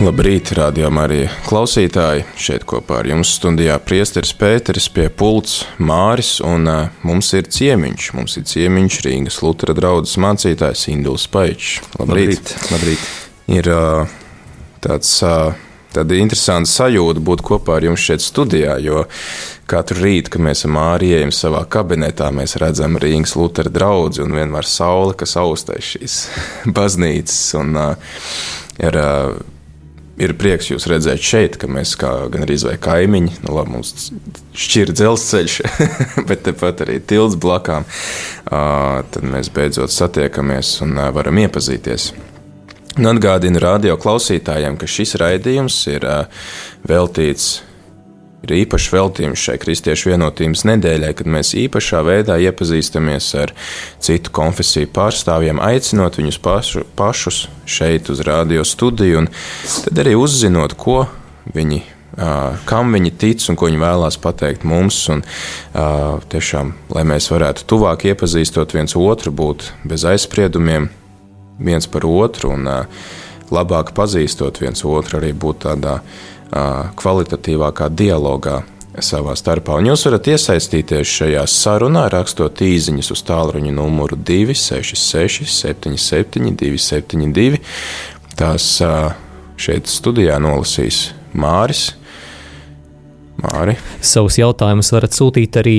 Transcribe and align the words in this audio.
Labrīt, 0.00 0.54
rādījumā 0.56 1.02
arī 1.04 1.18
klausītāji. 1.44 2.22
Šeit 2.40 2.62
kopā 2.68 3.02
ar 3.02 3.08
jums 3.10 3.34
studijā 3.36 3.74
priesteris 3.84 4.30
Pēteris 4.32 4.86
pie 4.96 5.10
pults 5.12 5.58
Māris, 5.76 6.38
un 6.40 6.64
uh, 6.72 6.86
mums 7.04 7.28
ir 7.36 7.50
ciemiņš. 7.52 8.06
Mums 8.16 8.38
ir 8.40 8.46
ciemiņš 8.48 8.96
Rīgas 9.04 9.36
Lutera 9.44 9.74
draudzes 9.76 10.16
mācītājs 10.24 10.86
Induls 10.94 11.26
Paičs. 11.28 11.82
Labrīt! 11.98 12.32
Labrīt. 12.32 12.72
Labrīt. 12.72 13.04
Ir 13.52 13.68
uh, 13.74 14.16
tāds, 14.80 15.12
uh, 15.20 15.52
tāda 15.92 16.16
interesanta 16.16 16.72
sajūta 16.72 17.26
būt 17.28 17.44
kopā 17.52 17.76
ar 17.76 17.90
jums 17.90 18.08
šeit 18.08 18.24
studijā, 18.24 18.78
jo 18.80 19.04
katru 19.68 20.00
rītu, 20.00 20.32
kad 20.32 20.48
mēs 20.48 20.64
ejam 20.64 21.36
savā 21.36 21.66
kabinetā, 21.68 22.32
mēs 22.32 22.56
redzam 22.56 22.96
Rīgas 22.96 23.36
Lutera 23.36 23.68
draugu 23.68 24.24
un 24.24 24.32
vienmēr 24.32 24.64
saule, 24.64 25.12
kas 25.12 25.36
austēs 25.36 25.92
šīs 25.92 26.20
baznīcas. 26.76 27.40
Un, 27.60 27.76
uh, 27.76 28.20
ir, 28.80 28.96
uh, 28.96 29.59
ir 30.20 30.34
prieks 30.38 30.70
jūs 30.70 30.86
redzēt 30.90 31.22
šeit, 31.24 31.56
ka 31.60 31.68
mēs 31.70 31.94
kā 32.00 32.12
gan 32.32 32.44
arī 32.44 32.58
vai 32.66 32.76
kaimiņi, 32.82 33.40
nu 33.46 33.54
labi, 33.56 33.74
mums 33.76 34.10
šķir 34.56 34.92
dzelzceļš, 34.96 35.56
bet 36.28 36.44
tepat 36.48 36.84
arī 36.86 36.98
tilts 37.00 37.38
blakām, 37.40 37.86
uh, 37.88 39.00
tad 39.12 39.24
mēs 39.26 39.52
beidzot 39.54 39.92
satiekamies 39.94 40.76
un 40.86 40.98
uh, 40.98 41.08
varam 41.16 41.40
iepazīties. 41.44 42.10
Un 43.00 43.06
atgādinu 43.06 43.62
radio 43.62 43.96
klausītājiem, 44.00 44.76
ka 44.76 44.88
šis 44.90 45.16
raidījums 45.20 45.78
ir 45.92 46.04
uh, 46.04 46.46
veltīts 46.90 47.60
ir 48.44 48.54
īpašs 48.62 48.88
veltījums 48.94 49.44
šai 49.44 49.56
kristiešu 49.60 50.12
vienotības 50.12 50.64
nedēļai, 50.68 51.12
kad 51.18 51.30
mēs 51.30 51.52
īpašā 51.60 52.02
veidā 52.06 52.38
iepazīstamies 52.40 53.28
ar 53.42 53.52
citu 54.02 54.32
konfesiju 54.36 54.90
pārstāvjiem, 54.94 55.60
aicinot 55.62 56.18
viņus 56.20 56.40
pašu, 56.42 56.84
pašus 56.98 57.46
šeit 57.68 58.10
uz 58.12 58.22
radio 58.26 58.64
studiju, 58.66 59.24
un 59.24 59.32
tad 59.86 60.04
arī 60.04 60.16
uzzinot, 60.18 60.76
ko 60.80 61.04
viņi. 61.54 61.82
Kam 62.66 62.90
viņi 62.92 63.12
tic 63.16 63.44
un 63.48 63.56
ko 63.56 63.68
viņi 63.68 63.78
vēlās 63.80 64.16
pateikt 64.20 64.64
mums, 64.66 64.96
un 65.14 65.22
uh, 65.22 66.18
tiešām, 66.28 66.72
lai 66.92 67.04
mēs 67.06 67.30
varētu 67.30 67.64
tuvāk 67.70 68.02
iepazīstot 68.10 68.74
viens 68.74 68.96
otru, 68.98 69.30
būt 69.32 69.68
bez 69.88 70.04
aizspriedumiem 70.10 70.90
viens 71.62 71.86
par 71.88 72.04
otru 72.10 72.50
un 72.56 72.66
uh, 72.68 73.06
labāk 73.54 73.94
pazīstot 73.96 74.58
viens 74.60 74.82
otru, 74.84 75.20
arī 75.20 75.30
būt 75.32 75.62
tādā 75.68 75.94
uh, 76.02 76.18
kvalitatīvākā 76.50 77.88
dialogā 77.94 78.60
savā 78.98 79.36
starpā. 79.38 79.76
Un 79.78 79.90
jūs 79.90 80.04
varat 80.08 80.28
iesaistīties 80.32 81.14
šajā 81.20 81.44
sarunā, 81.50 82.08
rakstot 82.12 82.60
īsiņas 82.64 83.12
uz 83.14 83.22
tālruņa 83.28 83.72
numuru 83.76 84.18
266, 84.18 85.46
77, 85.46 86.50
272. 86.58 87.62
Tās 88.40 88.66
šeit 89.60 89.90
studijā 89.90 90.40
nolasīs 90.42 91.10
Māris. 91.36 91.90
Māri. 93.40 93.76
Savus 94.04 94.36
jautājumus 94.36 94.90
varat 94.92 95.16
sūtīt 95.16 95.56
arī 95.60 95.78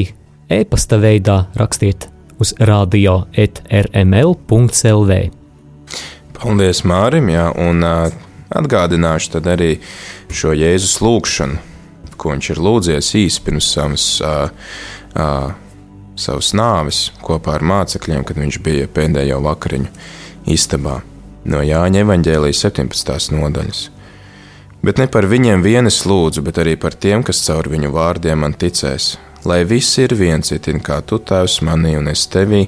e-pasta 0.50 0.98
veidā, 1.02 1.44
rakstiet 1.60 2.08
uz 2.42 2.56
radio 2.58 3.28
etrml.lv. 3.38 5.20
Paldies 6.42 6.82
Mārim, 6.90 7.30
jā, 7.30 7.46
un 7.62 7.86
atgādināšu 8.56 9.36
tad 9.38 9.50
arī 9.54 9.76
šo 10.32 10.54
Jēzus 10.56 11.00
lūgšanu, 11.04 11.60
ko 12.20 12.36
viņš 12.36 12.52
ir 12.54 12.62
lūdzies 12.62 13.14
īsi 13.18 13.44
pirms 13.46 13.72
savas, 13.74 14.08
uh, 14.22 14.52
uh, 15.16 15.54
savas 16.20 16.52
nāves 16.58 17.08
kopā 17.24 17.58
ar 17.58 17.66
mācekļiem, 17.66 18.26
kad 18.28 18.38
viņš 18.42 18.60
bija 18.66 18.92
pēdējo 18.92 19.40
vakariņu 19.46 19.90
istabā 20.52 21.00
no 21.50 21.64
Jāņa 21.66 22.06
evaņģēlijas 22.06 22.62
17. 22.68 23.34
nodaļas. 23.34 23.88
Bet 24.82 24.98
ne 24.98 25.06
par 25.10 25.28
viņiem 25.30 25.62
vienas 25.62 26.00
lūdzu, 26.10 26.42
bet 26.46 26.58
arī 26.62 26.76
par 26.78 26.98
tiem, 26.98 27.26
kas 27.26 27.44
caur 27.46 27.70
viņu 27.70 27.92
vārdiem 27.94 28.42
man 28.42 28.58
ticēs. 28.58 29.16
Lai 29.46 29.64
viss 29.66 29.98
ir 29.98 30.14
viens, 30.14 30.52
itin 30.54 30.82
kā 30.86 31.00
tu 31.06 31.18
tēvs 31.18 31.64
manī 31.66 31.96
un 31.98 32.12
es 32.12 32.28
tevī, 32.30 32.68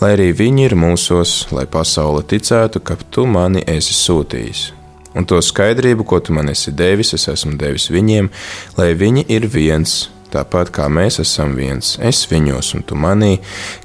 lai 0.00 0.16
arī 0.16 0.32
viņi 0.34 0.66
ir 0.66 0.74
mūsos, 0.78 1.44
lai 1.54 1.66
pasaule 1.70 2.24
ticētu, 2.26 2.82
ka 2.82 2.98
tu 3.10 3.26
mani 3.30 3.62
esi 3.70 3.94
sūtījis 3.94 4.77
un 5.18 5.26
to 5.26 5.40
skaidrību, 5.42 6.06
ko 6.06 6.20
tu 6.22 6.36
man 6.36 6.50
esi 6.52 6.72
devis, 6.74 7.14
es 7.16 7.26
esmu 7.32 7.58
devis 7.58 7.90
viņiem, 7.90 8.30
lai 8.78 8.92
viņi 8.98 9.26
ir 9.34 9.48
viens, 9.50 10.06
tāpat 10.32 10.70
kā 10.74 10.86
mēs 10.92 11.18
esam 11.22 11.54
viens, 11.56 11.96
es 12.04 12.22
viņos 12.30 12.74
un 12.76 12.84
tu 12.86 12.98
manī, 13.00 13.38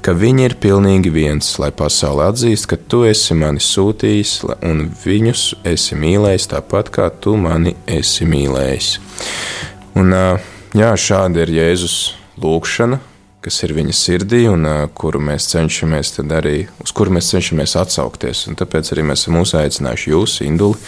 ka 0.04 0.14
viņi 0.16 0.46
ir 0.48 0.56
pilnīgi 0.60 1.12
viens, 1.12 1.54
lai 1.60 1.70
pasaule 1.74 2.28
atzīst, 2.28 2.68
ka 2.70 2.78
tu 2.78 3.04
esi 3.08 3.36
mani 3.38 3.62
sūtījis 3.64 4.34
un 4.68 4.84
viņus 5.04 5.46
esi 5.74 5.98
mīlējis 5.98 6.50
tāpat 6.52 6.92
kā 6.94 7.08
tu 7.20 7.36
mani 7.40 7.74
esi 7.86 8.28
mīlējis. 8.28 8.92
Un, 10.00 10.14
jā, 10.74 10.92
šāda 10.98 11.44
ir 11.44 11.54
Jēzus 11.54 11.98
lūkšana, 12.42 13.00
kas 13.44 13.60
ir 13.66 13.74
viņa 13.76 13.94
sirdī 13.96 14.44
un 14.48 14.64
uh, 14.68 14.84
kuru 14.96 15.20
mēs 15.22 15.50
cenšamies 15.52 16.14
arī, 16.24 16.56
uz 16.80 16.92
kuru 16.96 17.12
mēs 17.16 17.28
cenšamies 17.34 17.76
atsaukties. 17.80 18.46
Un 18.48 18.56
tāpēc 18.60 18.92
arī 18.94 19.04
mēs 19.10 19.26
esam 19.26 19.40
uzaicinājuši 19.42 20.14
jūs, 20.14 20.38
Induli, 20.46 20.80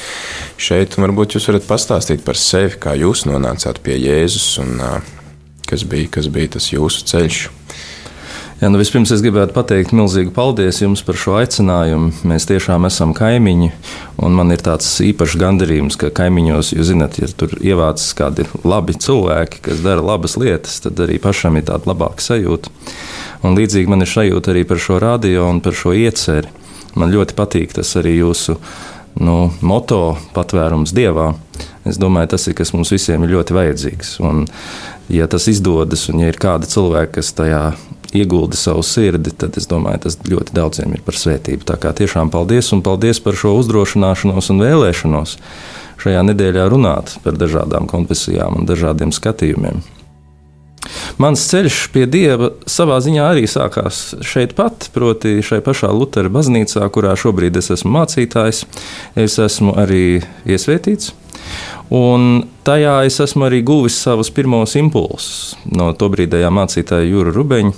šeit. 0.56 0.96
Varbūt 0.96 1.36
jūs 1.36 1.50
varat 1.50 1.68
pastāstīt 1.68 2.24
par 2.24 2.40
sevi, 2.40 2.78
kā 2.80 2.96
jūs 2.96 3.26
nonācāt 3.28 3.82
pie 3.84 3.98
Jēzus 4.00 4.48
un 4.64 4.80
uh, 4.80 5.12
kas 5.68 5.84
bija, 5.84 6.08
kas 6.16 6.30
bija 6.32 6.56
tas 6.56 6.70
jūsu 6.72 7.04
ceļš. 7.10 7.42
Jā, 8.56 8.70
nu 8.72 8.78
vispirms 8.80 9.10
es 9.12 9.20
gribētu 9.20 9.52
pateikt 9.52 9.90
milzīgu 9.92 10.30
paldies 10.32 10.78
jums 10.80 11.02
par 11.04 11.18
šo 11.20 11.34
aicinājumu. 11.36 12.06
Mēs 12.24 12.46
tiešām 12.48 12.86
esam 12.88 13.10
kaimiņi, 13.12 13.66
un 14.24 14.36
man 14.38 14.54
ir 14.54 14.62
tāds 14.64 14.88
īpašs 15.04 15.34
gandarījums, 15.42 15.98
ka 16.00 16.08
kaimiņos, 16.16 16.70
jūs 16.72 16.88
zināt, 16.88 17.18
ja 17.20 17.28
tur 17.28 17.52
ievācas 17.60 18.14
kādi 18.16 18.46
labi 18.64 18.94
cilvēki, 18.96 19.60
kas 19.66 19.82
dara 19.84 20.00
labas 20.00 20.38
lietas, 20.40 20.78
tad 20.80 21.02
arī 21.04 21.18
pašam 21.20 21.58
ir 21.60 21.66
tāda 21.68 21.90
labāka 21.90 22.24
sajūta. 22.24 22.72
Un 23.44 23.58
līdzīgi 23.60 23.92
man 23.92 24.06
ir 24.06 24.08
sajūta 24.08 24.54
arī 24.54 24.64
par 24.64 24.80
šo 24.80 24.96
radio 25.04 25.50
un 25.50 25.60
par 25.60 25.76
šo 25.76 25.92
ieceri. 25.92 26.48
Man 26.96 27.12
ļoti 27.12 27.36
patīk 27.36 27.76
tas 27.76 27.90
arī 28.00 28.14
jūsu 28.22 28.56
nu, 29.20 29.50
moto 29.60 30.16
patvērums 30.32 30.96
dievā. 30.96 31.34
Es 31.84 32.00
domāju, 32.00 32.32
tas 32.32 32.48
ir 32.48 32.56
kas 32.56 32.72
mums 32.72 32.88
visiem 32.94 33.28
ir 33.28 33.36
ļoti 33.36 33.58
vajadzīgs. 33.58 34.16
Un, 34.24 34.46
ja 35.12 35.28
tas 35.28 35.44
izdodas, 35.52 36.08
un 36.08 36.24
ja 36.24 36.32
ir 36.32 36.40
kāda 36.40 36.64
cilvēka, 36.72 37.18
kas 37.20 37.34
tajā 37.36 37.62
iegulda 38.14 38.58
savu 38.58 38.84
sirdi, 38.86 39.32
tad 39.32 39.56
es 39.58 39.68
domāju, 39.70 40.04
tas 40.06 40.18
ļoti 40.28 40.54
daudziem 40.56 40.94
ir 40.94 41.02
par 41.06 41.18
svētību. 41.18 41.66
Tā 41.66 41.78
kā 41.80 41.94
tiešām 41.96 42.30
paldies 42.34 42.70
un 42.76 42.84
paldies 42.86 43.22
par 43.22 43.38
šo 43.38 43.56
uzdrošināšanos 43.62 44.52
un 44.54 44.62
vēlēšanos 44.62 45.36
šajā 46.02 46.22
nedēļā 46.30 46.68
runāt 46.70 47.16
par 47.24 47.38
dažādām 47.40 47.88
konfesijām 47.90 48.60
un 48.60 48.68
dažādiem 48.68 49.14
skatījumiem. 49.16 49.82
Mans 51.22 51.44
ceļš 51.50 51.80
pie 51.94 52.06
dieva 52.10 52.52
savā 52.70 52.98
ziņā 53.04 53.28
arī 53.32 53.46
sākās 53.50 54.16
šeit 54.26 54.56
pat, 54.58 54.90
proti, 54.94 55.38
šai 55.46 55.62
pašā 55.64 55.92
Lutera 55.94 56.32
baznīcā, 56.32 56.86
kurā 56.94 57.14
šobrīd 57.18 57.56
es 57.60 57.72
esmu 57.76 57.94
mācītājs. 57.98 58.64
Es 59.16 59.38
esmu 59.42 59.76
arī 59.78 60.20
iesvētīts. 60.48 61.14
Un 61.94 62.46
tajā 62.66 62.98
es 63.06 63.20
esmu 63.22 63.46
arī 63.46 63.60
guvis 63.62 63.98
savus 64.02 64.32
pirmos 64.34 64.74
impulsus 64.78 65.54
no 65.70 65.92
to 65.94 66.08
brīdējā 66.10 66.48
mācītāja 66.50 67.06
Jūra 67.06 67.34
Rubeņa, 67.36 67.74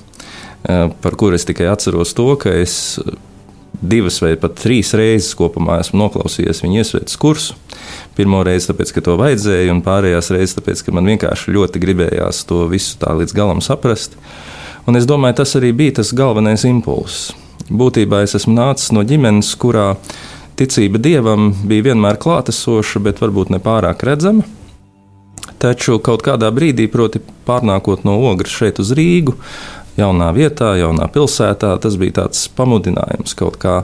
Eh, 0.64 0.88
par 1.00 1.14
kuru 1.14 1.34
es 1.34 1.46
tikai 1.46 1.68
atceros 1.70 2.14
to, 2.14 2.32
ka 2.36 2.50
es 2.50 2.98
divas 3.78 4.18
vai 4.18 4.32
pat 4.40 4.56
trīs 4.58 4.90
reizes 4.98 5.36
kopumā 5.38 5.78
esmu 5.84 6.00
noklausījies 6.02 6.64
viņa 6.64 6.82
iesvētas 6.82 7.18
kursu. 7.20 7.54
Pirmo 8.18 8.42
reizi, 8.46 8.70
tāpēc, 8.70 8.92
ka 8.94 9.04
to 9.06 9.16
vajadzēja, 9.20 9.72
un 9.74 9.82
pārējās 9.86 10.32
reizes, 10.34 10.56
tāpēc, 10.58 10.84
ka 10.86 10.94
man 10.96 11.10
vienkārši 11.12 11.54
ļoti 11.54 11.82
gribējās 11.82 12.44
to 12.48 12.64
visu 12.70 12.98
tā 13.02 13.14
līdz 13.18 13.36
galam 13.36 13.62
saprast. 13.64 14.18
Un 14.88 14.96
es 14.96 15.06
domāju, 15.08 15.40
tas 15.42 15.54
arī 15.58 15.74
bija 15.76 15.98
tas 16.00 16.14
galvenais 16.16 16.64
impulss. 16.68 17.32
Būtībā 17.68 18.22
es 18.24 18.34
esmu 18.38 18.54
nācis 18.56 18.92
no 18.96 19.02
ģimenes, 19.04 19.50
kurā 19.60 19.90
ticība 20.58 21.00
dievam 21.02 21.50
bija 21.68 21.90
vienmēr 21.90 22.16
klātesoša, 22.20 23.02
bet 23.04 23.20
varbūt 23.22 23.52
ne 23.52 23.60
pārāk 23.62 24.06
redzama. 24.08 24.46
Taču 25.58 25.98
kaut 26.04 26.22
kādā 26.22 26.48
brīdī, 26.54 26.86
proti, 26.90 27.20
pārnākot 27.46 28.04
no 28.06 28.14
Ogres 28.30 28.54
šeit 28.54 28.78
uz 28.82 28.92
Rīgu, 28.94 29.34
jaunā 29.98 30.30
vietā, 30.36 30.72
jaunā 30.78 31.08
pilsētā. 31.12 31.74
Tas 31.82 31.98
bija 31.98 32.20
tāds 32.22 32.46
pamudinājums 32.54 33.34
kaut 33.38 33.58
kā 33.62 33.80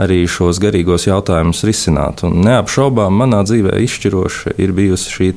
arī 0.00 0.22
šos 0.30 0.60
garīgos 0.62 1.08
jautājumus 1.08 1.64
risināt. 1.66 2.24
Un 2.26 2.42
neapšaubām 2.46 3.16
manā 3.22 3.42
dzīvē 3.46 3.78
izšķiroša 3.86 4.56
ir 4.62 4.74
bijusi 4.76 5.16
šī 5.16 5.30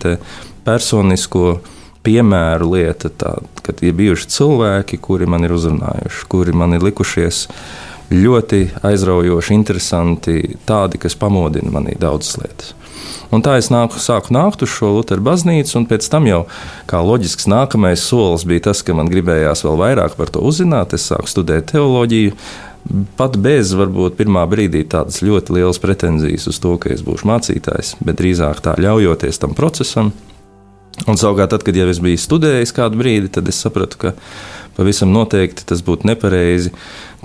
personisko 0.63 1.57
piemēru 2.03 2.73
lieta, 2.75 3.09
tā, 3.09 3.37
kad 3.63 3.79
ir 3.83 3.95
bijuši 3.95 4.29
cilvēki, 4.35 4.99
kuri 5.03 5.27
man 5.29 5.47
ir 5.47 5.55
uzrunājuši, 5.55 6.27
kuri 6.31 6.55
man 6.55 6.75
ir 6.75 6.83
likušies 6.83 7.47
ļoti 8.13 8.63
aizraujoši, 8.85 9.53
interesanti, 9.55 10.39
tādi, 10.67 10.99
kas 11.01 11.15
pamodina 11.17 11.71
manī 11.73 11.95
daudzas 11.99 12.37
lietas. 12.41 12.73
Un 13.33 13.41
tā 13.41 13.55
es 13.57 13.71
nāku, 13.73 13.97
sāku 14.01 14.33
nākt 14.35 14.61
uz 14.65 14.69
šo 14.69 14.91
Lutheru 14.93 15.23
baznīcu, 15.25 15.73
un 15.79 15.87
pēc 15.89 16.05
tam 16.11 16.27
jau 16.29 16.43
kā 16.89 17.01
loģisks 17.01 17.47
nākamais 17.49 18.03
solis 18.05 18.45
bija 18.47 18.67
tas, 18.69 18.83
ka 18.85 18.93
man 18.97 19.09
gribējās 19.09 19.65
vēl 19.65 19.79
vairāk 19.79 20.17
par 20.19 20.29
to 20.33 20.43
uzzināt. 20.45 20.93
Es 20.93 21.07
sāku 21.09 21.31
studēt 21.31 21.71
teoloģiju, 21.73 22.35
pat 23.17 23.37
bez 23.39 23.73
varbūt 23.77 24.17
pirmā 24.19 24.43
brīdī 24.49 24.83
tādas 24.89 25.21
ļoti 25.23 25.57
lielas 25.57 25.79
pretenzijas 25.81 26.49
uz 26.51 26.59
to, 26.63 26.75
ka 26.81 26.91
es 26.93 27.03
būšu 27.05 27.29
mācītājs, 27.29 27.95
bet 28.03 28.19
drīzāk 28.19 28.61
tā 28.63 28.75
ļaujoties 28.81 29.41
tam 29.41 29.55
procesam. 29.57 30.11
Un 31.09 31.17
savukārt, 31.17 31.49
tad, 31.55 31.63
kad 31.65 31.75
jau 31.75 31.87
es 31.89 31.99
biju 32.03 32.19
studējis 32.21 32.75
kādu 32.75 32.99
brīdi, 32.99 33.31
tad 33.33 33.47
es 33.49 33.57
sapratu, 33.63 33.97
ka 33.97 34.13
pavisam 34.77 35.09
noteikti 35.13 35.65
tas 35.69 35.81
būtu 35.85 36.07
nepareizi, 36.09 36.73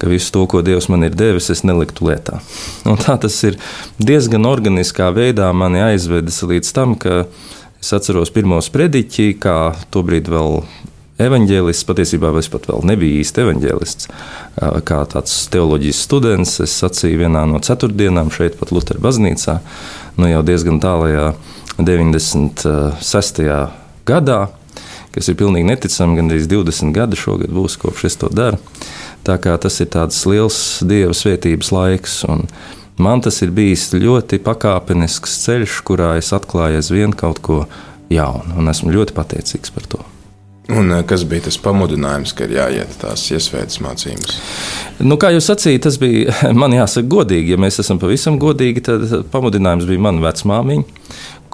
ka 0.01 0.09
visu 0.09 0.33
to, 0.35 0.47
ko 0.49 0.63
Dievs 0.65 0.89
man 0.93 1.05
ir 1.05 1.17
devis, 1.19 1.51
es 1.53 1.65
neliktu 1.69 2.09
lietā. 2.09 2.41
Un 2.89 2.99
tā 3.01 3.19
tas 3.21 3.37
ir 3.45 3.59
diezgan 4.01 4.49
organiskā 4.49 5.11
veidā 5.15 5.51
mani 5.53 5.83
aizvedis 5.85 6.41
līdz 6.49 6.73
tam, 6.75 6.97
ka 6.97 7.27
es 7.79 7.93
atceros 7.95 8.33
pirmo 8.35 8.61
sprediķi, 8.65 9.35
kā 9.43 9.59
tobrīd 9.95 10.31
vēl 10.33 10.63
evanģēlists. 11.23 11.87
Patiesībā 11.89 12.31
es 12.39 12.51
pat 12.53 12.69
vēl 12.71 12.85
nebiju 12.93 13.23
īsti 13.23 13.43
evanģēlists. 13.45 14.11
Kā 14.89 15.01
tāds 15.13 15.35
teoloģijas 15.53 16.03
students, 16.07 16.59
es 16.65 16.77
sacīju 16.83 17.25
vienā 17.25 17.45
no 17.51 17.61
ceturtdienām 17.65 18.31
šeit, 18.35 18.59
pat 18.61 18.73
Lutera 18.75 19.03
baznīcā, 19.03 19.59
nu 20.19 20.31
jau 20.31 20.45
diezgan 20.47 20.81
tālajā 20.83 21.33
96. 21.79 23.45
gadā, 24.09 24.41
kas 25.15 25.31
ir 25.31 25.39
pilnīgi 25.39 25.69
neticami, 25.69 26.19
gandrīz 26.19 26.49
20 26.51 26.95
gadi 26.97 27.19
šogad 27.19 27.55
būs 27.55 27.79
kopš 27.83 28.09
es 28.09 28.19
to 28.19 28.31
daru. 28.33 28.59
Tā 29.27 29.37
kā 29.43 29.57
tas 29.61 29.81
ir 29.83 29.91
tāds 29.93 30.19
liels 30.31 30.59
dieva 30.87 31.15
svētības 31.17 31.73
laiks. 31.75 32.21
Man 32.99 33.23
tas 33.23 33.43
ir 33.45 33.53
bijis 33.55 33.91
ļoti 33.95 34.41
pakāpenisks 34.43 35.39
ceļš, 35.45 35.81
kurā 35.87 36.17
es 36.19 36.33
atklāju 36.35 36.81
aizvien 36.81 37.15
kaut 37.15 37.43
ko 37.45 37.65
jaunu, 38.11 38.59
un 38.59 38.73
esmu 38.73 38.95
ļoti 38.95 39.15
pateicīgs 39.15 39.75
par 39.75 39.87
to. 39.91 40.07
Un 40.69 40.93
eh, 40.93 41.03
kas 41.09 41.25
bija 41.25 41.47
tas 41.47 41.57
pamudinājums, 41.65 42.35
ka 42.37 42.45
ir 42.45 42.59
jāiet 42.59 42.99
tās 43.01 43.23
iesvētas 43.33 43.81
mācības? 43.81 44.37
Nu, 45.01 45.17
kā 45.21 45.31
jūs 45.33 45.49
sacījāt, 45.49 45.87
tas 45.87 45.97
bija 46.01 46.35
man 46.61 46.77
jāsaka 46.77 47.09
godīgi. 47.09 47.55
Ja 47.55 47.61
mēs 47.61 47.81
esam 47.81 48.01
pavisam 48.03 48.37
godīgi, 48.43 48.85
tad 48.85 49.07
pamudinājums 49.33 49.89
bija 49.89 50.05
mana 50.05 50.27
vecmāmiņa, 50.27 50.85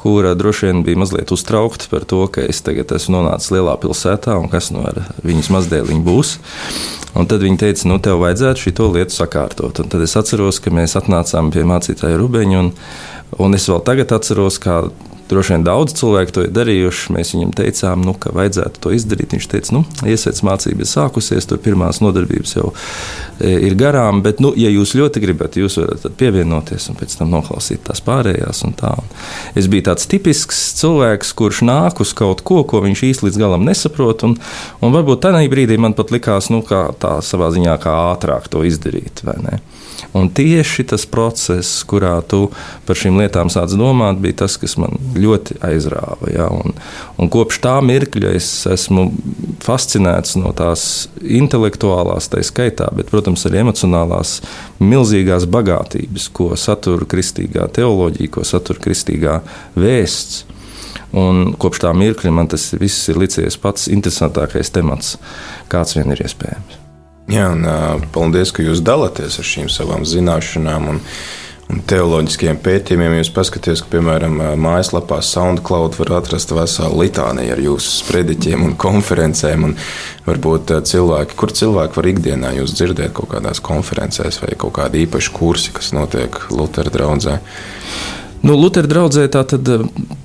kura 0.00 0.34
droši 0.34 0.66
vien 0.66 0.82
bija 0.87 0.99
mazliet 0.99 1.31
uztraukta 1.32 1.87
par 1.93 2.08
to, 2.11 2.25
ka 2.26 2.43
es 2.43 2.58
tagad 2.66 2.90
esmu 2.96 3.20
nonācis 3.20 3.55
lielā 3.55 3.76
pilsētā 3.81 4.34
un 4.40 4.50
kas 4.52 4.72
no 4.75 4.82
nu 4.82 5.06
viņas 5.22 5.52
mazdēliņa 5.55 6.06
būs. 6.11 6.34
Un 7.14 7.31
tad 7.31 7.46
viņa 7.46 7.61
teica, 7.62 7.87
nu, 7.87 8.00
tev 8.02 8.19
vajadzētu 8.19 8.66
šo 8.66 8.90
lietu 8.96 9.14
sakārtot. 9.14 9.78
Un 9.78 9.90
tad 9.94 10.02
es 10.02 10.16
atceros, 10.19 10.58
ka 10.58 10.75
mēs 10.75 10.99
atnācām 10.99 11.55
pie 11.55 11.62
mācītāja 11.70 12.19
Rubeņa, 12.19 12.64
un, 12.64 12.72
un 13.38 13.55
es 13.55 13.70
vēl 13.70 13.84
tagad 13.87 14.19
atceros, 14.19 14.58
kā 14.58 14.81
Droši 15.29 15.55
vien 15.55 15.65
daudz 15.65 15.94
cilvēku 15.97 16.35
to 16.37 16.43
ir 16.44 16.53
darījuši. 16.53 17.12
Mēs 17.17 17.32
viņam 17.32 17.55
teicām, 17.56 18.03
nu, 18.05 18.12
ka 18.21 18.32
vajadzētu 18.37 18.81
to 18.85 18.93
izdarīt. 18.93 19.32
Viņš 19.32 19.47
teica, 19.49 19.73
nu, 19.76 19.82
iesaists 20.05 20.44
mācības 20.44 20.93
sākusies, 20.99 21.49
tur 21.49 21.61
pirmās 21.65 22.03
nodarbības 22.05 22.53
jau 22.59 22.67
e, 23.41 23.55
ir 23.69 23.76
garām, 23.81 24.21
bet, 24.25 24.43
nu, 24.44 24.53
ja 24.59 24.69
jūs 24.73 24.93
ļoti 24.99 25.23
gribat, 25.25 25.56
jūs 25.56 25.79
varat 25.81 26.05
pievienoties 26.21 26.91
un 26.93 26.99
pēc 27.00 27.17
tam 27.21 27.32
noklausīt 27.32 27.87
tās 27.88 28.05
pārējās. 28.05 28.65
Tā. 28.79 28.93
es 29.56 29.69
biju 29.71 29.88
tāds 29.88 30.09
tipisks 30.11 30.61
cilvēks, 30.81 31.32
kurš 31.37 31.62
nāk 31.69 32.00
uz 32.05 32.12
kaut 32.17 32.44
ko, 32.44 32.62
ko 32.69 32.82
viņš 32.85 33.05
īsti 33.11 33.29
līdz 33.29 33.41
galam 33.41 33.65
nesaprot. 33.65 34.26
Un, 34.29 34.37
un 34.85 34.94
varbūt 34.94 35.25
tajā 35.25 35.44
brīdī 35.53 35.81
man 35.81 35.97
pat 35.97 36.12
likās, 36.12 36.50
nu, 36.53 36.61
kā 36.67 36.87
tā 37.00 37.17
savā 37.25 37.49
ziņā, 37.55 37.79
kā 37.81 37.97
ātrāk 38.12 38.50
to 38.53 38.65
izdarīt. 38.69 39.25
Un 40.12 40.28
tieši 40.30 40.84
tas 40.92 41.06
process, 41.10 41.82
kurā 41.88 42.16
tu 42.28 42.46
par 42.86 42.98
šīm 42.98 43.18
lietām 43.22 43.50
sāc 43.52 43.72
domāt, 43.78 44.20
bija 44.22 44.44
tas, 44.44 44.56
kas 44.60 44.76
man 44.80 44.98
ļoti 45.16 45.58
aizrāva. 45.64 46.30
Ja? 46.32 46.48
Un, 46.52 46.76
un 47.18 47.30
kopš 47.32 47.60
tā 47.64 47.74
mirkļa 47.84 48.34
es 48.38 48.48
esmu 48.70 49.08
fascinēts 49.64 50.36
no 50.40 50.52
tās 50.56 51.08
intelektuālās, 51.22 52.28
tā 52.30 52.42
skaitā, 52.44 52.90
bet, 52.94 53.10
protams, 53.12 53.46
arī 53.48 53.62
emocionālās, 53.64 54.38
milzīgās 54.82 55.48
bagātības, 55.50 56.28
ko 56.34 56.52
satur 56.60 57.06
kristīgā 57.10 57.68
teoloģija, 57.74 58.34
ko 58.36 58.46
satur 58.46 58.82
kristīgā 58.84 59.40
vēsts. 59.78 60.44
Un 61.14 61.52
kopš 61.58 61.84
tā 61.84 61.92
mirkļa 61.94 62.32
man 62.34 62.48
tas 62.50 62.72
viss 62.74 63.10
ir 63.12 63.20
licies 63.22 63.58
pats 63.62 63.86
interesantākais 63.86 64.74
temats, 64.74 65.14
kāds 65.70 65.94
vien 65.94 66.10
ir 66.10 66.26
iespējams. 66.26 66.83
Jā, 67.31 67.49
un 67.55 67.65
paldies, 68.12 68.53
ka 68.53 68.65
jūs 68.65 68.85
dalāties 68.85 69.38
ar 69.41 69.49
šīm 69.49 69.71
savām 69.73 70.05
zināšanām. 70.09 70.91
Un, 70.93 71.00
un 71.73 71.81
teoloģiskiem 71.88 72.59
pētījumiem. 72.65 73.17
Jūs 73.19 73.31
paskatieties, 73.35 73.82
ka, 73.85 73.91
piemēram, 73.94 74.37
mājaslapā 74.61 75.21
SoundCloud 75.25 75.97
var 76.00 76.12
atrast 76.19 76.53
veselu 76.55 77.00
litāniju 77.05 77.55
ar 77.55 77.62
jūsu 77.65 77.94
sprediķiem 78.03 78.67
un 78.67 78.75
konferencēm. 78.81 79.69
Un 79.71 79.76
varbūt 80.26 80.75
cilvēki, 80.91 81.38
kur 81.41 81.55
cilvēki 81.56 82.00
var 82.00 82.11
ikdienā 82.12 82.53
jūs 82.59 82.76
dzirdēt 82.76 83.15
kaut 83.17 83.32
kādās 83.32 83.62
konferencēs 83.65 84.43
vai 84.44 84.53
kaut 84.61 84.76
kādi 84.81 85.06
īpaši 85.06 85.35
kursi, 85.35 85.73
kas 85.76 85.94
notiek 85.97 86.38
Lutera 86.53 86.93
draugzē. 86.93 87.41
Nu, 88.44 88.59
Lutera 88.61 88.91
draudzē 88.91 89.25
tā 89.32 89.47
tad 89.49 89.71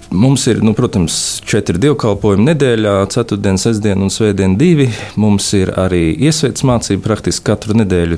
Mums 0.09 0.47
ir, 0.47 0.57
nu, 0.65 0.71
protams, 0.73 1.13
četri 1.45 1.77
dievkalpojumi 1.77 2.47
nedēļā, 2.47 2.93
ceturtdien, 3.13 3.59
sestdien 3.61 4.01
un 4.01 4.09
svētdien 4.09 4.55
divi. 4.57 4.87
Mums 5.21 5.51
ir 5.53 5.69
arī 5.77 6.15
iesvētas 6.17 6.65
mācība 6.65 7.03
praktiski 7.05 7.45
katru 7.51 7.77
nedēļu. 7.77 8.17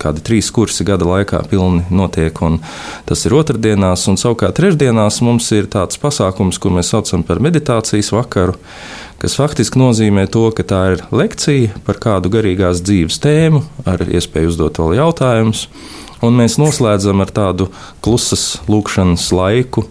Kādi 0.00 0.24
trīs 0.26 0.48
kursi 0.50 0.82
gada 0.88 1.06
laikā 1.06 1.44
pilni 1.46 1.84
notiek, 1.94 2.34
un 2.42 2.58
tas 3.06 3.22
ir 3.28 3.36
otrdienās. 3.38 4.08
Un 4.10 4.18
savukārt 4.18 4.58
trešdienās 4.58 5.20
mums 5.22 5.46
ir 5.54 5.70
tāds 5.70 6.00
pasākums, 6.02 6.58
ko 6.58 6.72
mēs 6.74 6.90
saucam 6.90 7.22
par 7.22 7.38
meditācijas 7.38 8.10
vakaru, 8.16 8.56
kas 9.22 9.38
faktiski 9.38 9.78
nozīmē 9.78 10.26
to, 10.34 10.48
ka 10.56 10.66
tā 10.66 10.82
ir 10.96 11.06
lekcija 11.14 11.84
par 11.86 12.02
kādu 12.02 12.32
garīgās 12.34 12.82
dzīves 12.82 13.22
tēmu, 13.22 13.62
ar 13.86 14.02
iespēju 14.02 14.50
uzdot 14.50 14.82
vēl 14.82 14.98
jautājumus. 14.98 15.68
Un 16.26 16.34
mēs 16.42 16.58
noslēdzam 16.60 17.22
ar 17.22 17.30
tādu 17.32 17.70
klusas 18.02 18.56
lūkšanas 18.66 19.30
laiku, 19.36 19.86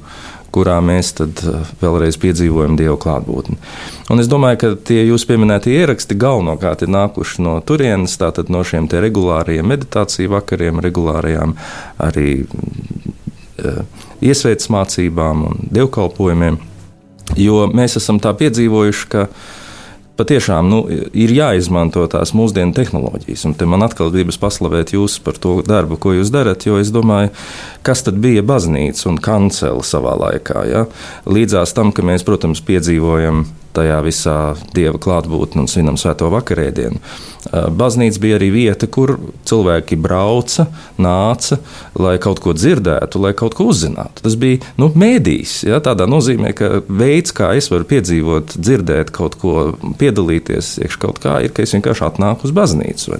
kurā 0.55 0.79
mēs 0.83 1.13
eh, 1.21 1.71
vēlreiz 1.81 2.17
piedzīvojam 2.21 2.77
Dieva 2.79 2.97
klātbūtni. 3.01 3.57
Un 4.09 4.23
es 4.23 4.29
domāju, 4.31 4.59
ka 4.61 4.71
tie 4.89 5.03
jūsu 5.03 5.29
pieminētie 5.29 5.75
ieraksti 5.77 6.17
galvenokārt 6.19 6.85
ir 6.85 6.93
nākuši 6.93 7.45
no 7.45 7.59
turienes, 7.65 8.17
tātad 8.21 8.51
no 8.53 8.63
šiem 8.65 8.89
regulāriem 8.89 9.67
meditāciju 9.69 10.33
vakariem, 10.33 10.81
regulārajām 10.83 11.55
arī 12.01 12.31
uh, 12.43 13.83
iesvētas 14.25 14.71
mācībām 14.73 15.45
un 15.51 15.63
dievkalpojumiem. 15.75 16.59
Jo 17.37 17.67
mēs 17.69 17.99
esam 17.99 18.17
tā 18.21 18.33
piedzīvojuši, 18.37 19.09
ka 19.11 19.27
patiešām 20.19 20.69
nu, 20.71 20.81
ir 21.15 21.33
jāizmanto 21.33 22.03
tās 22.11 22.33
mūsdienu 22.37 22.75
tehnoloģijas. 22.77 23.45
Un 23.49 23.55
te 23.59 23.67
man 23.69 23.85
atkal 23.85 24.11
gribas 24.13 24.39
paslavēt 24.41 24.93
jūs 24.95 25.19
par 25.23 25.39
to 25.41 25.59
darbu, 25.65 25.99
ko 26.01 26.15
jūs 26.17 26.33
darat, 26.33 26.67
jo 26.67 26.79
es 26.81 26.91
domāju, 26.95 27.31
kas 27.85 28.03
tad 28.07 28.19
bija 28.21 28.43
baznīca 28.45 29.07
un 29.11 29.21
kancela 29.23 29.85
savā 29.85 30.17
laikā. 30.19 30.65
Ja? 30.69 30.85
Līdzās 31.29 31.75
tam, 31.77 31.93
ka 31.95 32.05
mēs, 32.05 32.27
protams, 32.27 32.63
piedzīvojam 32.65 33.45
tajā 33.79 33.99
visā 34.05 34.37
dieva 34.75 34.99
klātbūtnē 35.01 35.63
un 35.63 35.71
svinam 35.71 35.97
svēto 35.99 36.29
vakarēdienu. 36.33 36.99
Baznīca 37.49 38.19
bija 38.19 38.37
arī 38.37 38.49
vieta, 38.51 38.87
kur 38.91 39.15
cilvēki 39.47 39.95
brauca, 39.99 40.67
nāca, 40.99 41.57
lai 41.95 42.17
kaut 42.21 42.41
ko 42.43 42.53
dzirdētu, 42.53 43.21
lai 43.23 43.31
kaut 43.37 43.55
ko 43.57 43.69
uzzinātu. 43.71 44.25
Tas 44.25 44.35
bija 44.39 44.59
nu, 44.79 44.91
mēdījis. 44.99 45.55
Ja, 45.69 45.79
tādā 45.83 46.07
nozīmē, 46.09 46.51
ka 46.57 46.81
veids, 46.85 47.33
kā 47.35 47.53
es 47.57 47.71
varu 47.71 47.87
piedzīvot, 47.89 48.57
dzirdēt 48.59 49.13
kaut 49.15 49.39
ko, 49.39 49.71
piedalīties 50.01 50.75
iekšā 50.83 51.03
kaut 51.05 51.23
kā, 51.23 51.39
ir, 51.45 51.55
ka 51.55 51.63
es 51.63 51.73
vienkārši 51.77 52.05
atnāku 52.11 52.49
uz 52.49 52.55
baznīcu. 52.55 53.15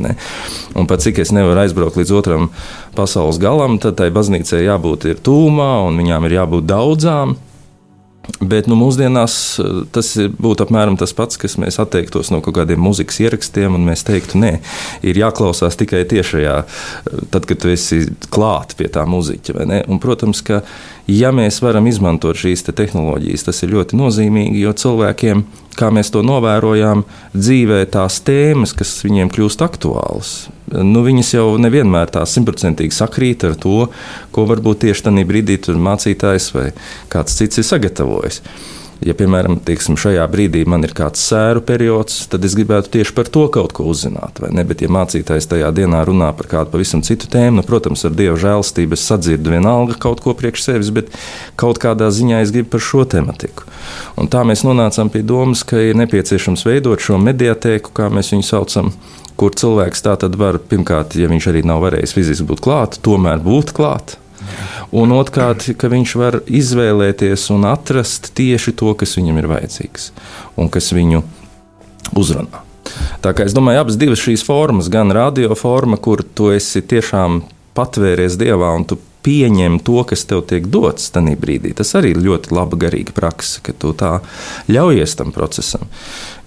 Un 0.76 0.90
pat 0.90 1.06
cik 1.06 1.24
es 1.24 1.32
nevaru 1.36 1.64
aizbraukt 1.64 2.00
līdz 2.00 2.16
otram 2.20 2.50
pasaules 2.98 3.40
galam, 3.42 3.80
tad 3.82 3.98
tai 4.02 4.12
baznīcai 4.14 4.66
jābūt 4.66 5.08
tūmā 5.24 5.72
un 5.88 6.04
viņām 6.04 6.28
ir 6.28 6.42
jābūt 6.42 6.68
daudzām. 6.70 7.38
Bet 8.40 8.70
nu, 8.72 8.78
mūsdienās 8.80 9.34
eh, 9.60 9.82
tas 9.96 10.14
būtu 10.16 10.66
apmēram 10.66 10.98
tas 11.00 11.14
pats, 11.18 11.40
kas 11.40 11.58
mēs 11.62 11.80
atteiktos 11.82 12.32
no 12.34 12.40
kaut 12.46 12.56
kādiem 12.60 12.82
mūzikas 12.84 13.20
ierakstiem, 13.26 13.76
un 13.76 13.88
mēs 13.90 14.06
teiktu, 14.08 14.40
nē, 14.40 14.54
ir 15.04 15.20
jāklausās 15.20 15.78
tikai 15.80 16.06
tiešajā, 16.10 16.56
eh, 16.64 17.24
tad, 17.34 17.48
kad 17.50 17.62
tu 17.64 17.72
esi 17.74 18.06
klāt 18.32 18.78
pie 18.80 18.88
tā 18.92 19.06
mūziķa. 19.10 19.58
Un, 19.90 20.00
protams, 20.04 20.44
ka 20.46 20.62
ja 21.10 21.34
mēs 21.36 21.60
varam 21.66 21.90
izmantot 21.90 22.40
šīs 22.40 22.64
te 22.68 22.76
tehnoloģijas, 22.76 23.50
tas 23.50 23.64
ir 23.66 23.74
ļoti 23.76 24.00
nozīmīgi, 24.00 24.64
jo 24.64 24.76
cilvēkiem, 24.84 25.44
kā 25.80 25.92
mēs 25.96 26.12
to 26.14 26.24
novērojām, 26.26 27.04
dzīvē 27.36 27.84
tās 27.92 28.22
tēmas, 28.28 28.76
kas 28.78 28.98
viņiem 29.06 29.32
kļūst 29.34 29.64
aktuālas, 29.66 30.34
nu, 30.72 31.04
viņas 31.06 31.34
jau 31.36 31.46
nevienmēr 31.62 32.12
tā 32.14 32.26
simtprocentīgi 32.30 32.96
sakrīt 32.96 33.46
ar 33.48 33.56
to, 33.60 33.88
ko 34.36 34.46
varbūt 34.50 34.86
tieši 34.86 35.08
tajā 35.10 35.30
brīdī 35.30 35.60
mācītājs 35.90 36.52
vai 36.56 36.68
kāds 37.12 37.38
cits 37.40 37.62
ir 37.62 37.68
sagatavojis. 37.68 38.42
Ja, 39.00 39.14
piemēram, 39.16 39.56
tieksim, 39.64 39.96
šajā 39.96 40.26
brīdī 40.28 40.66
man 40.68 40.84
ir 40.84 40.92
kāds 40.96 41.22
sēru 41.24 41.62
periods, 41.64 42.26
tad 42.28 42.44
es 42.44 42.56
gribētu 42.58 42.92
tieši 42.98 43.14
par 43.16 43.30
to 43.32 43.46
kaut 43.48 43.72
ko 43.78 43.86
uzzināt. 43.88 44.42
Bet, 44.44 44.84
ja 44.84 44.90
mācītājs 44.92 45.48
tajā 45.48 45.70
dienā 45.78 46.02
runā 46.10 46.34
par 46.36 46.50
kādu 46.52 46.74
pavisam 46.74 47.04
citu 47.08 47.30
tēmu, 47.32 47.62
nu, 47.62 47.66
protams, 47.68 48.04
ar 48.04 48.18
dieva 48.18 48.36
žēlstību 48.40 49.00
es 49.00 49.08
sadzirdu 49.08 49.56
vienalga 49.56 49.96
kaut 50.04 50.20
ko 50.26 50.36
priekš 50.36 50.68
sevis, 50.68 50.92
bet 50.92 51.16
kaut 51.60 51.80
kādā 51.80 52.12
ziņā 52.12 52.44
es 52.44 52.52
gribu 52.52 52.74
par 52.76 52.84
šo 52.84 53.08
tematiku. 53.08 53.72
Un 54.20 54.28
tā 54.28 54.44
mēs 54.44 54.66
nonācām 54.68 55.12
pie 55.14 55.24
domas, 55.24 55.64
ka 55.64 55.80
ir 55.80 55.96
nepieciešams 56.04 56.68
veidot 56.68 57.00
šo 57.00 57.22
mediatēku, 57.24 57.96
kā 57.96 58.12
mēs 58.12 58.34
viņu 58.36 58.52
saucam, 58.52 58.92
kur 59.40 59.56
cilvēks 59.56 60.04
tā 60.04 60.20
tad 60.20 60.36
var, 60.36 60.60
pirmkārt, 60.60 61.16
ja 61.16 61.32
viņš 61.32 61.54
arī 61.54 61.64
nav 61.64 61.86
varējis 61.88 62.20
fiziski 62.20 62.52
būt 62.52 62.68
klāt, 62.68 63.00
tomēr 63.08 63.40
būt 63.48 63.72
klāt 63.80 64.20
Un 64.96 65.14
otrkārt, 65.14 65.68
ka 65.78 65.92
viņš 65.92 66.16
var 66.20 66.40
izvēlēties 66.46 67.50
un 67.54 67.68
atrast 67.70 68.32
tieši 68.38 68.74
to, 68.80 68.94
kas 68.98 69.18
viņam 69.20 69.38
ir 69.42 69.50
vajadzīgs 69.52 70.10
un 70.60 70.72
kas 70.74 70.90
viņu 70.96 71.24
uzrunā. 72.18 72.66
Tā 73.22 73.36
kā 73.38 73.46
es 73.46 73.54
domāju, 73.54 73.84
abas 73.84 74.24
šīs 74.24 74.44
formas, 74.48 74.90
gan 74.90 75.14
radioforma, 75.14 76.00
kur 76.02 76.24
tu 76.24 76.50
esi 76.56 76.82
tiešām 76.82 77.44
patvēries 77.78 78.40
dievā 78.40 78.74
un 78.76 78.88
tu 78.90 78.98
pieņem 79.24 79.80
to, 79.84 80.02
kas 80.08 80.24
tev 80.30 80.46
tiek 80.50 80.68
dots 80.72 81.12
tajā 81.14 81.36
brīdī. 81.40 81.74
Tas 81.76 81.92
arī 82.00 82.14
ir 82.16 82.24
ļoti 82.24 82.54
laba 82.56 82.80
garīga 82.80 83.14
praksa, 83.16 83.62
ka 83.64 83.76
tu 83.76 83.92
tā 83.98 84.20
ļaujies 84.72 85.18
tam 85.20 85.34
procesam. 85.36 85.86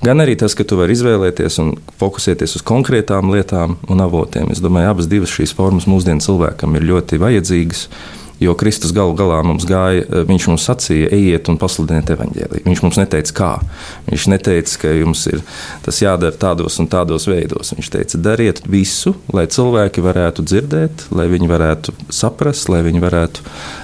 Gan 0.03 0.19
arī 0.19 0.33
tas, 0.35 0.57
ka 0.59 0.65
tu 0.67 0.75
vari 0.81 0.97
izvēlēties 0.97 1.61
un 1.63 1.69
fokusēties 2.01 2.57
uz 2.59 2.65
konkrētām 2.67 3.29
lietām 3.31 3.77
un 3.87 4.03
avotiem. 4.03 4.49
Es 4.51 4.59
domāju, 4.59 4.91
abas 4.91 5.07
šīs 5.31 5.55
formas 5.55 5.87
mūsdienu 5.87 6.25
cilvēkam 6.25 6.75
ir 6.75 6.89
ļoti 6.89 7.21
vajadzīgas. 7.23 7.85
Jo 8.43 8.57
Kristus 8.59 8.91
galu 8.91 9.15
galā 9.15 9.39
mums 9.47 9.63
gāja, 9.63 10.03
eh, 10.03 10.25
viņš 10.27 10.49
mums 10.51 10.67
sacīja, 10.67 11.13
ejiet 11.15 11.47
un 11.49 11.59
pasludiniet 11.63 12.11
evaņģēliju. 12.17 12.65
Viņš 12.67 12.83
mums 12.83 12.99
neteica, 12.99 13.33
kā. 13.33 13.53
Viņš 14.11 14.27
neteica, 14.33 14.79
ka 14.83 14.89
jums 14.89 15.27
ir 15.31 15.41
tas 15.87 16.03
jādara 16.03 16.35
tādos 16.35 16.81
un 16.83 16.89
tādos 16.89 17.29
veidos. 17.31 17.71
Viņš 17.71 17.95
teica, 17.95 18.19
dariet 18.19 18.67
visu, 18.67 19.15
lai 19.33 19.47
cilvēki 19.47 20.03
varētu 20.03 20.43
dzirdēt, 20.43 21.13
lai 21.13 21.31
viņi 21.31 21.47
varētu 21.47 21.95
saprast, 22.11 22.69
lai 22.69 22.83
viņi 22.83 23.01
varētu 23.07 23.39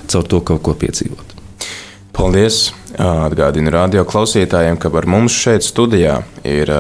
caur 0.08 0.24
to 0.24 0.40
kaut 0.40 0.62
ko 0.62 0.74
piedzīvot. 0.74 1.38
Paldies! 2.18 2.72
Atgādinu 2.98 3.70
radio 3.70 4.02
klausītājiem, 4.02 4.74
ka 4.82 4.90
ar 4.90 5.06
mums 5.06 5.36
šeit 5.38 5.62
studijā 5.62 6.16
ir 6.42 6.72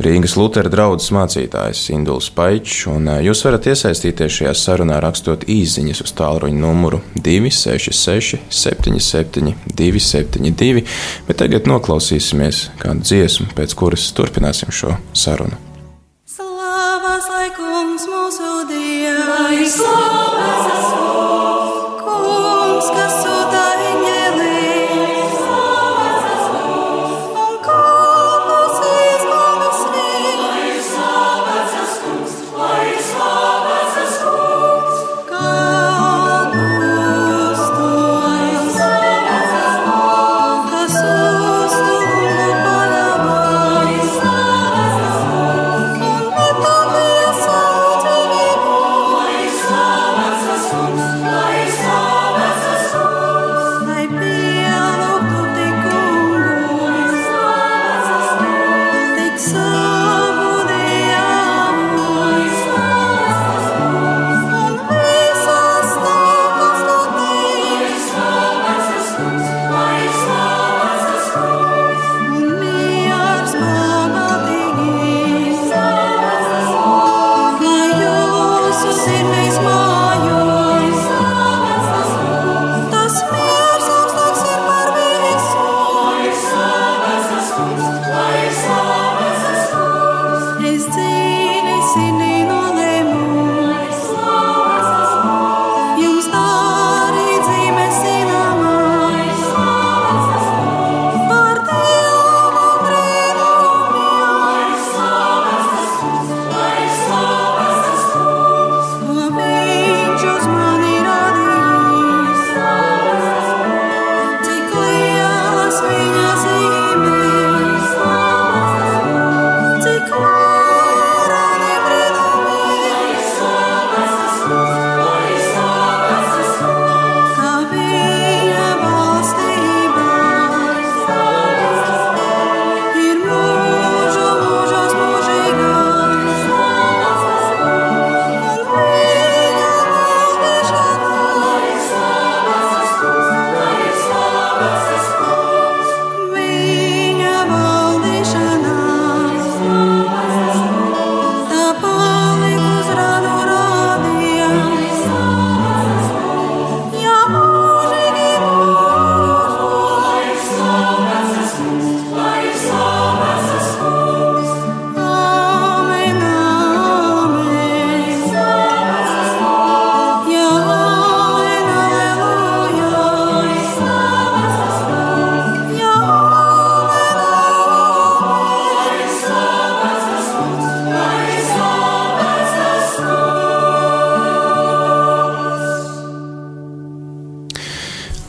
Rīgas 0.00 0.38
Lutera 0.40 0.70
draugs 0.72 1.10
mācītājs 1.12 1.82
Induls 1.92 2.30
Paičs, 2.32 2.86
un 2.88 3.10
jūs 3.26 3.44
varat 3.44 3.68
iesaistīties 3.68 4.38
šajā 4.38 4.54
sarunā 4.56 5.02
rakstot 5.04 5.44
īsiņas 5.52 6.00
uz 6.06 6.14
tālruņa 6.16 6.62
numuru 6.62 7.02
266, 7.20 8.40
77, 8.48 9.52
272, 9.76 10.86
bet 11.28 11.40
tagad 11.44 11.68
noklausīsimies 11.68 12.70
kādu 12.80 13.04
dziesmu, 13.04 13.50
pēc 13.58 13.76
kuras 13.76 14.08
turpināsim 14.16 14.72
šo 14.72 14.96
sarunu. 15.12 15.60
Slavas 16.24 17.28
laikums 17.34 18.08
mūsu 18.08 18.56
Dievam! 18.72 20.35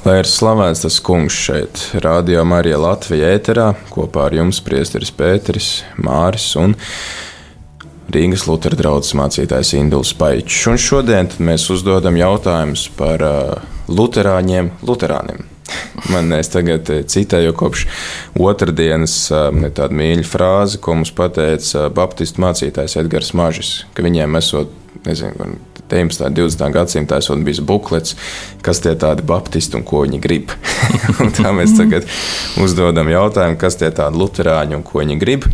Lai 0.07 0.21
ir 0.21 0.27
slavēts 0.29 0.85
tas 0.85 0.97
kungs 1.03 1.35
šeit, 1.35 1.81
Rādio 1.99 2.39
Marija 2.47 2.77
Latvijā 2.79 3.33
ēterā, 3.35 3.65
kopā 3.91 4.29
ar 4.29 4.35
jums 4.37 4.61
priesteris 4.63 5.11
Pēteris, 5.11 5.81
Māris 5.99 6.45
un 6.55 6.77
Rīgas 8.15 8.45
Lutera 8.47 8.77
draugs 8.79 9.11
mācītājs 9.19 9.73
Induls 9.75 10.13
Paičs. 10.15 10.61
Un 10.71 10.79
šodien 10.79 11.27
mēs 11.43 11.67
uzdodam 11.75 12.15
jautājumus 12.15 12.85
par 12.95 13.25
uh, 13.27 13.67
luterāņiem, 13.91 14.71
luterāniem. 14.87 15.43
Man 16.13 16.31
es 16.37 16.53
tagad 16.55 16.87
citēju 16.87 17.57
kopš 17.59 17.83
otrdienas 18.39 19.17
tādu 19.27 19.99
mīļu 19.99 20.23
frāzi, 20.23 20.79
ko 20.79 20.95
mums 21.01 21.11
pateica 21.17 21.89
Baptistu 21.91 22.45
mācītājs 22.47 22.95
Edgars 23.03 23.35
Mažis, 23.35 23.81
ka 23.91 24.07
viņiem 24.07 24.39
esot, 24.39 24.71
nezinu, 25.03 25.51
19. 25.91 26.27
un 26.27 26.35
20. 26.35 26.71
gadsimtā 26.75 27.19
esot 27.21 27.41
bijis 27.45 27.61
buklets, 27.63 28.15
kas 28.65 28.81
tie 28.83 28.93
tādi 28.99 29.25
baptisti 29.27 29.79
un 29.79 29.85
ko 29.87 30.03
viņi 30.05 30.19
grib. 30.23 30.51
Tā 31.37 31.53
mēs 31.55 31.77
tagad 31.77 32.07
uzdodam 32.63 33.09
jautājumu, 33.11 33.59
kas 33.61 33.79
tie 33.79 33.91
tādi 33.95 34.19
luterāņi 34.19 34.77
un 34.77 34.85
ko 34.87 35.01
viņi 35.03 35.17
grib. 35.21 35.47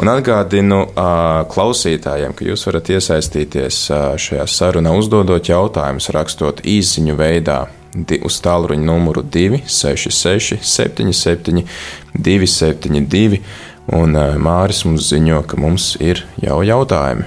Un 0.00 0.08
atgādinu 0.08 0.84
uh, 0.86 1.42
klausītājiem, 1.50 2.32
ka 2.36 2.46
jūs 2.46 2.64
varat 2.68 2.92
iesaistīties 2.94 3.82
uh, 3.92 4.06
šajā 4.20 4.46
sarunā, 4.48 4.94
uzdodot 4.96 5.50
jautājumus, 5.50 6.08
rakstot 6.16 6.64
īsiņu 6.64 7.18
veidā 7.18 7.64
uz 8.24 8.38
tālruņa 8.44 8.86
numuru 8.86 9.22
266, 9.22 10.60
77, 10.62 11.64
272. 12.14 13.40
Un 13.90 14.14
Māris 14.38 14.84
mums 14.86 15.08
ziņo, 15.10 15.42
ka 15.50 15.58
mums 15.58 15.96
ir 15.98 16.22
jau 16.38 16.60
jautājumi. 16.62 17.26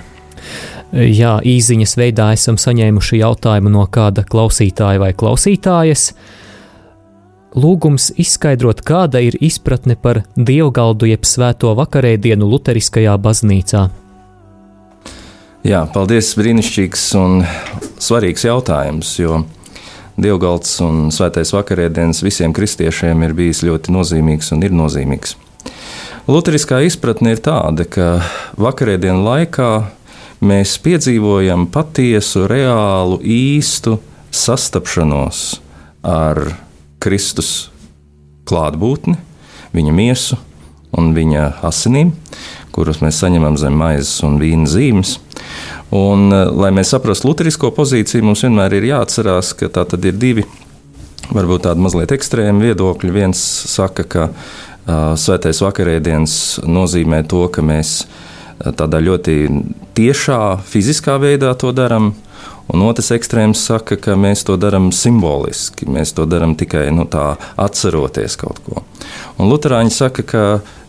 Jā, 0.93 1.39
īsiņas 1.41 1.95
veidā 1.97 2.27
esam 2.35 2.59
saņēmuši 2.61 3.17
jautājumu 3.23 3.71
no 3.73 3.87
kāda 3.89 4.21
klausītāja 4.29 5.01
vai 5.01 5.09
klausītājas. 5.17 6.11
Lūgums 7.57 8.11
izskaidrot, 8.21 8.83
kāda 8.85 9.21
ir 9.25 9.33
izpratne 9.41 9.95
par 9.97 10.21
dievgaldu 10.37 11.09
jeb 11.09 11.25
svēto 11.25 11.73
vakarēdienu 11.79 12.45
Lutheriskajā 12.49 13.15
baznīcā. 13.25 13.87
Jā, 15.65 15.81
paldies, 15.95 16.29
brīnišķīgs 16.37 17.07
un 17.17 17.41
svarīgs 17.97 18.45
jautājums, 18.45 19.15
jo 19.17 19.41
Dievgalds 20.13 20.75
un 20.85 21.07
Svētais 21.09 21.49
vakarēdienas 21.55 22.21
visiem 22.21 22.53
kristiešiem 22.53 23.25
ir 23.25 23.33
bijis 23.33 23.63
ļoti 23.65 23.95
nozīmīgs 23.95 24.53
un 24.53 24.61
ir 24.61 24.75
nozīmīgs. 24.77 25.33
Lutheriskā 26.29 26.83
izpratne 26.85 27.33
ir 27.33 27.41
tāda, 27.43 27.87
ka 27.89 28.11
vakarēdienu 28.61 29.25
laikā 29.25 29.71
mēs 30.43 30.75
piedzīvojam 30.83 31.67
patiesu, 31.71 32.47
reālu, 32.51 33.19
īstu 33.23 33.97
sastapšanos 34.33 35.43
ar 36.03 36.41
Kristus 37.03 37.69
klātbūtni, 38.49 39.15
viņa 39.75 39.93
miesu 39.95 40.39
un 40.97 41.13
viņa 41.15 41.47
asinīm, 41.65 42.13
kuras 42.73 43.01
mēs 43.03 43.21
saņemam 43.23 43.57
zem 43.59 43.77
maizes 43.77 44.19
un 44.25 44.39
vīna 44.41 44.69
zīmes. 44.69 45.17
Un, 45.93 46.31
eh, 46.33 46.49
lai 46.49 46.71
mēs 46.71 46.93
saprastu 46.93 47.29
luterisko 47.29 47.71
pozīciju, 47.75 48.23
mums 48.25 48.43
vienmēr 48.43 48.73
ir 48.79 48.89
jāatcerās, 48.93 49.53
ka 49.57 49.69
tā 49.69 49.85
tad 49.89 50.05
ir 50.05 50.13
divi, 50.17 50.45
varbūt 51.31 51.67
tādi 51.67 51.83
mazliet 51.85 52.11
ekstrēmi 52.11 52.69
viedokļi. 52.69 53.11
Viens 53.13 53.39
saka, 53.69 54.03
ka 54.03 54.23
uh, 54.29 55.13
svētais 55.15 55.61
vakarēdienas 55.63 56.65
nozīmē 56.65 57.23
to, 57.27 57.47
ka 57.47 57.61
mēs 57.61 58.05
tādā 58.59 59.01
ļoti 59.03 59.37
tiešā, 59.97 60.59
fiziskā 60.67 61.17
veidā 61.21 61.53
to 61.59 61.73
darām. 61.75 62.13
Un 62.71 62.79
otrs 62.87 63.11
ekstrēms 63.11 63.59
saka, 63.59 63.97
ka 63.99 64.15
mēs 64.15 64.45
to 64.47 64.55
darām 64.57 64.91
simboliski. 64.95 65.85
Mēs 65.91 66.15
to 66.15 66.23
darām 66.29 66.55
tikai 66.55 66.87
nu, 66.95 67.03
tā, 67.11 67.33
atceroties 67.59 68.37
kaut 68.39 68.61
ko. 68.63 68.85
Un 69.37 69.51
Lutāņi 69.51 69.91
saka, 69.91 70.23
ka 70.23 70.43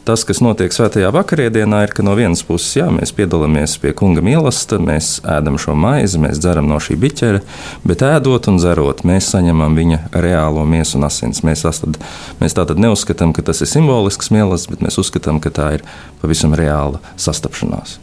Tas, 0.05 0.21
kas 0.29 0.43
notiek 0.45 0.69
svētajā 0.69 1.09
vakarienā, 1.17 1.79
ir, 1.87 1.93
ka 1.97 2.05
no 2.05 2.13
vienas 2.13 2.43
puses 2.45 2.75
jā, 2.77 2.91
mēs 2.93 3.15
piedalāmies 3.17 3.79
pie 3.81 3.95
kunga 3.97 4.21
mīlestības, 4.25 4.85
mēs 4.85 5.09
ēdam 5.25 5.57
šo 5.57 5.73
maizi, 5.81 6.21
mēs 6.21 6.43
dzeram 6.45 6.69
no 6.69 6.77
šī 6.77 6.99
biķera, 7.01 7.41
bet 7.89 8.05
ēdot 8.05 8.51
un 8.53 8.61
dzerot, 8.61 9.01
mēs 9.09 9.31
saņemam 9.33 9.73
viņa 9.81 10.03
reālo 10.13 10.67
miesu 10.69 10.99
un 11.01 11.09
asins. 11.09 11.41
Mēs, 11.49 11.65
tad, 11.65 11.97
mēs 12.43 12.59
tātad 12.59 12.85
neuzskatām, 12.85 13.33
ka 13.33 13.47
tas 13.49 13.65
ir 13.65 13.73
simbolisks 13.73 14.29
mīlestības, 14.35 14.75
bet 14.75 14.85
mēs 14.85 15.01
uzskatām, 15.01 15.41
ka 15.41 15.55
tā 15.57 15.73
ir 15.79 15.89
pavisam 16.21 16.53
reāla 16.53 17.01
sastapšanās. 17.17 17.97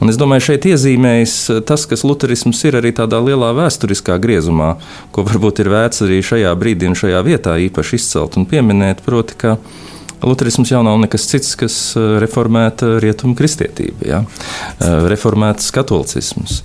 Un 0.00 0.08
es 0.08 0.16
domāju, 0.16 0.48
šeit 0.48 0.64
iezīmējas 0.72 1.38
tas, 1.68 1.84
kas 1.88 2.08
luterisms 2.08 2.60
ir 2.64 2.80
arī 2.80 2.96
tādā 2.96 3.20
lielā 3.20 3.52
vēsturiskā 3.56 4.16
griezumā, 4.22 4.78
ko 5.12 5.28
varbūt 5.28 5.60
ir 5.60 5.74
vērts 5.76 6.06
arī 6.08 6.24
šajā 6.24 6.56
brīdī 6.56 6.88
un 6.88 6.96
šajā 6.96 7.20
vietā 7.26 7.60
īpaši 7.68 8.00
izcelt 8.00 8.40
un 8.40 8.48
pieminēt, 8.48 9.04
proti, 9.04 9.36
ka 9.40 9.58
Lutherisms 10.24 10.70
jau 10.70 10.82
nav 10.84 10.98
nekas 11.02 11.26
cits, 11.28 11.54
kas 11.58 11.76
eh, 11.98 12.16
reformēta 12.22 12.96
rietumu 13.02 13.36
kristietība, 13.38 14.06
ja? 14.08 14.20
Eh, 14.24 14.94
reformēts 15.12 15.70
katolicisms. 15.74 16.62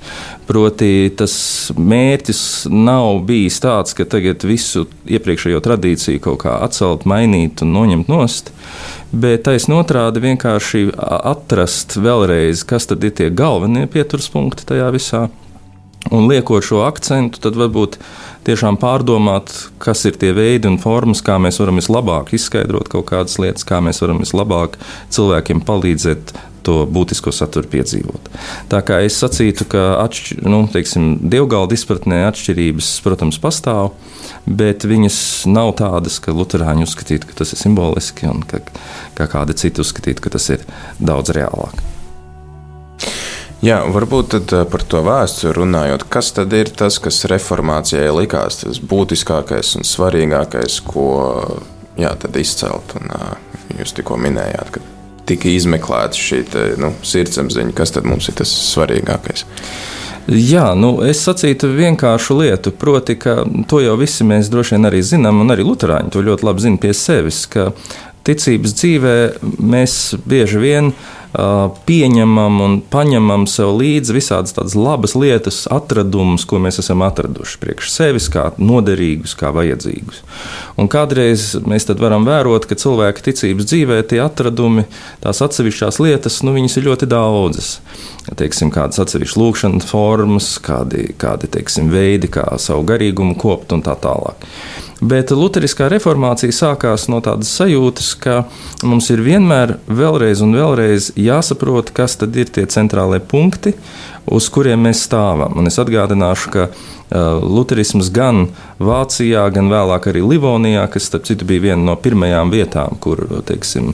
Proti, 0.50 1.12
tas 1.20 1.34
mērķis 1.78 2.42
nav 2.72 3.22
bijis 3.28 3.60
tāds, 3.62 3.94
ka 3.98 4.08
tagad 4.10 4.46
visu 4.48 4.88
iepriekšējo 5.10 5.60
tradīciju 5.66 6.24
kaut 6.24 6.42
kā 6.46 6.56
atcelt, 6.66 7.06
mainīt 7.10 7.62
un 7.66 7.76
noņemt 7.76 8.10
nost, 8.10 8.54
bet 9.12 9.46
taisnība 9.46 9.84
otrādi 9.84 10.24
vienkārši 10.24 10.88
atrast 10.98 12.00
vēlreiz, 12.02 12.66
kas 12.66 12.90
tad 12.90 13.06
ir 13.06 13.14
tie 13.18 13.30
galvenie 13.30 13.86
pieturspunkti 13.92 14.66
tajā 14.72 14.90
visā. 14.96 15.28
Un 16.08 16.30
liekot 16.32 16.64
šo 16.64 16.86
akcentu, 16.88 17.42
tad 17.44 17.58
varbūt 17.60 17.98
tiešām 18.48 18.80
pārdomāt, 18.80 19.52
kas 19.84 20.06
ir 20.08 20.16
tie 20.18 20.32
veidi 20.34 20.70
un 20.70 20.80
formas, 20.82 21.20
kā 21.26 21.36
mēs 21.44 21.60
varam 21.60 21.78
vislabāk 21.82 22.32
izskaidrot 22.34 22.88
kaut 22.90 23.10
kādas 23.12 23.36
lietas, 23.42 23.68
kā 23.68 23.82
mēs 23.84 24.00
varam 24.02 24.24
vislabāk 24.24 24.80
cilvēkiem 25.14 25.62
palīdzēt 25.68 26.34
to 26.64 26.86
būtisko 26.92 27.34
saturu 27.36 27.70
piedzīvot. 27.72 28.32
Tā 28.72 28.82
kā 28.86 29.02
es 29.06 29.20
sacītu, 29.22 29.68
ka 29.72 29.84
atšķir, 30.06 30.42
nu, 30.48 30.64
teiksim, 30.72 31.12
dievgalda 31.32 31.76
izpratnē 31.76 32.24
atšķirības, 32.30 32.90
protams, 33.06 33.40
pastāv, 33.44 33.94
bet 34.46 34.88
viņas 34.88 35.20
nav 35.52 35.76
tādas, 35.80 36.20
ka 36.24 36.36
Lutāņi 36.36 36.88
uzskatītu, 36.88 37.30
ka 37.30 37.42
tas 37.44 37.56
ir 37.56 37.64
simboliski, 37.64 38.28
un 38.32 38.44
ka, 38.48 38.64
ka 39.20 39.30
kādi 39.32 39.58
citi 39.60 39.84
uzskatītu, 39.84 40.26
ka 40.26 40.36
tas 40.36 40.52
ir 40.56 40.68
daudz 41.00 41.36
reālāk. 41.36 41.99
Jā, 43.60 43.82
varbūt 43.92 44.38
par 44.72 44.84
to 44.88 45.02
vēsturi 45.04 45.58
runājot, 45.58 46.06
kas 46.08 46.32
tad 46.38 46.54
ir 46.56 46.70
tas, 46.72 46.96
kas 47.04 47.26
reformācijai 47.28 48.08
likās 48.16 48.62
tas 48.62 48.80
būtiskākais 48.80 49.74
un 49.76 49.88
svarīgākais, 49.88 50.78
ko 50.88 51.10
jā, 52.00 52.14
izcelt. 52.40 52.96
Un, 52.96 53.12
jūs 53.82 53.92
tikko 53.98 54.16
minējāt, 54.20 54.72
ka 54.78 54.84
tika 55.28 55.52
izmeklēta 55.52 56.16
šī 56.16 56.40
te, 56.48 56.66
nu, 56.80 56.94
sirdsapziņa, 57.04 57.76
kas 57.76 57.98
tad 57.98 58.08
mums 58.08 58.32
ir 58.32 58.40
tas 58.40 58.56
svarīgākais. 58.72 59.44
Jā, 60.30 60.70
nu, 60.78 60.94
es 61.04 61.20
sacītu 61.26 61.74
vienkāršu 61.74 62.40
lietu, 62.40 62.72
proti, 62.72 63.18
ka 63.20 63.42
to 63.68 63.84
jau 63.84 64.00
visi 64.00 64.24
mēs 64.28 64.48
droši 64.54 64.78
vien 64.78 64.88
arī 64.88 65.04
zinām, 65.04 65.44
un 65.44 65.52
arī 65.52 65.68
Lutāņi 65.68 66.14
to 66.14 66.24
ļoti 66.24 66.48
labi 66.48 66.64
zina 66.64 66.80
pie 66.80 66.96
sevis, 66.96 67.44
ka 67.52 67.74
ticības 68.28 68.76
dzīvē 68.78 69.16
mēs 69.42 69.96
bieži 70.30 70.62
vien 70.62 70.92
uh, 70.94 71.19
pieņemam 71.34 72.62
un 72.66 72.76
paņemam 72.90 73.46
sev 73.50 73.76
līdzi 73.78 74.16
visādas 74.16 74.56
tādas 74.58 74.74
labas 74.78 75.14
lietas, 75.14 75.62
atradumus, 75.70 76.46
ko 76.50 76.58
mēs 76.62 76.82
esam 76.82 77.04
atraduši 77.06 77.60
priekš 77.62 77.92
sevis, 77.94 78.30
kā 78.34 78.48
noderīgus, 78.58 79.36
kā 79.38 79.52
vajadzīgus. 79.54 80.24
Un 80.80 80.90
kādreiz 80.90 81.52
mēs 81.70 81.86
varam 82.00 82.26
vērot, 82.26 82.66
ka 82.66 82.78
cilvēka 82.80 83.28
ticības 83.30 83.70
dzīvē 83.70 84.02
tie 84.10 84.24
atradumi, 84.26 84.88
tās 85.22 85.44
atsevišķās 85.46 86.02
lietas, 86.02 86.42
nu, 86.46 86.56
viņas 86.58 86.80
ir 86.80 86.90
ļoti 86.90 87.10
daudzas. 87.10 87.72
Teiksim, 88.40 88.74
kādas 88.74 89.02
atsevišķas 89.02 89.40
lūkšanas 89.42 89.90
formas, 89.90 90.52
kādi, 90.66 91.12
kādi 91.18 91.50
teiksim, 91.50 91.90
veidi, 91.94 92.30
kā 92.32 92.46
savu 92.62 92.86
garīgumu 92.90 93.38
kopt 93.40 93.74
un 93.78 93.86
tā 93.86 93.98
tālāk. 94.02 94.50
Bet 95.00 95.32
Lutheriskā 95.32 95.88
reformācija 95.88 96.52
sākās 96.52 97.06
no 97.08 97.22
tādas 97.24 97.54
sajūtas, 97.56 98.10
ka 98.20 98.42
mums 98.84 99.08
ir 99.14 99.24
vienmēr 99.24 99.78
vēlreiz 99.88 100.42
un 100.44 100.58
vēlreiz 100.58 101.14
jāsaprot, 101.16 101.94
kas 101.96 102.18
tad 102.20 102.36
ir 102.36 102.52
tie 102.52 102.66
centrālie 102.68 103.22
punkti, 103.24 103.78
uz 104.26 104.50
kuriem 104.54 104.88
mēs 104.88 105.04
stāvam. 105.08 105.56
Un 105.60 105.70
es 105.70 105.80
atgādināšu, 105.82 106.52
ka 106.54 106.68
uh, 106.70 107.40
Lutherisms 107.42 108.12
gan 108.14 108.48
Vācijā, 108.80 109.46
gan 109.54 109.72
vēlāk 109.72 110.10
arī 110.12 110.24
Livonijā, 110.26 110.86
kas, 110.92 111.10
starp 111.10 111.28
citu, 111.30 111.48
bija 111.50 111.70
viena 111.70 111.92
no 111.92 111.96
pirmajām 112.00 112.52
vietām, 112.54 112.98
kur, 113.04 113.22
teiksim, 113.48 113.94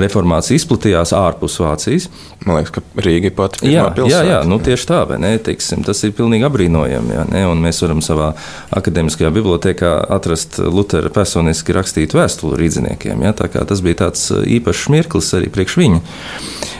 reformācija 0.00 0.58
izplatījās 0.58 1.12
ārpus 1.14 1.58
Vācijas. 1.62 2.08
Man 2.44 2.58
liekas, 2.58 2.74
ka 2.74 3.04
Rīga 3.04 3.30
ir 3.30 3.36
pati 3.36 3.70
jā, 3.70 3.86
pilsēta. 3.94 4.10
Jā, 4.10 4.22
jā, 4.32 4.40
nu 4.48 4.58
tieši 4.62 4.88
tā, 4.90 5.00
vai 5.08 5.20
ne? 5.22 5.34
Teiksim, 5.38 5.84
tas 5.86 6.02
ir 6.06 6.14
pilnīgi 6.16 6.48
apbrīnojami. 6.48 7.14
Jā, 7.14 7.26
ne? 7.30 7.44
Un 7.50 7.62
mēs 7.62 7.80
varam 7.84 8.02
savā 8.04 8.32
akadēmiskajā 8.74 9.30
bibliotekā 9.34 9.94
atrast 10.16 10.58
Lutera 10.58 11.12
personiski 11.14 11.76
rakstītu 11.76 12.18
vēstuli 12.18 12.58
rīdziniekiem. 12.60 13.22
Jā, 13.28 13.34
tā 13.38 13.50
kā 13.52 13.64
tas 13.68 13.84
bija 13.84 14.04
tāds 14.06 14.26
uh, 14.34 14.42
īpašs 14.58 14.88
mirklis 14.94 15.34
arī 15.38 15.52
priekš 15.54 15.78
viņa. 15.84 16.02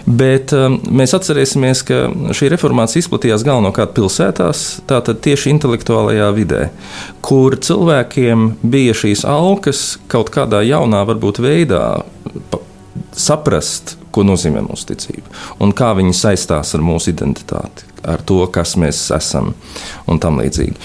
Bet 0.05 0.53
um, 0.53 0.77
mēs 0.93 1.15
atcerēsimies, 1.17 1.81
ka 1.89 2.01
šī 2.37 2.51
reformācija 2.53 3.01
izplatījās 3.01 3.45
galvenokārt 3.47 3.95
pilsētās, 3.97 4.65
tātad 4.89 5.23
tieši 5.25 5.55
intelektuālajā 5.55 6.29
vidē, 6.37 6.61
kur 7.25 7.57
cilvēkiem 7.57 8.51
bija 8.61 8.97
šīs 9.01 9.25
alkas 9.29 9.95
kaut 10.13 10.29
kādā 10.35 10.61
jaunā, 10.67 11.01
varbūt 11.09 11.41
veidā 11.45 11.85
saprast, 13.17 13.97
ko 14.15 14.27
nozīmē 14.27 14.63
mūsu 14.67 14.93
ticība 14.93 15.33
un 15.65 15.73
kā 15.77 15.95
viņi 15.97 16.15
saistās 16.15 16.75
ar 16.77 16.85
mūsu 16.85 17.15
identitāti, 17.15 17.89
ar 18.09 18.23
to, 18.27 18.43
kas 18.53 18.77
mēs 18.81 19.07
esam 19.15 19.53
un 20.11 20.21
tam 20.23 20.41
līdzīgi. 20.43 20.77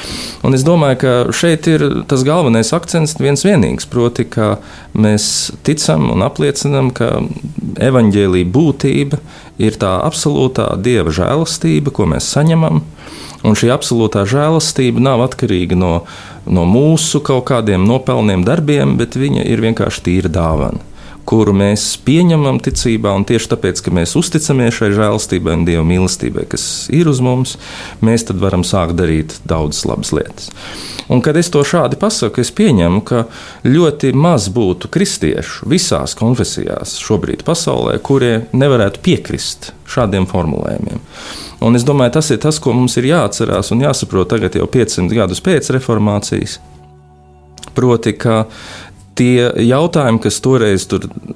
Un 0.48 0.58
es 0.58 0.66
domāju, 0.68 1.00
ka 1.04 1.14
šeit 1.36 1.68
ir 1.72 1.86
tas 2.10 2.26
galvenais 2.28 2.74
akcents 2.76 3.18
viens 3.20 3.46
vienīgs, 3.46 3.88
proti, 3.90 4.26
ka 4.30 4.58
mēs 4.94 5.52
ticam 5.68 6.10
un 6.14 6.26
apliecinam, 6.26 6.94
ka 6.96 7.18
evaņģēlīja 7.90 8.52
būtība 8.54 9.22
ir 9.60 9.80
tā 9.80 9.98
absolūtā 10.08 10.72
dieva 10.82 11.14
žēlastība, 11.14 11.94
ko 11.96 12.10
mēs 12.10 12.32
saņemam 12.36 12.84
Un 13.40 13.56
šī 13.56 13.70
absolūtā 13.72 14.26
žēlastība 14.28 15.00
nav 15.04 15.24
atkarīga 15.24 15.78
no, 15.80 15.94
no 16.44 16.66
mūsu 16.68 17.22
kaut 17.24 17.46
kādiem 17.48 17.86
nopelniem 17.88 18.44
darbiem, 18.48 18.98
bet 19.00 19.16
viņa 19.20 19.46
ir 19.48 19.64
vienkārši 19.64 20.04
tīra 20.10 20.32
dāvana 20.34 20.88
kuru 21.30 21.54
mēs 21.54 21.92
pieņemam 22.08 22.58
ticībā, 22.65 23.12
un 23.13 23.26
tieši 23.30 23.52
tāpēc, 23.52 23.84
ka 23.86 23.94
mēs 23.94 24.15
uzticamies 24.18 24.80
šai 24.80 24.89
žēlastībai 24.98 25.60
un 25.60 25.65
Dieva 25.68 25.84
mīlestībai, 25.86 26.48
kas 26.50 26.63
ir 26.96 27.10
uz 27.12 27.22
mums, 27.22 27.58
mēs 28.06 28.26
tad 28.26 28.42
varam 28.42 28.65
sākt 28.65 28.98
darīt 28.98 29.38
daudzas 29.50 29.86
labas 29.86 30.13
lietas. 30.15 30.50
Un, 31.10 31.22
kad 31.26 31.38
es 31.38 31.50
to 31.54 31.62
šādi 31.65 31.98
pasaku, 32.02 32.42
es 32.42 32.52
pieņemu, 32.54 33.02
ka 33.06 33.24
ļoti 33.65 34.12
maz 34.18 34.50
būtu 34.54 34.89
kristiešu 34.94 35.70
visās 35.70 36.13
konfesijās 36.18 36.98
šobrīd 37.02 37.46
pasaulē, 37.46 37.98
kurie 38.06 38.34
nevarētu 38.54 39.02
piekrist 39.06 39.72
šādiem 39.89 40.26
formulējumiem. 40.30 41.02
Un 41.65 41.76
es 41.76 41.86
domāju, 41.86 42.15
tas 42.20 42.30
ir 42.34 42.42
tas, 42.42 42.62
ko 42.62 42.74
mums 42.78 42.98
ir 43.02 43.10
jāatcerās 43.10 43.74
un 43.74 43.82
jāsaprot 43.84 44.30
tagad, 44.32 44.58
jau 44.58 44.70
500 44.70 45.18
gadus 45.18 45.42
pēc 45.46 45.74
reformācijas. 45.76 46.60
Proti, 47.76 48.13
ka 48.18 48.46
tie 49.20 49.50
jautājumi, 49.68 50.22
kas 50.24 50.40
toreiz 50.44 50.86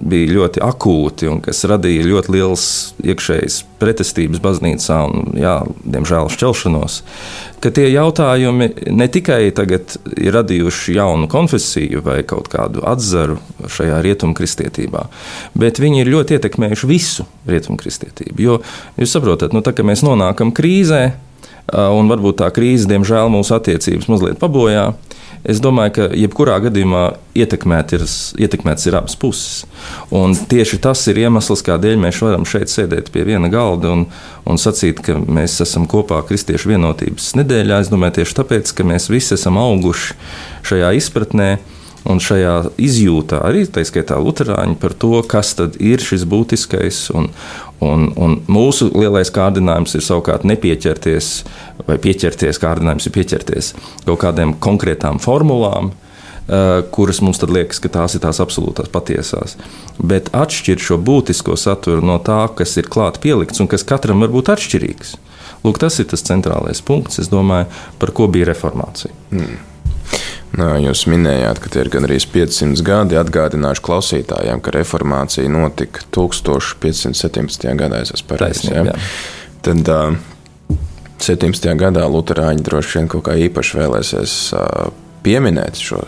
bija 0.03 0.31
ļoti 0.37 0.61
akūti 0.63 1.29
un 1.31 1.41
kas 1.43 1.63
radīja 1.67 2.05
ļoti 2.07 2.33
liels 2.35 2.65
iekšējas 3.03 3.59
pretestības 3.81 4.39
baznīcā 4.43 4.99
un, 5.09 5.33
jā, 5.39 5.57
diemžēl, 5.83 6.31
šķelšanos, 6.31 6.99
ka 7.63 7.71
tie 7.75 7.89
jautājumi 7.91 8.69
ne 8.95 9.07
tikai 9.11 9.51
tagad 9.55 9.97
ir 10.15 10.35
radījuši 10.37 10.95
jaunu 10.97 11.27
konfesiju 11.31 12.03
vai 12.05 12.21
kaut 12.27 12.47
kādu 12.51 12.85
atzaru 12.87 13.37
šajā 13.67 13.99
rietumkristietībā, 14.07 15.05
bet 15.59 15.83
viņi 15.83 16.03
ir 16.03 16.13
ļoti 16.15 16.39
ietekmējuši 16.39 16.89
visu 16.89 17.27
rietumkristietību. 17.51 18.39
Jo 18.43 18.59
jūs 18.99 19.17
saprotat, 19.17 19.55
nu, 19.55 19.63
tā, 19.65 19.75
ka 19.75 19.85
mēs 19.87 20.05
nonākam 20.07 20.55
krīzē, 20.55 21.03
un 21.71 22.11
varbūt 22.11 22.41
tā 22.41 22.49
krīze, 22.53 22.87
diemžēl, 22.91 23.31
mūsu 23.33 23.55
attiecības 23.55 24.09
mazliet 24.11 24.39
pabojā. 24.41 24.91
Es 25.43 25.59
domāju, 25.59 25.91
ka 25.97 26.05
jebkurā 26.15 26.55
gadījumā 26.63 27.01
ietekmēt 27.35 27.91
ir, 27.97 28.05
ietekmēts 28.45 28.87
ir 28.87 28.95
abas 28.95 29.17
puses. 29.19 29.65
Un 30.15 30.31
tieši 30.35 30.79
tas 30.83 31.01
ir 31.11 31.19
iemesls, 31.25 31.65
kādēļ 31.67 31.99
mēs 32.05 32.21
varam 32.23 32.47
šeit 32.47 32.71
sēdēt 32.71 33.11
pie 33.11 33.25
viena 33.27 33.49
galda 33.51 33.91
un, 33.91 34.05
un 34.47 34.61
sacīt, 34.61 35.01
ka 35.03 35.17
mēs 35.19 35.57
esam 35.65 35.83
kopā 35.91 36.21
Kristiešu 36.29 36.71
vienotības 36.71 37.33
nedēļā. 37.41 37.81
Es 37.83 37.91
domāju, 37.91 38.21
tieši 38.21 38.39
tāpēc, 38.39 38.71
ka 38.77 38.87
mēs 38.87 39.09
visi 39.11 39.35
esam 39.35 39.59
auguši 39.59 40.15
šajā 40.71 40.95
izpratnē. 41.01 41.49
Un 42.03 42.19
šajā 42.19 42.73
izjūtā 42.83 43.39
arī 43.47 43.63
tā 43.71 43.83
skaitā 43.87 44.17
Lutāņi 44.19 44.75
par 44.81 44.95
to, 44.99 45.21
kas 45.23 45.53
ir 45.79 46.03
šis 46.03 46.25
būtiskais. 46.27 47.05
Un, 47.15 47.29
un, 47.83 48.09
un 48.19 48.37
mūsu 48.51 48.89
lielais 48.91 49.31
kārdinājums 49.31 49.95
ir 49.95 50.03
savukārt 50.03 50.43
nepieķerties, 50.47 51.31
vai 51.87 51.97
pieķerties, 52.03 52.59
kārdinājums 52.59 53.07
ir 53.07 53.15
pieķerties 53.15 53.73
kaut 54.03 54.19
kādām 54.19 54.55
konkrētām 54.59 55.21
formulām, 55.23 55.93
uh, 55.93 56.83
kuras 56.91 57.23
mums 57.23 57.39
liekas, 57.39 57.79
ka 57.79 57.91
tās 57.95 58.17
ir 58.17 58.25
tās 58.27 58.43
absolūtās 58.43 58.91
patiesās. 58.91 59.55
Bet 59.99 60.31
atšķirt 60.35 60.83
šo 60.83 60.99
būtisko 60.99 61.55
saturu 61.55 62.03
no 62.03 62.19
tā, 62.19 62.45
kas 62.51 62.75
ir 62.79 62.91
klāt 62.91 63.23
pielikts 63.23 63.63
un 63.63 63.71
kas 63.71 63.87
katram 63.87 64.23
var 64.23 64.33
būt 64.35 64.51
atšķirīgs. 64.57 65.15
Lūk, 65.63 65.79
tas 65.79 65.95
ir 66.03 66.11
tas 66.11 66.25
centrālais 66.27 66.83
punkts, 66.83 67.23
domāju, 67.31 67.71
par 67.99 68.11
ko 68.11 68.27
bija 68.27 68.51
reformācija. 68.51 69.15
Mm. 69.31 69.61
Jūs 70.53 71.07
minējāt, 71.09 71.57
ka 71.63 71.71
tie 71.73 71.81
ir 71.81 71.89
gandrīz 71.89 72.27
500 72.29 72.83
gadi. 72.85 73.17
Atgādināšu 73.17 73.81
klausītājiem, 73.87 74.61
ka 74.61 74.75
reformācija 74.75 75.49
notika 75.49 76.05
1517. 76.13 77.73
gadā. 77.79 78.03
Es 78.05 78.13
esmu 78.13 78.35
pareizs. 78.35 78.67
Ja? 78.69 78.93
Tad 79.65 79.89
uh, 79.89 80.13
17. 81.23 81.69
gadā 81.79 82.03
Lutāņi 82.05 82.65
droši 82.65 82.99
vien 82.99 83.09
kaut 83.09 83.23
kā 83.29 83.37
īpaši 83.47 83.77
vēlēsies 83.79 84.33
pieminēt 85.23 85.79
šo 85.79 86.01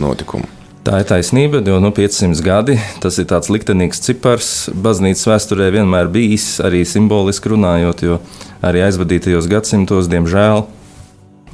notikumu. 0.00 0.48
Tā 0.80 1.02
ir 1.02 1.06
taisnība, 1.06 1.60
jo 1.60 1.76
nu, 1.78 1.90
500 1.92 2.40
gadi 2.42 2.74
tas 3.02 3.18
ir 3.20 3.28
tāds 3.30 3.50
liktenīgs 3.52 4.00
cipars. 4.02 4.50
Baznīcas 4.72 5.28
vēsturē 5.28 5.68
vienmēr 5.76 6.08
bijis 6.10 6.54
arī 6.64 6.82
simboliski 6.88 7.52
runājot, 7.52 8.04
jo 8.08 8.16
arī 8.64 8.82
aizvadītajos 8.88 9.48
gadsimtos, 9.50 10.08
diemžēl, 10.10 10.64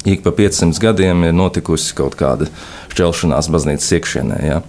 ik 0.07 0.23
pa 0.23 0.31
500 0.31 0.81
gadiem 0.81 1.27
ir 1.27 1.37
notikusi 1.37 1.95
kaut 1.99 2.17
kāda 2.19 2.49
šķelšanās 2.95 3.51
baznīcas 3.53 3.93
iekšienē. 3.99 4.41
Ja? 4.47 4.61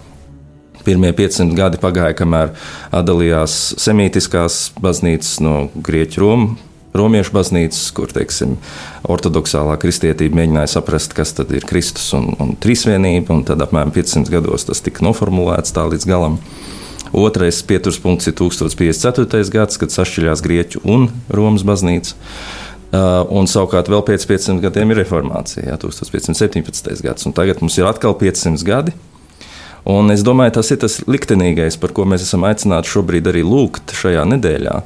Pirmie 0.86 1.12
500 1.16 1.56
gadi 1.58 1.80
pagāja, 1.82 2.16
kamēr 2.18 2.54
atdalījās 2.94 3.58
semītiskās 3.80 4.72
baznīcas 4.82 5.38
no 5.44 5.68
Grieķu 5.74 6.24
Romas. 6.24 6.64
Romiešu 6.98 7.34
baznīcas, 7.36 7.82
kur 7.94 8.10
teiksim, 8.10 8.54
ortodoksālā 9.06 9.74
kristietība 9.78 10.40
mēģināja 10.40 10.70
saprast, 10.72 11.12
kas 11.14 11.34
ir 11.44 11.66
Kristus 11.68 12.08
un, 12.16 12.30
un 12.40 12.54
trīsvienība, 12.58 13.28
un 13.34 13.44
tad 13.46 13.60
apmēram 13.62 13.92
500 13.94 14.32
gados 14.32 14.64
tas 14.66 14.80
tika 14.82 15.04
noformulēts 15.04 15.76
tā 15.76 15.84
līdz 15.92 16.08
galam. 16.08 16.38
Otrais 17.12 17.60
pieturas 17.64 18.00
punkts 18.00 18.28
ir 18.28 18.34
1054. 18.40 19.52
gads, 19.52 19.78
kad 19.80 19.92
sašķiļās 19.92 20.42
Grieķu 20.44 20.82
un 20.88 21.08
Romas 21.32 21.64
baznīca. 21.68 22.16
Uh, 22.88 23.20
un 23.36 23.44
savukārt 23.44 23.90
vēl 23.92 24.00
pēc 24.00 24.22
500 24.24 24.62
gadiem 24.64 24.94
ir 24.94 25.02
reformācija, 25.02 25.66
jā, 25.68 25.74
1517. 25.82 27.02
gads. 27.04 27.26
Tagad 27.36 27.60
mums 27.60 27.76
ir 27.76 27.84
atkal 27.84 28.14
500 28.16 28.64
gadi. 28.64 28.94
Un 29.88 30.08
es 30.12 30.22
domāju, 30.24 30.54
tas 30.56 30.70
ir 30.72 30.80
tas 30.80 30.96
liktenīgais, 31.08 31.76
par 31.80 31.92
ko 31.96 32.06
mēs 32.08 32.24
esam 32.24 32.46
aicināti 32.48 32.88
šobrīd 32.88 33.28
arī 33.28 33.44
lūgt 33.44 33.92
šajā 33.96 34.24
nedēļā. 34.32 34.78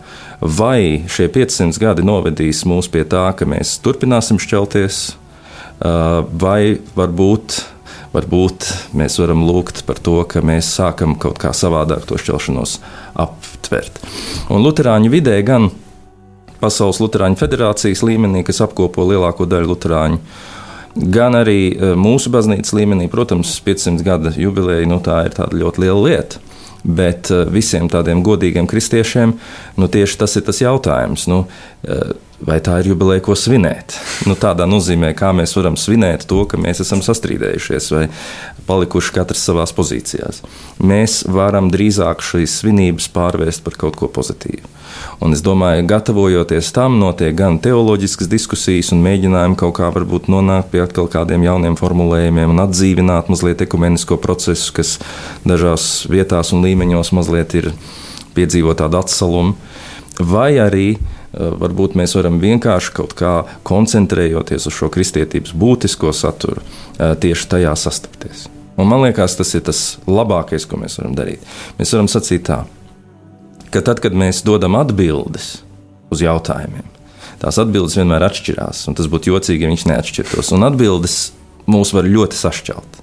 Vai 0.42 1.04
šie 1.10 1.28
500 1.30 1.78
gadi 1.82 2.04
novedīs 2.06 2.64
mūs 2.66 2.90
pie 2.90 3.04
tā, 3.06 3.28
ka 3.38 3.46
mēs 3.46 3.76
turpināsim 3.82 4.38
šķelties, 4.42 4.98
uh, 5.12 6.26
vai 6.26 6.82
varbūt, 6.98 7.60
varbūt 8.14 8.68
mēs 8.98 9.20
varam 9.22 9.46
lūgt 9.46 9.84
par 9.86 10.02
to, 10.02 10.18
ka 10.26 10.42
mēs 10.42 10.74
sākam 10.74 11.14
kaut 11.22 11.38
kā 11.42 11.54
savādāk 11.54 12.02
to 12.10 12.18
šķelšanos 12.18 12.80
aptvert. 13.26 14.02
Un 14.50 14.66
Lutāņu 14.66 15.14
vidē 15.14 15.38
gan 15.46 15.70
Pasaules 16.62 17.00
Lutāņu 17.02 17.40
federācijas 17.40 18.04
līmenī, 18.06 18.44
kas 18.46 18.62
apkopo 18.62 19.06
lielāko 19.08 19.48
daļu 19.50 19.74
Lutāņu. 19.74 20.20
Gan 20.92 21.34
arī 21.38 21.72
e, 21.72 21.92
mūsu 21.96 22.30
baznīcas 22.32 22.74
līmenī, 22.76 23.08
protams, 23.10 23.54
500 23.64 24.04
gada 24.04 24.32
jubileja, 24.36 24.84
nu, 24.88 25.00
tā 25.02 25.22
ir 25.28 25.38
ļoti 25.56 25.86
liela 25.86 26.00
lieta. 26.04 26.42
Bet 26.82 27.30
e, 27.32 27.44
visiem 27.48 27.88
tādiem 27.88 28.20
godīgiem 28.26 28.68
kristiešiem, 28.68 29.32
nu, 29.80 29.88
tieši 29.88 30.18
tas 30.20 30.36
ir 30.36 30.44
tas 30.44 30.60
jautājums. 30.60 31.24
Nu, 31.32 31.46
e, 31.86 31.98
vai 32.44 32.58
tā 32.64 32.76
ir 32.82 32.90
jubileja, 32.92 33.24
ko 33.24 33.36
svinēt? 33.38 33.96
Nu, 34.28 34.36
tādā 34.36 34.66
nozīmē, 34.68 35.14
kā 35.16 35.32
mēs 35.36 35.56
varam 35.56 35.78
svinēt 35.80 36.26
to, 36.28 36.42
ka 36.50 36.60
mēs 36.60 36.84
esam 36.84 37.00
sastrīdējušies 37.06 37.88
vai 37.94 38.04
palikuši 38.68 39.16
katrs 39.16 39.46
savā 39.48 39.64
pozīcijā. 39.72 40.28
Mēs 40.84 41.22
varam 41.30 41.72
drīzāk 41.72 42.20
šīs 42.26 42.60
svinības 42.60 43.08
pārvērst 43.14 43.64
par 43.64 43.80
kaut 43.80 43.96
ko 43.96 44.12
pozitīvu. 44.12 44.68
Un 45.22 45.34
es 45.36 45.42
domāju, 45.44 45.84
gatavojoties 45.86 46.72
tam, 46.74 46.98
notiek 47.00 47.34
gan 47.38 47.58
teoloģiskas 47.62 48.30
diskusijas 48.30 48.92
un 48.94 49.02
mēģinājumi 49.04 49.58
kaut 49.60 49.76
kā 49.78 49.90
varbūt 49.94 50.28
nonākt 50.32 50.72
pie 50.72 50.82
atkal 50.82 51.08
kādiem 51.10 51.44
jauniem 51.46 51.78
formulējumiem 51.78 52.54
un 52.54 52.62
atdzīvināt 52.64 53.30
mazliet 53.32 53.62
ekumenisko 53.62 54.18
procesu, 54.22 54.72
kas 54.76 54.96
dažās 55.46 56.06
vietās 56.10 56.52
un 56.54 56.64
līmeņos 56.66 57.12
mazliet 57.16 57.54
ir 57.60 57.70
piedzīvo 58.36 58.74
tādu 58.78 59.00
atsalumu. 59.02 59.54
Vai 60.18 60.56
arī 60.60 60.88
eh, 60.92 60.98
varbūt 61.38 61.96
mēs 61.98 62.16
varam 62.18 62.40
vienkārši 62.42 62.96
kaut 62.98 63.14
kā 63.18 63.36
koncentrējoties 63.68 64.68
uz 64.68 64.76
šo 64.76 64.90
kristietības 64.92 65.54
būtisko 65.56 66.12
saturu, 66.16 66.60
eh, 66.98 67.14
tieši 67.14 67.48
tajā 67.56 67.76
sastapties. 67.78 68.48
Un 68.76 68.88
man 68.88 69.04
liekas, 69.04 69.36
tas 69.36 69.54
ir 69.54 69.64
tas 69.64 69.80
labākais, 70.08 70.64
ko 70.68 70.78
mēs 70.80 70.98
varam 71.00 71.16
darīt. 71.16 71.42
Mēs 71.78 71.92
varam 71.92 72.08
sacīt 72.08 72.46
tā, 72.48 72.62
ka 72.64 72.81
tad, 73.80 74.02
kad 74.04 74.12
mēs 74.12 74.42
dodam 74.44 74.76
atbildes 74.76 75.62
uz 76.12 76.20
jautājumiem, 76.20 76.84
tās 77.40 77.58
atbildes 77.62 77.96
vienmēr 77.96 78.26
atšķirās. 78.28 78.84
Tas 78.98 79.08
būtu 79.08 79.32
jocīgi, 79.32 79.64
ja 79.64 79.72
viņš 79.72 79.86
neatšķirtos. 79.88 80.52
Un 80.52 80.68
atbildes 80.68 81.16
mūs 81.70 81.94
var 81.96 82.08
ļoti 82.10 82.36
sašķelt, 82.36 83.00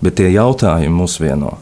bet 0.00 0.18
tie 0.20 0.30
jautājumi 0.32 0.96
mūs 0.96 1.20
vieno. 1.20 1.58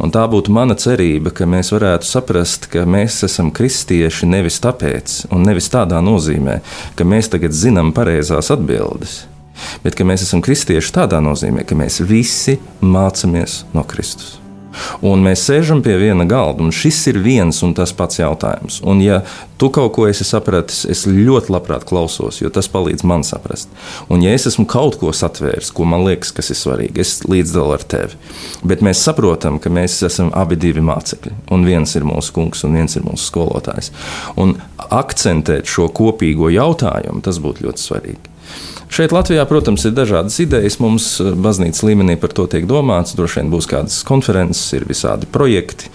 Un 0.00 0.12
tā 0.12 0.22
būtu 0.28 0.52
mana 0.52 0.76
cerība, 0.78 1.32
ka 1.32 1.48
mēs 1.48 1.72
varētu 1.72 2.08
saprast, 2.08 2.68
ka 2.72 2.84
mēs 2.88 3.18
esam 3.26 3.50
kristieši 3.54 4.28
nevis 4.28 4.58
tāpēc, 4.64 5.18
un 5.32 5.44
nevis 5.48 5.70
tādā 5.72 6.00
nozīmē, 6.04 6.60
ka 6.96 7.08
mēs 7.08 7.30
tagad 7.32 7.56
zinām 7.56 7.92
pareizās 7.96 8.52
atbildes, 8.52 9.22
bet 9.84 9.96
ka 9.96 10.08
mēs 10.08 10.26
esam 10.28 10.44
kristieši 10.44 10.96
tādā 10.96 11.20
nozīmē, 11.24 11.64
ka 11.68 11.78
mēs 11.78 12.02
visi 12.04 12.58
mācāmies 12.80 13.62
no 13.76 13.84
Kristus. 13.88 14.36
Un 15.06 15.24
mēs 15.24 15.44
sēžam 15.48 15.82
pie 15.84 15.96
viena 16.00 16.26
galda, 16.28 16.64
un 16.64 16.74
šis 16.74 16.98
ir 17.12 17.20
viens 17.24 17.62
un 17.66 17.74
tas 17.76 17.92
pats 17.96 18.20
jautājums. 18.20 18.80
Un, 18.86 19.00
ja 19.04 19.22
tu 19.60 19.70
kaut 19.74 19.94
ko 19.96 20.06
esi 20.08 20.26
sapratis, 20.26 20.84
es 20.90 21.06
ļoti 21.08 21.52
labprāt 21.54 21.86
klausos, 21.88 22.40
jo 22.42 22.50
tas 22.52 22.68
palīdz 22.72 23.06
man 23.08 23.24
saprast. 23.26 23.72
Un, 24.12 24.24
ja 24.24 24.34
es 24.36 24.46
esmu 24.50 24.66
kaut 24.70 24.98
ko 25.00 25.12
satvēris, 25.16 25.72
ko 25.76 25.88
man 25.88 26.06
liekas, 26.06 26.34
kas 26.36 26.52
ir 26.52 26.60
svarīgi, 26.60 27.02
es 27.02 27.18
līdzdalu 27.28 27.76
ar 27.76 27.86
tevi. 27.96 28.20
Bet 28.66 28.84
mēs 28.84 29.02
saprotam, 29.06 29.60
ka 29.62 29.72
mēs 29.72 29.98
esam 30.06 30.32
abi 30.36 30.58
divi 30.60 30.84
mācekļi. 30.84 31.34
Un 31.54 31.66
viens 31.68 31.96
ir 31.96 32.06
mūsu 32.08 32.36
kungs, 32.36 32.64
un 32.66 32.78
viens 32.78 32.96
ir 32.98 33.06
mūsu 33.06 33.30
skolotājs. 33.30 33.92
Un 34.40 34.56
akcentēt 34.92 35.68
šo 35.70 35.90
kopīgo 35.94 36.52
jautājumu, 36.52 37.24
tas 37.24 37.40
būtu 37.42 37.68
ļoti 37.68 37.86
svarīgi. 37.88 38.35
Šeit 38.96 39.12
Latvijā, 39.12 39.42
protams, 39.50 39.82
ir 39.84 39.94
dažādas 39.96 40.38
idejas. 40.40 40.78
Mums 40.80 41.08
eh, 41.20 41.32
baznīcas 41.34 41.82
līmenī 41.86 42.14
par 42.20 42.32
to 42.36 42.46
tiek 42.50 42.68
domāts. 42.70 43.16
Droši 43.18 43.40
vien 43.40 43.50
būs 43.52 43.68
kādas 43.70 43.98
konferences, 44.06 44.62
ir 44.78 44.86
visādi 44.88 45.28
projekti 45.30 45.90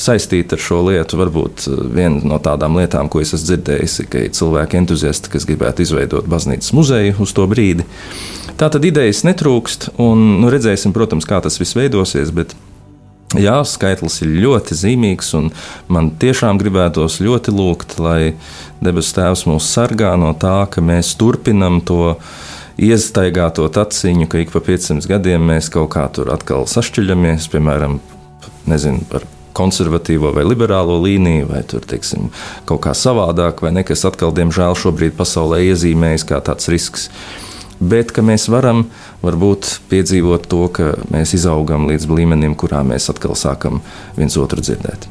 saistīti 0.00 0.54
ar 0.54 0.62
šo 0.62 0.82
lietu. 0.86 1.18
Varbūt 1.20 1.66
eh, 1.66 1.80
viena 1.98 2.22
no 2.22 2.38
tādām 2.42 2.78
lietām, 2.78 3.10
ko 3.10 3.20
es 3.24 3.34
esmu 3.34 3.50
dzirdējis, 3.50 3.98
ir, 4.02 4.10
ka 4.12 4.22
ir 4.28 4.36
cilvēki 4.38 4.80
entuziasti, 4.80 5.32
kas 5.32 5.48
gribētu 5.48 5.84
izveidot 5.84 6.30
baznīcas 6.30 6.72
muzeju 6.76 7.18
uz 7.26 7.34
to 7.36 7.48
brīdi. 7.50 7.88
Tā 8.56 8.70
tad 8.72 8.86
idejas 8.88 9.24
netrūkst, 9.26 9.90
un 10.00 10.22
nu, 10.40 10.52
redzēsim, 10.52 10.94
protams, 10.96 11.26
kā 11.28 11.42
tas 11.44 11.58
viss 11.60 11.76
veidosies. 11.76 12.32
Bet 12.32 12.54
Jā, 13.34 13.56
skaitlis 13.66 14.20
ir 14.22 14.36
ļoti 14.38 14.76
zīmīgs, 14.78 15.32
un 15.34 15.48
man 15.90 16.12
tiešām 16.14 16.60
gribētos 16.60 17.18
ļoti 17.18 17.50
lūgt, 17.50 17.96
lai 17.98 18.36
debesu 18.78 19.16
Tēvs 19.16 19.42
mūs 19.50 19.66
sargā 19.66 20.12
no 20.20 20.30
tā, 20.38 20.60
ka 20.70 20.84
mēs 20.84 21.16
turpinam 21.18 21.80
to 21.82 22.14
iestaigāto 22.78 23.66
taciņu, 23.72 24.28
ka 24.30 24.44
ik 24.44 24.52
pa 24.54 24.62
500 24.62 25.10
gadiem 25.10 25.42
mēs 25.50 25.72
kaut 25.74 25.90
kā 25.96 26.04
tur 26.14 26.30
atkal 26.30 26.68
sašķeļamies, 26.70 27.48
piemēram, 27.50 27.98
nezinu, 28.70 29.02
par 29.10 29.26
konservatīvo 29.56 30.30
vai 30.36 30.44
liberālo 30.46 31.00
līniju, 31.02 31.48
vai 31.50 31.64
tur, 31.66 31.82
teiksim, 31.88 32.28
kaut 32.68 32.84
kā 32.86 32.94
savādāk, 32.94 33.64
vai 33.64 33.72
nekas 33.74 34.06
atkal, 34.06 34.30
diemžēl, 34.36 34.78
šobrīd 34.78 35.16
pasaulē 35.18 35.64
iezīmējas 35.72 36.28
kā 36.30 36.38
tāds 36.46 36.70
risks 36.70 37.08
bet 37.80 38.12
ka 38.14 38.24
mēs 38.24 38.48
varam 38.52 38.86
varbūt 39.24 39.76
piedzīvot 39.90 40.48
to, 40.50 40.62
ka 40.72 40.94
mēs 41.12 41.36
izaugam 41.38 41.88
līdz 41.90 42.08
līmenim, 42.10 42.56
kurā 42.58 42.82
mēs 42.86 43.10
atkal 43.12 43.36
sākam 43.38 43.82
viens 44.16 44.36
otru 44.40 44.64
dzirdēt. 44.64 45.08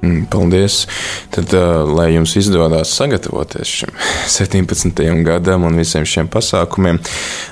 Mm, 0.00 0.24
paldies! 0.32 0.86
Tad, 1.30 1.52
uh, 1.52 1.84
lai 1.84 2.14
jums 2.14 2.32
izdodas 2.40 2.94
sagatavoties 2.96 3.68
šim 3.68 3.90
17. 4.38 5.02
gadam 5.26 5.66
un 5.68 5.76
visiem 5.76 6.06
šiem 6.08 6.30
pasākumiem, 6.32 7.02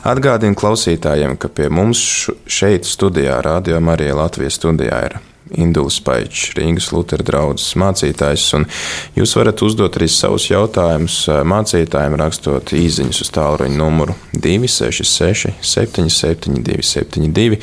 atgādinu 0.08 0.56
klausītājiem, 0.56 1.36
ka 1.36 1.52
pie 1.52 1.68
mums 1.68 2.00
šeit, 2.48 2.88
studijā, 2.88 3.42
Radio 3.44 3.82
Marija 3.84 4.16
Latvijas 4.16 4.56
studijā, 4.56 5.02
ir 5.10 5.18
Induls 5.56 5.98
Paičs, 6.04 6.52
Rīgas 6.58 6.90
Lutera 6.92 7.24
draugs 7.24 7.70
mācītājs. 7.78 8.46
Jūs 9.16 9.34
varat 9.38 9.62
uzdot 9.64 9.98
arī 9.98 10.08
savus 10.12 10.48
jautājumus 10.50 11.16
mācītājiem, 11.48 12.16
rakstot 12.20 12.72
īsiņus 12.76 13.22
uz 13.24 13.32
tālruņa 13.36 13.78
numuru 13.78 14.16
266, 14.34 15.54
772, 15.62 16.84
72, 16.84 17.60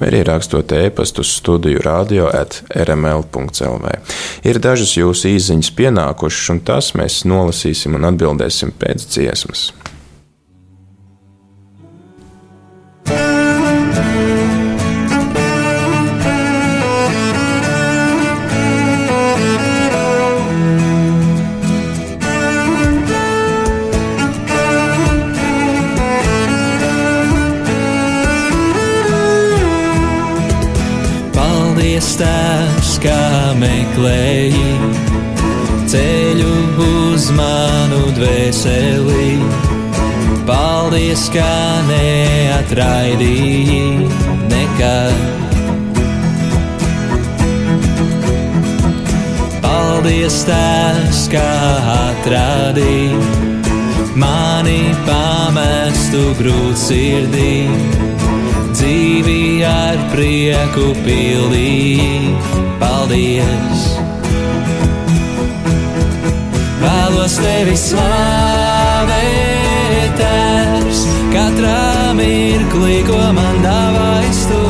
vai 0.00 0.10
arī 0.10 0.22
rakstot 0.26 0.76
e-pastu 0.76 1.24
uz 1.24 1.32
studiju 1.38 1.82
radio 1.84 2.30
at 2.32 2.62
rml.clv. 2.74 3.96
Ir 4.46 4.62
dažas 4.62 4.96
jūsu 4.98 5.32
īsiņas 5.36 5.72
pienākušas, 5.76 6.52
un 6.54 6.62
tas 6.66 6.94
mēs 6.98 7.24
nolasīsim 7.28 7.98
un 7.98 8.10
atbildēsim 8.12 8.74
pēc 8.80 9.10
dziesmas. 9.10 9.70
Meklēji 33.56 34.72
ceļu 35.88 36.56
uz 36.84 37.30
manu 37.32 38.12
dvēseli. 38.18 39.38
Paldies, 40.44 41.30
ka 41.32 41.80
neatraidīji 41.88 43.80
nekad. 44.50 45.16
Paldies, 49.64 50.44
tās, 50.44 51.24
kā 51.32 51.48
atradīji 51.96 53.16
mani 54.20 54.94
pamestu 55.08 56.36
grūtsirdī 56.42 57.56
dzīvi 58.86 59.66
ar 59.66 59.98
prieku 60.12 60.94
pildīt. 61.02 62.44
Paldies! 62.78 63.82
Vēlos 66.78 67.34
tevi 67.42 67.74
slavēt, 67.80 69.16
tēvs, 70.20 71.00
katrā 71.32 72.14
mirklī, 72.14 73.02
ko 73.08 73.18
man 73.34 73.56
dāvājas 73.64 74.40
tu. 74.52 74.62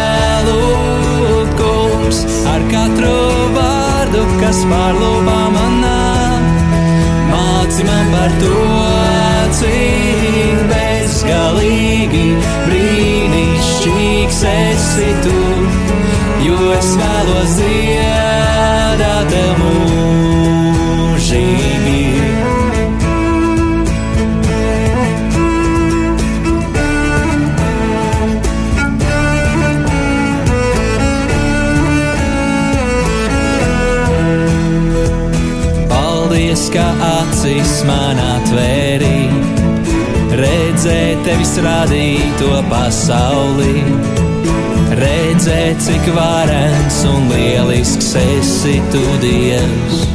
kungs, 1.62 2.20
ar 2.52 2.62
katru 2.74 3.16
vārdu, 3.56 4.22
kas 4.44 4.60
pārlūpā 4.68 5.42
manā. 5.56 6.04
Māci 7.32 7.82
man 7.88 8.06
par 8.12 8.32
to, 8.44 8.97
brīnišķīgs 12.68 14.40
esi 14.52 15.10
tu, 15.26 15.40
jo 16.48 16.58
es 16.78 16.90
vēlos 17.02 17.52
dziedāt 17.60 19.32
mūžīgi. 19.62 20.88
Paldies, 35.92 36.64
ka 36.74 36.88
acis 37.14 37.74
man 37.88 38.18
atvērīja 38.22 39.17
tevis 41.28 41.58
radīto 41.60 42.62
pasauli, 42.70 43.82
redzēt, 44.96 45.82
cik 45.84 46.06
varens 46.16 47.02
un 47.10 47.26
lielisks 47.34 48.14
esi 48.22 48.78
tu 48.94 49.02
Dievs. 49.20 50.06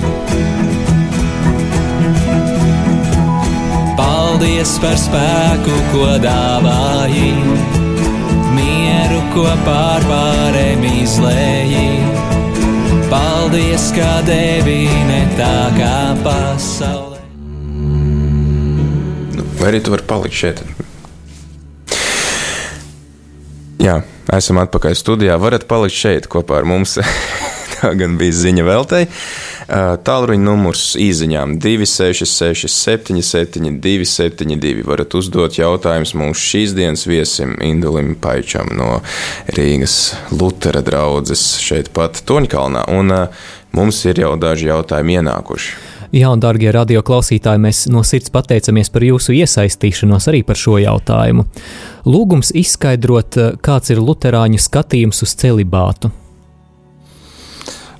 Paldies 3.98 4.72
par 4.81 4.96
spēku, 5.03 5.75
ko 5.92 6.07
dāvāji, 6.22 7.35
mieru, 8.57 9.20
ko 9.35 9.44
pārvarēm 9.66 10.87
izlēji. 10.94 11.90
Paldies, 13.12 13.90
ka 13.98 14.14
devi 14.25 14.87
ne 15.11 15.27
tā 15.37 15.59
kā 15.77 15.98
pasaule. 16.25 17.20
Vai 19.61 19.75
arī 19.75 19.83
tu 19.85 19.92
vari 19.92 20.09
palikt 20.09 20.40
šeit? 20.40 20.64
Jā, 23.83 23.97
esam 24.31 24.61
atpakaļ 24.62 24.95
studijā. 24.95 25.35
Varat 25.42 25.64
palikt 25.66 25.97
šeit 25.99 26.29
kopā 26.31 26.61
ar 26.61 26.68
mums. 26.68 27.01
Tā 27.75 27.90
gan 27.99 28.14
bija 28.21 28.37
ziņa 28.45 28.62
veltei. 28.68 29.09
Tālruņa 30.07 30.45
numurs 30.45 30.92
īsiņām 31.03 31.57
266, 31.62 32.71
77, 32.71 33.81
272. 33.83 34.85
Varat 34.87 35.16
uzdot 35.18 35.59
jautājumus 35.59 36.14
mūsu 36.18 36.47
šīs 36.53 36.77
dienas 36.79 37.07
viesim 37.11 37.57
Indulim 37.64 38.14
Paičam 38.23 38.71
no 38.79 39.01
Rīgas 39.51 40.12
Lutera 40.31 40.85
draudzes 40.87 41.42
šeit 41.62 41.90
pat 41.97 42.23
Toņkalnā. 42.29 42.87
Un 42.95 43.16
mums 43.75 44.05
ir 44.07 44.23
jau 44.23 44.37
daži 44.38 44.71
jautājumi 44.71 45.18
ienākuši. 45.18 45.91
Jā, 46.12 46.29
un, 46.29 46.42
darbie 46.44 46.68
radioklausītāji, 46.68 47.61
mēs 47.64 47.87
no 47.88 48.03
sirds 48.05 48.29
pateicamies 48.35 48.90
par 48.92 49.05
jūsu 49.07 49.33
iesaistīšanos 49.33 50.27
arī 50.29 50.42
par 50.44 50.59
šo 50.61 50.75
jautājumu. 50.83 51.46
Lūgums 52.05 52.53
izskaidrot, 52.53 53.38
eh, 53.40 53.55
kāds 53.57 53.94
ir 53.94 54.03
Lutāņu 54.05 54.61
skatījums 54.61 55.22
uz 55.25 55.33
celibātu. 55.40 56.11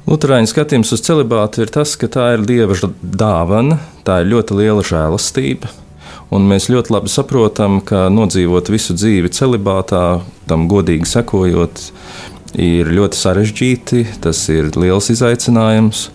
Lutāņu 0.05 0.51
skatījums 0.51 0.93
uz 0.93 1.01
celibātu 1.01 1.63
ir 1.65 1.73
tas, 1.73 1.97
ka 1.97 2.07
tā 2.07 2.35
ir 2.35 2.45
dieva 2.45 2.77
dāvana, 3.01 3.79
tā 4.05 4.21
ir 4.21 4.33
ļoti 4.35 4.61
liela 4.61 4.83
žēlastība. 4.85 5.71
Un 6.33 6.49
mēs 6.49 6.69
ļoti 6.69 6.93
labi 6.93 7.09
saprotam, 7.13 7.81
ka 7.81 8.11
nodzīvot 8.13 8.69
visu 8.73 8.93
dzīvi 8.93 9.33
celibātā, 9.33 10.21
tam 10.49 10.69
godīgi 10.69 11.09
sekojot, 11.09 11.93
ir 12.59 12.91
ļoti 12.93 13.19
sarežģīti, 13.19 14.03
tas 14.25 14.41
ir 14.53 14.71
liels 14.77 15.11
izaicinājums. 15.13 16.09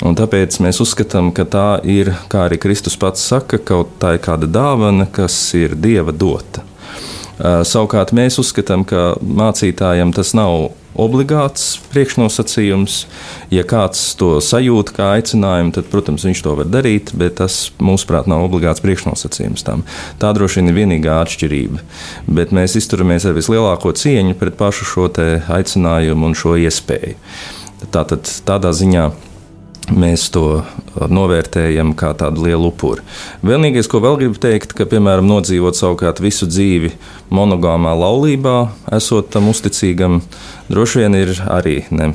Tāpēc 0.00 0.60
mēs 0.64 0.80
uzskatām, 0.84 1.32
ka 1.36 1.46
tā 1.48 1.68
ir, 1.88 2.12
kā 2.32 2.46
arī 2.48 2.60
Kristus 2.62 2.96
pats 3.00 3.24
saka, 3.24 3.58
kaut 3.58 3.96
tā 4.02 4.14
ir 4.16 4.22
kāda 4.24 4.48
dāvana, 4.50 5.08
kas 5.10 5.36
ir 5.58 5.76
Dieva 5.76 6.14
dota. 6.14 6.64
Savukārt 7.38 8.14
mēs 8.14 8.38
uzskatām, 8.38 8.84
ka 8.86 9.14
mācītājam 9.20 10.14
tas 10.14 10.34
nav 10.38 10.70
obligāts 10.94 11.78
priekšnosacījums. 11.92 12.98
Ja 13.54 13.64
kāds 13.68 14.02
to 14.18 14.36
sajūt 14.44 14.94
kā 14.96 15.10
aicinājumu, 15.18 15.74
tad, 15.76 15.88
protams, 15.92 16.26
viņš 16.28 16.44
to 16.46 16.54
var 16.60 16.70
darīt, 16.70 17.12
bet 17.18 17.38
tas, 17.42 17.58
mūsuprāt, 17.82 18.28
nav 18.30 18.46
obligāts 18.46 18.82
priekšnosacījums 18.84 19.66
tam. 19.66 19.84
Tā 20.22 20.32
droši 20.36 20.60
vien 20.60 20.72
ir 20.72 20.78
vienīgā 20.80 21.18
atšķirība. 21.24 21.82
Bet 22.38 22.54
mēs 22.54 22.78
izturamies 22.80 23.26
ar 23.28 23.36
vislielāko 23.36 23.94
cieņu 23.96 24.38
pret 24.40 24.58
pašu 24.60 24.88
šo 24.88 25.10
aicinājumu 25.14 26.30
un 26.30 26.38
šo 26.38 26.56
iespēju. 26.62 27.18
Tātad 27.92 28.30
tādā 28.46 28.70
ziņā 28.72 29.10
mēs 29.92 30.28
to 30.34 30.62
novērtējam 30.94 31.92
kā 31.98 32.12
tādu 32.18 32.46
lielu 32.46 32.70
upuri. 32.70 33.04
Vienīgais, 33.44 33.88
ko 33.90 34.00
vēl 34.04 34.18
gribu 34.20 34.40
teikt, 34.40 34.74
ka, 34.76 34.86
piemēram, 34.88 35.26
nodzīvot 35.28 35.78
savukārt 35.78 36.22
visu 36.24 36.48
dzīvi 36.48 36.92
monogāmā 37.34 37.94
laulībā, 37.98 38.58
esot 38.96 39.32
tam 39.34 39.50
uzticīgam, 39.52 40.20
droši 40.70 41.04
vien 41.04 41.18
ir 41.18 41.34
arī 41.48 41.82
ne. 41.94 42.12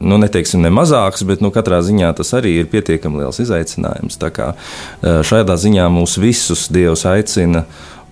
Nu, 0.00 0.16
neteiksim, 0.16 0.62
ne 0.64 0.70
mazāks, 0.72 1.26
bet 1.28 1.42
nu, 1.44 1.50
katrā 1.52 1.82
ziņā 1.84 2.14
tas 2.16 2.32
arī 2.38 2.54
ir 2.62 2.70
pietiekami 2.72 3.20
liels 3.20 3.42
izaicinājums. 3.42 4.16
Tā 4.20 4.30
kā 4.32 4.46
šādā 5.04 5.58
ziņā 5.60 5.90
mūs 5.92 6.16
visus 6.22 6.70
Dievs 6.72 7.04
aicina 7.10 7.66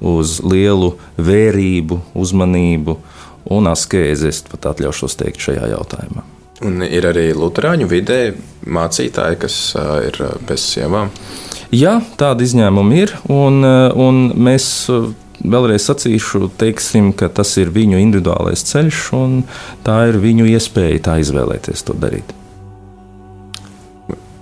uz 0.05 0.37
lielu 0.45 0.93
vērību, 1.17 2.03
uzmanību 2.13 2.99
un 3.57 3.73
askēzi. 3.73 4.29
Es 4.29 4.45
pat 4.51 4.75
atļaušos 4.75 5.17
teikt 5.23 5.49
šajā 5.49 5.73
jautājumā. 5.73 6.29
Un 6.66 6.83
ir 6.83 7.07
arī 7.07 7.29
Lutāņu 7.38 7.87
vidē 7.90 8.33
mācītāji, 8.66 9.38
kas 9.44 9.59
ir 10.09 10.18
bez 10.49 10.64
sievām. 10.75 11.12
Jā, 11.75 11.99
tāda 12.18 12.47
izņēmuma 12.47 12.99
ir. 12.99 13.14
Un, 13.31 13.61
un 13.62 14.25
mēs 14.35 14.88
vēlreiz 15.38 15.87
sacīšu, 15.87 16.49
teiksim, 16.59 17.12
ka 17.14 17.31
tas 17.31 17.55
ir 17.61 17.71
viņu 17.75 18.01
individuālais 18.03 18.64
ceļš, 18.73 19.05
un 19.18 19.38
tā 19.87 20.01
ir 20.11 20.18
viņu 20.25 20.51
iespēja 20.57 21.07
tā 21.11 21.21
izvēlēties 21.23 21.87
to 21.87 21.97
darīt 21.99 22.38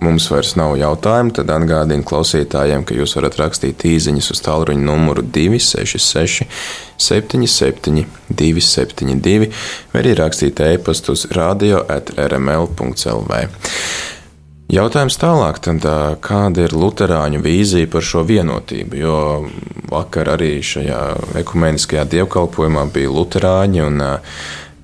mums 0.07 0.31
vairs 0.31 0.55
nav 0.59 0.77
jautājumu, 0.79 1.35
tad 1.37 1.51
atgādinu 1.53 2.07
klausītājiem, 2.07 2.87
ka 2.87 2.97
jūs 2.97 3.17
varat 3.19 3.39
rakstīt 3.43 3.85
īsiņas 3.91 4.33
uz 4.35 4.43
tālruņa 4.47 4.87
numuru 4.87 5.27
266, 5.35 6.47
77, 6.97 8.07
272, 8.31 9.51
vai 9.93 10.05
arī 10.05 10.17
rakstīt 10.23 10.63
e-pastu 10.71 11.17
uz 11.17 11.27
radio 11.37 11.83
atrml.clv. 11.85 13.41
Jautājums 14.67 15.15
tālāk, 15.23 15.61
tad, 15.63 15.85
kāda 16.27 16.65
ir 16.67 16.73
Lutāņu 16.75 17.39
vīzija 17.39 17.87
par 17.91 18.03
šo 18.03 18.25
vienotību? 18.27 18.97
Jo 18.99 19.19
vakar 19.93 20.33
arī 20.33 20.57
šajā 20.59 21.03
ekumeniskajā 21.39 22.03
dievkalpojumā 22.17 22.89
bija 22.91 23.13
Lutāņi, 23.15 23.85
un 23.87 24.03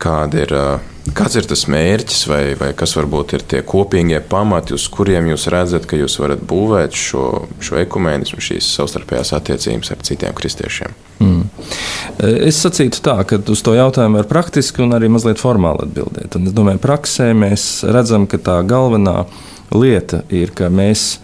kāda 0.03 0.43
ir 0.43 0.57
Kāds 1.03 1.35
ir 1.35 1.47
tas 1.51 1.65
mērķis, 1.67 2.21
vai, 2.31 2.43
vai 2.55 2.69
kas 2.79 2.93
varbūt 2.95 3.33
ir 3.35 3.43
tie 3.51 3.61
kopīgie 3.67 4.21
pamati, 4.23 4.77
uz 4.77 4.85
kuriem 4.93 5.27
jūs 5.33 5.49
redzat, 5.51 5.89
ka 5.91 5.99
jūs 5.99 6.15
varat 6.23 6.45
būvēt 6.47 6.95
šo, 6.95 7.25
šo 7.59 7.81
ekumēnismu, 7.81 8.39
šīs 8.39 8.69
savstarpējās 8.77 9.33
attiecības 9.35 9.91
ar 9.91 10.05
citiem 10.07 10.37
kristiešiem? 10.39 10.95
Mm. 11.19 11.43
Es 12.47 12.63
sacītu 12.63 13.03
tā, 13.03 13.17
ka 13.27 13.41
uz 13.51 13.65
to 13.67 13.75
jautājumu 13.75 14.21
var 14.21 14.31
praktiski 14.31 14.87
un 14.87 14.95
arī 14.95 15.11
mazliet 15.11 15.43
formāli 15.43 15.89
atbildēt. 15.89 16.39
Un 16.39 16.47
es 16.47 16.55
domāju, 16.55 16.85
praksē 16.87 17.33
mēs 17.35 17.67
redzam, 17.91 18.31
ka 18.31 18.39
tā 18.39 18.61
galvenā 18.63 19.25
lieta 19.75 20.23
ir, 20.31 20.55
ka 20.55 20.71
mēs, 20.71 21.17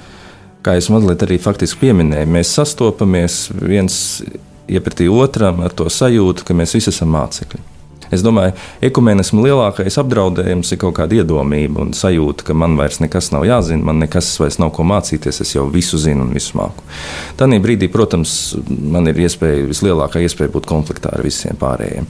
kā 0.66 0.74
es 0.82 0.90
mazliet 0.90 1.22
arī 1.22 1.38
faktiski 1.46 1.84
pieminēju, 1.86 2.34
mēs 2.34 2.56
sastopamies 2.58 3.44
viens 3.62 4.02
iepratī 4.66 5.06
otram 5.06 5.62
ar 5.62 5.70
to 5.70 5.86
sajūtu, 5.86 6.50
ka 6.50 6.58
mēs 6.58 6.74
visi 6.80 6.90
esam 6.90 7.14
mācekļi. 7.14 7.67
Es 8.14 8.24
domāju, 8.24 8.54
ekumenismu 8.84 9.44
lielākais 9.44 9.98
apdraudējums 10.00 10.72
ir 10.72 10.80
kaut 10.80 10.96
kāda 10.98 11.18
iedomība 11.20 11.82
un 11.84 11.92
sajūta, 11.96 12.46
ka 12.48 12.56
man 12.56 12.78
vairs 12.78 13.02
nekas 13.04 13.30
nav 13.34 13.44
jāzina, 13.48 13.84
man 13.90 14.00
nekas 14.02 14.30
vairs 14.40 14.58
nav 14.62 14.72
ko 14.76 14.86
mācīties, 14.88 15.42
es 15.44 15.54
jau 15.54 15.66
visu 15.72 16.00
zinu 16.00 16.24
un 16.26 16.32
visu 16.36 16.56
māku. 16.58 16.86
Tanī 17.40 17.60
brīdī, 17.64 17.90
protams, 17.92 18.32
man 18.68 19.10
ir 19.10 19.20
iespēja, 19.26 19.66
vislielākā 19.68 20.22
iespēja 20.24 20.54
būt 20.54 20.68
konfliktā 20.70 21.12
ar 21.16 21.24
visiem 21.26 21.58
pārējiem. 21.60 22.08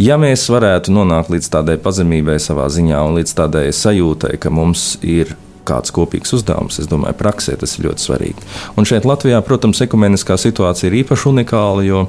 Ja 0.00 0.16
mēs 0.20 0.46
varētu 0.48 0.94
nonākt 0.96 1.28
līdz 1.34 1.50
tādai 1.52 1.76
pazemībai 1.82 2.38
savā 2.40 2.70
ziņā 2.72 3.04
un 3.04 3.20
līdz 3.20 3.36
tādai 3.36 3.66
sajūtai, 3.76 4.38
ka 4.40 4.52
mums 4.54 4.94
ir 5.04 5.36
kāds 5.68 5.92
kopīgs 5.94 6.32
uzdevums. 6.36 6.80
Es 6.80 6.88
domāju, 6.90 7.18
praksē 7.20 7.58
tas 7.60 7.76
ir 7.76 7.88
ļoti 7.88 8.06
svarīgi. 8.06 8.48
Un 8.80 8.88
šeit 8.88 9.04
Latvijā, 9.08 9.42
protams, 9.44 9.82
ekumeniskā 9.84 10.38
situācija 10.40 10.90
ir 10.90 11.02
īpaši 11.02 11.28
unikāla, 11.30 11.84
jo 11.86 12.06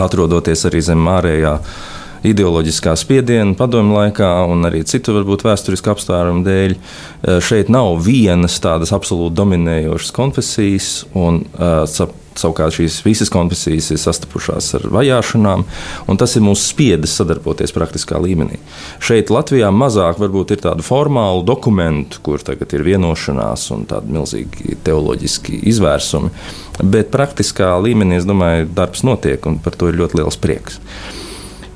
atrodoties 0.00 0.66
arī 0.68 0.82
zem 0.84 1.06
ārējā 1.10 1.56
ideoloģiskā 2.26 2.94
spiediena 3.00 3.56
padomju 3.58 3.96
laikā 3.96 4.30
un 4.50 4.68
arī 4.68 4.82
citu 4.88 5.14
varbūt 5.16 5.44
vēsturisku 5.46 5.94
apstākļu 5.94 6.44
dēļ. 6.46 6.76
Eh, 6.76 7.40
šeit 7.44 7.72
nav 7.72 8.00
vienas 8.04 8.58
tādas 8.62 8.94
absolūti 8.96 9.38
dominējošas 9.40 10.16
konfesijas, 10.16 10.90
un 11.16 11.44
uh, 11.56 11.84
savukārt 12.38 12.76
šīs 12.76 13.00
visas 13.04 13.30
konfesijas 13.32 13.90
ir 13.92 14.00
sastapušās 14.00 14.70
ar 14.78 14.86
vajāšanām, 14.94 15.64
un 16.08 16.20
tas 16.20 16.36
ir 16.36 16.44
mūsu 16.44 16.70
spiedis 16.70 17.14
sadarboties 17.18 17.74
praktiskā 17.76 18.20
līmenī. 18.22 18.60
Šeit 19.02 19.32
Latvijā 19.34 19.70
mazāk 19.74 20.20
varbūt 20.22 20.54
ir 20.54 20.62
tādu 20.64 20.86
formālu 20.86 21.44
dokumentu, 21.46 22.22
kur 22.26 22.42
tagad 22.44 22.72
ir 22.76 22.86
vienošanās 22.86 23.66
un 23.76 23.86
tādi 23.90 24.14
milzīgi 24.16 24.78
teoloģiski 24.86 25.62
izvērsumi, 25.72 26.30
bet 26.82 27.12
praktiskā 27.14 27.74
līmenī, 27.82 28.20
es 28.20 28.28
domāju, 28.28 28.70
darbs 28.76 29.04
notiek, 29.06 29.42
un 29.50 29.58
par 29.62 29.76
to 29.76 29.90
ir 29.90 30.00
ļoti 30.00 30.22
liels 30.22 30.40
prieks. 30.40 30.80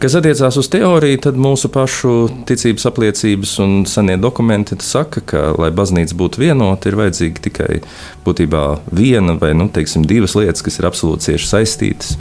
Kas 0.03 0.17
attiecās 0.19 0.57
uz 0.59 0.67
teoriju, 0.69 1.19
tad 1.23 1.37
mūsu 1.41 1.71
pašu 1.73 2.13
ticības 2.49 2.85
apliecības 2.91 3.53
un 3.63 3.75
senie 3.89 4.17
dokumenti 4.21 4.77
saka, 4.83 5.23
ka, 5.25 5.43
lai 5.57 5.71
baznīca 5.75 6.17
būtu 6.19 6.43
vienota, 6.43 6.91
ir 6.91 6.99
vajadzīga 6.99 7.45
tikai 7.47 7.79
būtībā 8.27 8.65
viena 8.93 9.37
vai 9.41 9.53
nu, 9.57 9.69
teiksim, 9.73 10.05
divas 10.11 10.35
lietas, 10.37 10.65
kas 10.67 10.81
ir 10.81 10.89
absolūti 10.91 11.31
cieši 11.31 11.51
saistītas. 11.51 12.15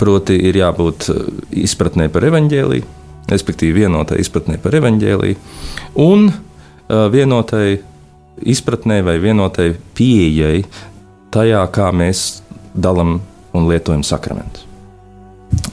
Proti, 0.00 0.34
ir 0.50 0.58
jābūt 0.58 1.08
izpratnē 1.62 2.08
par 2.12 2.26
evaņģēlīju, 2.26 2.88
respektīvi 3.30 3.84
vienotai 3.84 4.18
izpratnē 4.24 4.58
par 4.62 4.74
evaņģēlīju, 4.80 5.38
un 6.02 6.26
vienotai 7.14 7.68
izpratnē 8.50 8.98
vai 9.06 9.20
vienotai 9.22 9.70
pieejai 9.94 10.64
tajā, 11.30 11.62
kā 11.70 11.92
mēs 11.94 12.42
dalām 12.74 13.20
un 13.54 13.70
lietojam 13.70 14.02
sakramentus. 14.06 14.69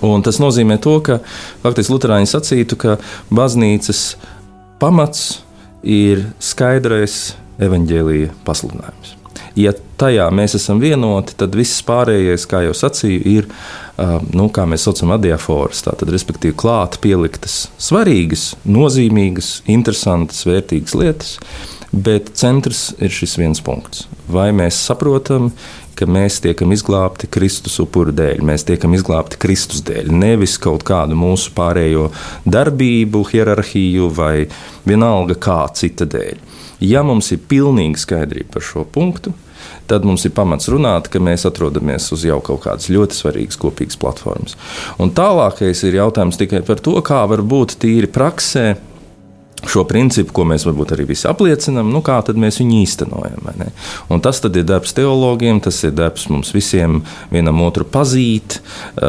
Un 0.06 0.22
tas 0.26 0.38
nozīmē 0.42 0.78
to, 0.84 1.00
ka 1.02 1.20
faktiski 1.64 1.96
Lutāņi 1.96 2.30
sacītu, 2.30 2.78
ka 2.78 2.98
baznīcas 3.34 4.02
pamats 4.82 5.40
ir 5.82 6.28
skaidrais 6.44 7.36
evaņģēlīja 7.64 8.34
pasludinājums. 8.46 9.16
Ja 9.58 9.72
tajā 9.98 10.28
mēs 10.38 10.54
esam 10.60 10.78
vienoti, 10.82 11.34
tad 11.40 11.56
viss 11.58 11.82
pārējais, 11.86 12.46
kā 12.50 12.62
jau 12.68 12.76
sacīju, 12.78 13.22
ir, 13.32 13.48
nu, 14.38 14.52
kā 14.54 14.68
mēs 14.70 14.86
saucam, 14.86 15.16
adiaforas, 15.16 15.82
tātad, 15.88 16.12
respektīvi, 16.14 16.54
klāt 16.62 17.00
pieliktas 17.02 17.64
svarīgas, 17.82 18.52
nozīmīgas, 18.70 19.64
interesantas, 19.74 20.44
vērtīgas 20.46 20.94
lietas, 21.00 21.34
bet 21.90 22.30
centrs 22.38 22.92
ir 23.02 23.14
šis 23.14 23.34
viens 23.42 23.64
punkts. 23.66 24.06
Vai 24.30 24.52
mēs 24.54 24.78
saprotam, 24.92 25.50
ka 25.98 26.08
mēs 26.10 26.40
tiekam 26.44 26.74
izglābti 26.76 27.30
Kristus 27.32 27.80
upuru 27.84 28.14
dēļ, 28.16 28.44
mēs 28.46 28.68
tiekam 28.68 28.94
izglābti 28.98 29.40
Kristus 29.42 29.82
dēļ, 29.88 30.12
nevis 30.14 30.58
kaut 30.62 30.86
kādu 30.88 31.18
mūsu 31.18 31.54
pārējo 31.58 32.12
darbību, 32.46 33.24
hierarhiju 33.32 34.12
vai 34.14 34.48
vienalga 34.88 35.38
kā 35.42 35.64
cita 35.78 36.08
dēļ. 36.10 36.46
Ja 36.86 37.02
mums 37.06 37.32
ir 37.34 37.42
pilnīga 37.50 37.98
skaidrība 37.98 38.58
par 38.58 38.66
šo 38.66 38.86
punktu, 38.86 39.34
tad 39.90 40.06
mums 40.06 40.26
ir 40.28 40.34
pamats 40.38 40.70
runāt, 40.70 41.10
ka 41.10 41.22
mēs 41.24 41.48
atrodamies 41.50 42.12
uz 42.14 42.26
jau 42.28 42.38
kaut 42.46 42.62
kādas 42.68 42.92
ļoti 42.94 43.18
svarīgas 43.18 43.58
kopīgas 43.62 43.98
platformas. 44.00 44.58
Un 45.02 45.14
tālākais 45.18 45.82
ir 45.88 45.98
jautājums 45.98 46.38
tikai 46.38 46.62
par 46.68 46.84
to, 46.84 46.98
kā 47.06 47.24
var 47.30 47.42
būt 47.42 47.80
tīri 47.82 48.10
praksē 48.12 48.76
šo 49.66 49.84
principu, 49.90 50.34
ko 50.36 50.46
mēs 50.48 50.68
varbūt 50.68 50.94
arī 50.94 51.08
visi 51.10 51.26
apliecinām, 51.30 51.90
nu, 51.94 52.04
kā 52.06 52.20
mēs 52.38 52.60
viņu 52.62 52.78
īstenojam. 52.84 53.50
Tas 54.24 54.42
ir 54.46 54.66
darbs 54.68 54.94
teologiem, 54.98 55.62
tas 55.64 55.80
ir 55.88 55.96
darbs 55.98 56.28
mums 56.30 56.54
visiem, 56.54 57.00
vienam 57.34 57.64
otru 57.66 57.88
pazīt, 57.90 58.60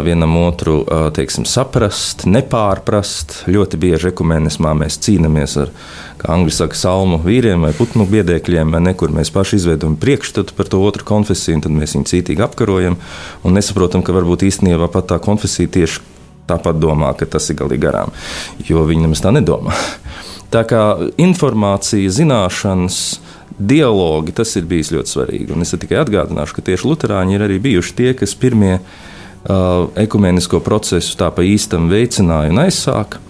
vienam 0.05 0.37
otru 0.41 0.81
teiksim, 1.15 1.45
saprast, 1.49 2.25
nepārprast. 2.31 3.43
Ļoti 3.53 3.81
bieži 3.81 4.13
ekumenismā 4.13 4.73
mēs 4.79 5.01
cīnāmies 5.05 5.59
ar, 5.65 5.73
kā 6.19 6.33
angļu 6.35 6.55
saka, 6.55 6.79
salmu 6.79 7.21
vīriem 7.23 7.69
vai 7.69 7.75
putnu 7.77 8.09
biedēkļiem, 8.09 8.73
vai 8.75 8.83
ne, 8.89 8.97
kur 8.99 9.13
mēs 9.15 9.33
paši 9.35 9.61
izveidojam 9.61 9.99
priekšstatu 10.01 10.57
par 10.57 10.73
to 10.73 10.81
otru 10.83 11.07
konfesiju, 11.09 11.61
un 11.61 11.67
tad 11.67 11.77
mēs 11.77 11.99
viņu 11.99 12.13
cītīgi 12.15 12.45
apkarojam 12.49 12.99
un 13.45 13.59
nesaprotam, 13.59 14.03
ka 14.03 14.17
varbūt 14.17 14.49
īstenībā 14.49 14.91
pat 14.95 15.13
tā 15.13 15.21
konfesija 15.23 15.71
tieši 15.79 16.18
tāpat 16.49 16.81
domā, 16.81 17.13
ka 17.19 17.29
tas 17.29 17.49
ir 17.51 17.59
galīgi 17.61 17.85
garām, 17.85 18.15
jo 18.69 18.85
viņi 18.89 19.07
nemaz 19.07 19.25
tā 19.25 19.35
nedomā. 19.35 19.77
Tā 20.49 20.63
kā 20.65 20.83
informācija, 21.21 22.09
zināšanas, 22.09 23.19
dialogi, 23.59 24.33
tas 24.33 24.55
ir 24.57 24.69
bijis 24.71 24.93
ļoti 24.95 25.13
svarīgi. 25.13 25.53
Un 25.53 25.65
es 25.65 25.75
tikai 25.75 25.99
atgādināšu, 26.01 26.57
ka 26.57 26.65
tieši 26.71 26.89
Lutāņi 26.89 27.37
ir 27.37 27.45
arī 27.45 27.59
bijuši 27.61 27.95
tie, 27.99 28.13
kas 28.17 28.37
pirmie 28.39 28.79
uh, 28.79 29.89
ekumenisko 29.99 30.63
procesu 30.65 31.19
tā 31.19 31.29
pa 31.35 31.45
īstam 31.45 31.91
veicināja 31.93 32.55
un 32.55 32.63
aizsāka. 32.65 33.21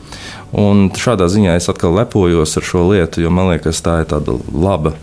Un 0.58 0.86
šādā 0.96 1.26
ziņā 1.28 1.58
es 1.58 1.68
atkal 1.68 1.96
lepojos 1.98 2.56
ar 2.56 2.64
šo 2.64 2.86
lietu, 2.92 3.20
jo 3.24 3.32
man 3.34 3.50
liekas, 3.52 3.82
tā 3.84 3.98
ir 4.02 4.08
tāda 4.08 4.36
laba 4.52 4.94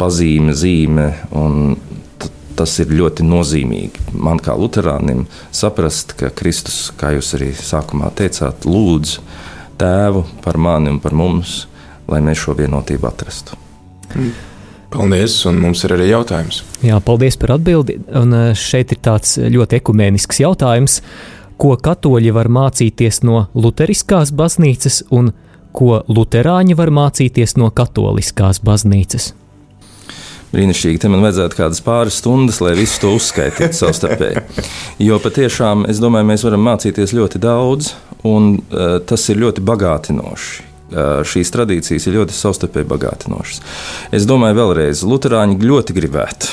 pazīme, 0.00 0.54
zīme. 0.56 1.12
Tas 2.54 2.76
ir 2.78 2.92
ļoti 2.94 3.24
nozīmīgi 3.26 4.14
man 4.14 4.38
kā 4.42 4.54
luterānim 4.58 5.24
saprast, 5.54 6.14
ka 6.18 6.30
Kristus, 6.30 6.92
kā 6.98 7.10
jūs 7.16 7.32
arī 7.38 7.50
sākumā 7.58 8.12
teicāt, 8.14 8.66
lūdz 8.68 9.18
tēvu 9.80 10.22
par 10.44 10.58
mani 10.62 10.92
un 10.94 11.00
par 11.02 11.16
mums, 11.18 11.64
lai 12.06 12.22
mēs 12.22 12.44
šo 12.44 12.54
vienotību 12.58 13.10
atrastu. 13.10 13.58
Paldies, 14.94 15.40
un 15.50 15.58
mums 15.58 15.82
ir 15.82 15.96
arī 15.96 16.12
jautājums. 16.12 16.62
Jā, 16.86 17.00
paldies 17.02 17.34
par 17.40 17.56
atbildi. 17.56 17.98
Un 18.14 18.36
eh, 18.38 18.50
šeit 18.54 18.94
ir 18.94 19.00
tāds 19.02 19.34
ļoti 19.42 19.80
ekumēnisks 19.80 20.44
jautājums, 20.44 21.00
ko 21.58 21.74
katoļi 21.74 22.30
var 22.34 22.50
mācīties 22.52 23.24
no 23.26 23.48
luteriskās 23.58 24.30
baznīcas 24.34 25.02
un 25.14 25.32
ko 25.74 26.04
luterāņi 26.06 26.76
var 26.78 26.94
mācīties 26.94 27.56
no 27.58 27.72
katoliskās 27.74 28.62
baznīcas 28.62 29.32
brīnišķīgi. 30.54 31.00
Te 31.02 31.10
man 31.12 31.24
vajadzētu 31.24 31.58
kādas 31.58 31.82
pāris 31.84 32.18
stundas, 32.22 32.60
lai 32.64 32.74
visu 32.78 33.00
to 33.02 33.14
uzskaitītu 33.18 33.76
savstarpēji. 33.76 34.44
Jo 35.02 35.18
patiešām 35.22 35.86
es 35.90 36.02
domāju, 36.02 36.28
mēs 36.30 36.46
varam 36.46 36.64
mācīties 36.68 37.16
ļoti 37.16 37.42
daudz, 37.42 37.94
un 38.26 38.54
uh, 38.58 39.00
tas 39.06 39.26
ir 39.32 39.42
ļoti 39.42 39.64
bagātinoši. 39.66 40.70
Uh, 40.94 41.24
šīs 41.26 41.50
tradīcijas 41.50 42.06
ir 42.06 42.20
ļoti 42.20 42.36
savstarpēji 42.36 42.86
bagātinošas. 42.92 43.64
Es 44.14 44.28
domāju, 44.30 44.60
vēlreiz, 44.60 45.02
Lutāņi 45.08 45.58
ļoti 45.64 45.96
gribētu 45.96 46.52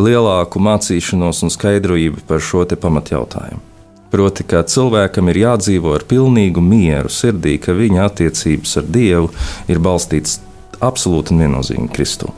lielāku 0.00 0.60
mācīšanos 0.60 1.44
un 1.46 1.52
skaidrību 1.52 2.26
par 2.28 2.42
šo 2.44 2.66
pamatjautājumu. 2.68 3.62
Proti, 4.10 4.44
ka 4.46 4.62
cilvēkam 4.62 5.28
ir 5.32 5.40
jādzīvo 5.42 5.94
ar 5.96 6.04
pilnīgu 6.08 6.62
mieru 6.62 7.10
sirdī, 7.12 7.56
ka 7.58 7.74
viņa 7.76 8.04
attiecības 8.06 8.76
ar 8.80 8.86
Dievu 8.94 9.32
ir 9.68 9.80
balstītas 9.82 10.38
absolūti 10.84 11.34
un 11.34 11.44
viennozīmīgi 11.44 11.94
Kristu. 11.94 12.32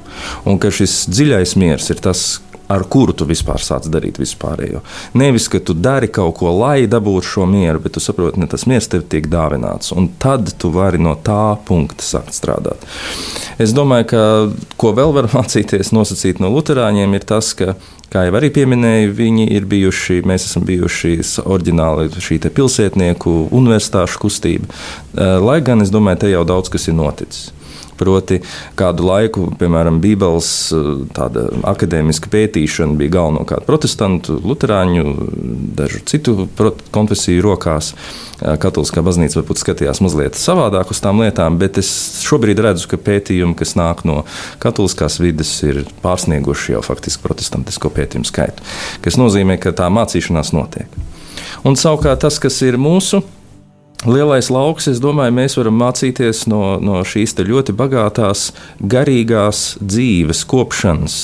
Un 0.49 0.61
ka 0.63 0.73
šis 0.75 1.07
dziļais 1.11 1.57
miers 1.61 1.89
ir 1.93 2.03
tas, 2.05 2.27
ar 2.69 2.85
kuru 2.85 3.15
tu 3.17 3.25
vispār 3.29 3.63
sāc 3.65 3.89
darīt 3.89 4.21
vispārējo. 4.21 4.83
Nevis, 5.17 5.49
ka 5.49 5.61
tu 5.65 5.73
dari 5.73 6.11
kaut 6.13 6.37
ko, 6.41 6.53
lai 6.53 6.85
dabūtu 6.91 7.25
šo 7.25 7.47
mieru, 7.49 7.81
bet 7.85 7.97
tu 7.97 8.03
saproti, 8.05 8.41
ka 8.45 8.51
tas 8.53 8.67
miers 8.69 8.91
tev 8.93 9.07
tiek 9.09 9.29
dāvināts, 9.33 9.95
un 9.97 10.11
tad 10.21 10.53
tu 10.61 10.71
vari 10.75 11.01
no 11.01 11.17
tā 11.17 11.57
punkta 11.69 12.05
sākt 12.05 12.37
strādāt. 12.37 12.85
Es 13.59 13.73
domāju, 13.75 14.11
ka 14.13 14.25
ko 14.81 14.93
vēl 14.97 15.15
var 15.17 15.31
mācīties 15.37 15.95
nosacīt 15.97 16.45
no 16.45 16.53
Lutāņiem, 16.53 17.17
ir 17.17 17.29
tas, 17.29 17.55
ka 17.57 17.79
Kā 18.09 18.23
jau 18.25 18.39
arī 18.39 18.49
pieminēju, 18.57 19.11
viņi 19.13 19.43
ir 19.53 19.67
bijuši, 19.69 20.23
mēs 20.25 20.47
esam 20.49 20.65
bijuši 20.65 21.19
oriģināli 21.45 22.09
šī 22.25 22.39
pilsētnieku 22.57 23.35
universitāšu 23.53 24.23
kustība. 24.23 24.73
Lai 25.45 25.59
gan 25.61 25.85
es 25.85 25.93
domāju, 25.93 26.23
te 26.23 26.31
jau 26.33 26.41
daudz 26.49 26.73
kas 26.73 26.89
ir 26.89 26.97
noticis. 26.97 27.51
Proti, 27.99 28.41
kādu 28.79 29.09
laiku, 29.09 29.49
piemēram, 29.59 29.99
Bībeles 30.03 30.51
eh, 30.77 31.39
akadēmiska 31.67 32.31
pētīšana 32.33 32.99
bija 33.01 33.17
galvenokārt 33.19 33.67
protestantu, 33.67 34.39
luterāņu, 34.45 35.05
dažu 35.79 36.03
citu 36.09 36.49
konfesiju 36.95 37.45
rokās. 37.45 37.93
Eh, 38.39 38.55
Katoliskā 38.63 39.03
baznīca 39.07 39.41
varbūt 39.41 39.63
skatījās 39.63 40.03
mazliet 40.05 40.39
savādāk 40.39 40.93
uz 40.95 41.03
tām 41.03 41.25
lietām, 41.25 41.59
bet 41.59 41.81
es 41.83 41.91
šobrīd 42.27 42.63
redzu, 42.69 42.87
ka 42.93 43.01
pētījumi, 43.09 43.57
kas 43.59 43.75
nāk 43.79 44.05
no 44.09 44.23
katoliskās 44.63 45.19
vidas, 45.23 45.51
ir 45.67 45.83
pārsnieguši 46.05 46.77
jau 46.77 46.85
faktiski 46.87 47.25
protestantisko 47.27 47.91
pētījumu 47.95 48.29
skaitu. 48.29 48.67
Tas 49.05 49.19
nozīmē, 49.19 49.59
ka 49.63 49.75
tā 49.77 49.91
mācīšanās 49.93 50.55
notiek. 50.55 51.01
Un 51.67 51.75
savukārt 51.79 52.23
tas, 52.23 52.39
kas 52.43 52.61
ir 52.63 52.79
mūsu 52.81 53.23
lielais 54.07 54.51
lauks, 54.53 54.87
es 54.91 55.01
domāju, 55.03 55.35
mēs 55.35 55.57
varam 55.59 55.79
mācīties 55.81 56.45
no, 56.51 56.79
no 56.83 57.01
šīs 57.07 57.35
ļoti 57.39 57.75
bagātās, 57.75 58.53
garīgās 58.79 59.79
dzīves, 59.83 60.45
kopšanas, 60.49 61.19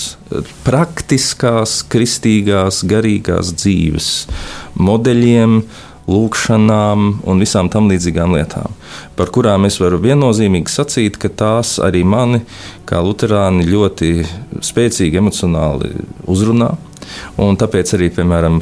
praktiskās, 0.67 1.83
kristīgās, 1.87 2.83
garīgās 2.91 3.55
dzīves 3.55 4.13
modeļiem, 4.75 5.61
lūkšanām 6.05 7.05
un 7.25 7.41
visām 7.41 7.71
tam 7.73 7.87
līdzīgām 7.89 8.35
lietām, 8.37 8.75
par 9.17 9.31
kurām 9.33 9.65
es 9.65 9.79
varu 9.81 10.03
viennozīmīgi 10.03 10.69
sacīt, 10.69 11.17
ka 11.21 11.31
tās 11.33 11.79
arī 11.81 12.03
mani, 12.05 12.43
kā 12.89 13.01
luterāni, 13.01 13.65
ļoti 13.71 14.11
spēcīgi 14.61 15.23
emocionāli 15.23 15.95
uzrunā. 16.29 16.75
Un 17.41 17.59
tāpēc 17.61 17.95
arī, 17.97 18.11
piemēram, 18.15 18.61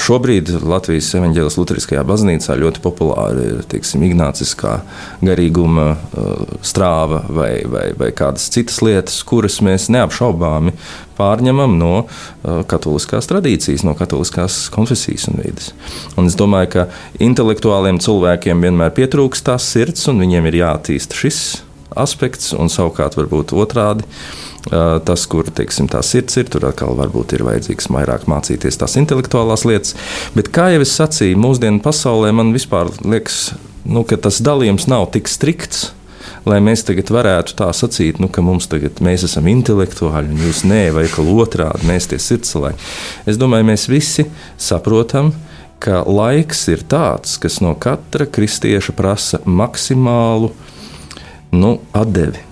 šobrīd 0.00 0.52
Latvijas 0.64 1.10
evanģēlas 1.18 1.58
Lutheriskajā 1.60 2.04
baznīcā 2.08 2.56
ļoti 2.60 2.82
populāri 2.84 3.48
ir 3.50 3.64
teiksim, 3.70 4.04
ignāciskā 4.08 4.78
garīguma 5.24 5.88
uh, 5.94 6.54
strāva 6.64 7.24
vai, 7.28 7.52
vai, 7.70 7.88
vai 7.98 8.10
kādas 8.16 8.48
citas 8.54 8.80
lietas, 8.84 9.20
kuras 9.28 9.60
mēs 9.64 9.90
neapšaubāmi 9.94 10.74
pārņemam 11.18 11.76
no 11.78 11.92
uh, 12.04 12.62
katoliskās 12.70 13.28
tradīcijas, 13.30 13.84
no 13.86 13.94
katoliskās 13.98 14.64
konfesijas 14.74 15.28
un 15.30 15.42
vidas. 15.44 15.70
Un 16.18 16.30
es 16.30 16.38
domāju, 16.38 16.72
ka 16.74 16.88
intelektuāliem 17.22 18.00
cilvēkiem 18.02 18.64
vienmēr 18.64 18.94
pietrūkst 18.96 19.46
tās 19.50 19.68
sirds, 19.74 20.08
un 20.10 20.24
viņiem 20.24 20.50
ir 20.50 20.60
jāattīsta 20.64 21.24
šis 21.24 21.44
aspekts, 22.00 22.52
un 22.56 22.72
savukārt 22.72 23.18
varbūt 23.18 23.54
otrādi 23.56 24.06
tas, 25.04 25.26
kur 25.28 25.48
teiksim, 25.52 25.90
tā 25.92 26.00
sirds 26.06 26.38
ir, 26.40 26.48
tur 26.48 26.64
atkal 26.70 26.96
varbūt 26.96 27.34
ir 27.36 27.44
vajadzīgs 27.44 27.90
vairāk 27.92 28.24
mācīties 28.30 28.80
tās 28.80 28.96
intelektuālās 29.00 29.66
lietas. 29.68 29.92
Bet, 30.36 30.48
kā 30.54 30.70
jau 30.72 30.80
es 30.84 30.94
sacīju, 30.96 31.40
mūsdienu 31.40 31.82
pasaulē 31.84 32.32
man 32.32 32.54
vispār 32.56 32.88
liekas, 33.04 33.52
nu, 33.84 34.06
ka 34.08 34.16
tas 34.16 34.40
dalījums 34.44 34.88
nav 34.88 35.10
tik 35.16 35.28
strikts. 35.28 35.90
Lai 36.48 36.58
mēs 36.60 36.82
tagad 36.84 37.08
varētu 37.12 37.54
tā 37.56 37.70
sacīt, 37.72 38.18
nu, 38.20 38.28
ka 38.32 38.42
mums 38.44 38.66
tagad 38.68 38.98
mēs 39.04 39.22
esam 39.24 39.46
intelektuāļi, 39.48 40.32
un 40.32 40.42
jūs 40.44 40.60
nē, 40.68 40.82
vai 40.96 41.04
ka 41.08 41.24
otrādi 41.24 41.88
mēs 41.88 42.08
tie 42.10 42.18
sirdscilvēki. 42.20 42.88
Es 43.28 43.40
domāju, 43.40 43.68
mēs 43.70 43.86
visi 43.88 44.26
saprotam, 44.60 45.32
ka 45.80 46.02
laiks 46.08 46.66
ir 46.72 46.84
tāds, 46.88 47.38
kas 47.40 47.60
no 47.64 47.72
katra 47.80 48.28
kristieša 48.28 48.92
prasa 48.96 49.40
maksimālu 49.44 50.52
nu, 51.54 51.78
atdevi. 51.96 52.42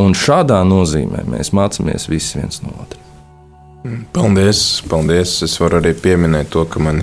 Un 0.00 0.16
šādā 0.16 0.60
nozīmē 0.66 1.24
mēs 1.28 1.52
mācāmies 1.56 2.08
visi 2.10 2.40
viens 2.40 2.62
no 2.64 2.74
otra. 2.82 3.00
Paldies, 4.12 4.82
paldies. 4.90 5.38
Es 5.46 5.56
varu 5.60 5.80
arī 5.80 5.94
pieminēt 5.96 6.50
to, 6.52 6.66
ka 6.68 6.82
man 6.84 7.02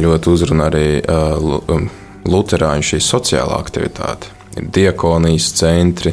ļoti 0.00 0.32
uzrunā 0.32 0.70
arī 0.70 0.86
Lutāņu 2.26 2.82
šī 2.82 3.02
sociālā 3.04 3.58
aktivitāte. 3.60 4.35
Ir 4.56 4.68
diakonijas 4.72 5.50
centri, 5.58 6.12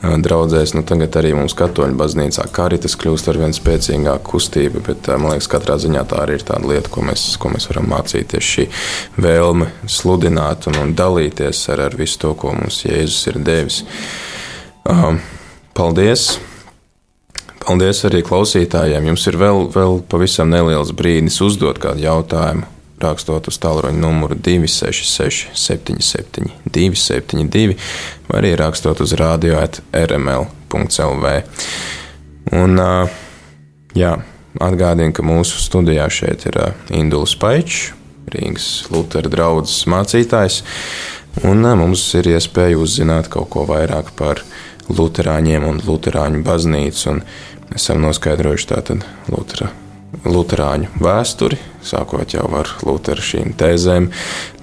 draudzēs. 0.00 0.74
Nu, 0.76 0.84
tagad 0.86 1.16
arī 1.20 1.32
mums 1.36 1.56
katoļu 1.58 1.96
baznīcā 1.98 2.46
karitas 2.54 2.96
kļūst 3.00 3.30
ar 3.32 3.40
vien 3.42 3.54
spēcīgāku 3.56 4.34
kustību, 4.34 4.84
bet 4.86 5.10
man 5.16 5.34
liekas, 5.34 5.50
katrā 5.50 5.76
ziņā 5.82 6.04
tā 6.10 6.22
arī 6.24 6.38
ir 6.38 6.46
tāda 6.46 6.70
lieta, 6.70 6.92
ko 6.92 7.04
mēs, 7.08 7.26
ko 7.40 7.52
mēs 7.54 7.68
varam 7.70 7.90
mācīties. 7.90 8.52
Šī 8.54 8.68
vēlme 9.20 9.72
sludināt 9.90 10.70
un, 10.70 10.78
un 10.84 10.94
dalīties 10.98 11.66
ar, 11.74 11.86
ar 11.88 11.98
visu 11.98 12.22
to, 12.24 12.34
ko 12.38 12.54
mums 12.56 12.84
Jēzus 12.86 13.26
ir 13.32 13.42
devis. 13.44 13.82
Um, 14.88 15.20
paldies! 15.76 16.32
Paldies 17.60 18.00
arī 18.08 18.22
klausītājiem. 18.24 19.10
Jums 19.12 19.26
ir 19.28 19.36
vēl, 19.38 19.66
vēl 19.74 20.00
pavisam 20.10 20.48
neliels 20.50 20.94
brīdis 20.96 21.36
uzdot 21.44 21.78
kādu 21.82 22.06
jautājumu. 22.06 22.64
Rakstot 23.00 23.48
uz 23.48 23.56
tālruņa 23.62 23.96
numuru 23.96 24.36
266, 24.36 25.54
77, 25.56 26.50
272, 26.68 27.76
vai 28.28 28.42
arī 28.42 28.50
rakstot 28.60 29.00
uz 29.00 29.14
radio 29.16 29.62
rml.clv. 29.96 31.32
Un, 32.60 32.76
jā, 33.96 34.12
atgādinu, 34.60 35.14
ka 35.16 35.24
mūsu 35.24 35.62
studijā 35.62 36.10
šeit 36.12 36.44
ir 36.50 36.60
Induls 36.92 37.36
Paičs, 37.40 37.94
Rīgas 38.30 38.68
Lutera 38.92 39.30
draugs 39.32 39.80
mācītājs, 39.90 40.60
un 41.48 41.64
mums 41.80 42.04
ir 42.18 42.28
iespēja 42.34 42.78
uzzināt 42.78 43.30
kaut 43.32 43.50
ko 43.54 43.64
vairāk 43.70 44.12
par 44.18 44.44
Lutāņiem 44.90 45.66
un 45.66 45.78
Lutāņu 45.86 46.42
baznīcu. 46.46 47.14
Un 47.14 47.22
esam 47.76 48.02
noskaidrojuši 48.02 48.68
tātad 48.72 49.04
Lutera, 49.30 49.70
Lutāņu 50.10 50.88
vēsturi, 50.98 51.56
sākot 51.86 52.34
jau 52.34 52.48
ar 52.58 52.68
Lutera 52.82 53.22
šīm 53.22 53.52
tēzēm 53.58 54.08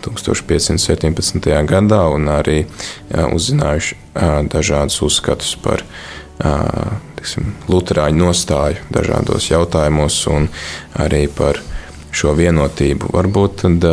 1517. 0.04 1.48
gadā, 1.70 2.02
un 2.12 2.28
arī 2.30 2.58
uzzinājuši 3.16 3.96
dažādus 4.52 5.00
uzskatus 5.08 5.56
par 5.64 5.86
tiksim, 7.18 7.54
Lutāņu 7.72 8.20
nostāju 8.26 8.84
dažādos 8.94 9.48
jautājumos, 9.50 10.20
un 10.30 10.50
arī 11.00 11.26
par 11.32 11.64
šo 12.12 12.36
vienotību. 12.38 13.14
Varbūt 13.16 13.64
tad 13.64 13.88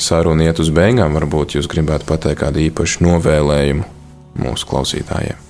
saruna 0.00 0.48
iet 0.48 0.60
uz 0.64 0.72
beigām, 0.72 1.14
varbūt 1.20 1.58
jūs 1.58 1.68
gribētu 1.70 2.08
pateikt 2.08 2.40
kādu 2.46 2.64
īpašu 2.64 3.04
novēlējumu 3.04 3.84
mūsu 4.40 4.72
klausītājiem? 4.72 5.46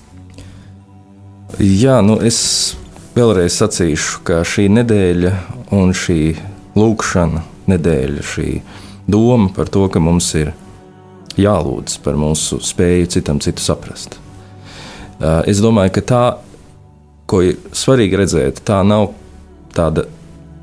Jā, 1.61 2.01
nu 2.03 2.19
es 2.25 2.39
vēlreiz 3.15 3.57
sacīšu, 3.59 4.23
ka 4.27 4.43
šī 4.47 4.69
nedēļa 4.73 5.33
un 5.77 5.95
šī 5.97 6.21
lūkšana 6.79 7.43
nedēļa, 7.71 8.25
šī 8.27 8.49
doma 9.11 9.51
par 9.55 9.71
to, 9.73 9.87
ka 9.91 10.03
mums 10.03 10.31
ir 10.39 10.53
jālūdz 11.41 11.99
par 12.05 12.19
mūsu 12.21 12.61
spēju 12.65 13.11
citam 13.17 13.41
citu 13.43 13.65
saprast. 13.65 14.19
Uh, 15.21 15.43
es 15.51 15.61
domāju, 15.63 15.95
ka 15.99 16.05
tā, 16.07 16.23
ko 17.31 17.43
ir 17.45 17.59
svarīgi 17.77 18.21
redzēt, 18.23 18.63
tā 18.67 18.81
nav 18.87 19.11
tāda 19.77 20.07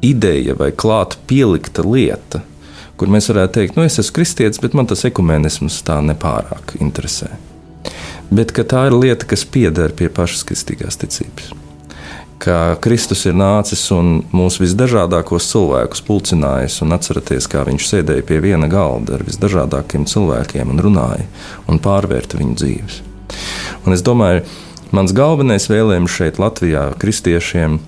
ideja 0.06 0.56
vai 0.58 0.72
klāta 0.72 1.20
pielikta 1.30 1.86
lieta, 1.86 2.42
kur 2.98 3.12
mēs 3.14 3.30
varētu 3.30 3.60
teikt, 3.60 3.78
nu, 3.78 3.86
es 3.86 4.00
esmu 4.02 4.18
kristietis, 4.18 4.62
bet 4.64 4.74
man 4.78 4.90
tas 4.90 5.06
ekumenisms 5.08 5.84
tā 5.86 6.00
nepārāk 6.06 6.78
interesē. 6.82 7.30
Bet 8.34 8.52
tā 8.58 8.88
ir 8.90 8.98
lieta, 8.98 9.30
kas 9.30 9.46
pieder 9.48 9.94
pie 9.96 10.10
pašas 10.12 10.44
kristīgās 10.48 11.00
ticības 11.00 11.67
ka 12.42 12.78
Kristus 12.82 13.26
ir 13.30 13.36
nācis 13.38 13.82
un 13.96 14.22
mūsu 14.36 14.64
visdažādākos 14.64 15.50
cilvēkus 15.52 16.04
pulcinājis. 16.08 16.80
Atcerieties, 16.98 17.50
kā 17.52 17.64
viņš 17.68 17.90
sēdēja 17.90 18.26
pie 18.28 18.40
viena 18.44 18.70
galda 18.72 19.18
ar 19.18 19.26
visdažādākiem 19.28 20.08
cilvēkiem 20.10 20.74
un 20.74 20.82
runāja 20.86 21.28
un 21.70 21.82
pārvērta 21.84 22.40
viņu 22.40 22.58
dzīves. 22.62 23.02
Un 23.86 23.96
es 23.96 24.04
domāju, 24.06 24.46
mans 24.96 25.14
galvenais 25.16 25.70
vēlējums 25.70 26.18
šeit, 26.20 26.42
Latvijā, 26.42 26.90
kristiešiem, 27.02 27.80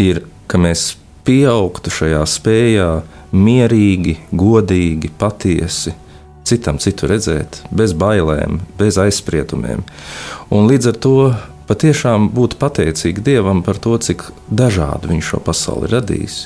ir, 0.00 0.24
ka 0.50 0.60
mēs 0.60 0.94
pieaugtu 1.26 1.92
šajā 1.92 2.22
spējā 2.28 2.90
mierīgi, 3.36 4.16
godīgi, 4.34 5.12
patiesi 5.20 5.94
citam 6.50 6.80
citu 6.82 7.06
redzēt, 7.10 7.60
bez 7.70 7.92
bailēm, 7.94 8.58
bez 8.78 8.98
aizspriedumiem. 8.98 9.84
Un 10.50 10.66
līdz 10.70 10.90
ar 10.90 10.98
to 11.04 11.16
patiešām 11.70 12.30
būt 12.34 12.56
pateicīgi 12.58 13.22
Dievam 13.22 13.62
par 13.62 13.78
to, 13.78 13.94
cik 14.02 14.26
dažādu 14.50 15.12
Viņš 15.12 15.28
šo 15.32 15.40
pasauli 15.46 15.90
radījis. 15.92 16.40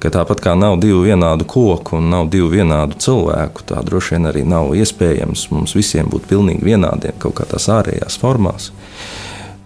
Ka 0.00 0.12
tāpat 0.12 0.42
kā 0.44 0.54
nav 0.56 0.78
divu 0.80 1.02
vienādu 1.04 1.46
koku 1.48 1.98
un 1.98 2.10
nav 2.12 2.28
divu 2.32 2.50
vienādu 2.52 2.98
cilvēku, 3.00 3.64
tā 3.68 3.80
droši 3.84 4.16
vien 4.16 4.28
arī 4.30 4.44
nav 4.48 4.72
iespējams 4.76 5.48
mums 5.52 5.76
visiem 5.76 6.08
būt 6.12 6.28
pilnīgi 6.28 6.64
vienādiem 6.64 7.16
kaut 7.20 7.38
kādās 7.40 7.68
ārējās 7.72 8.16
formās. 8.20 8.70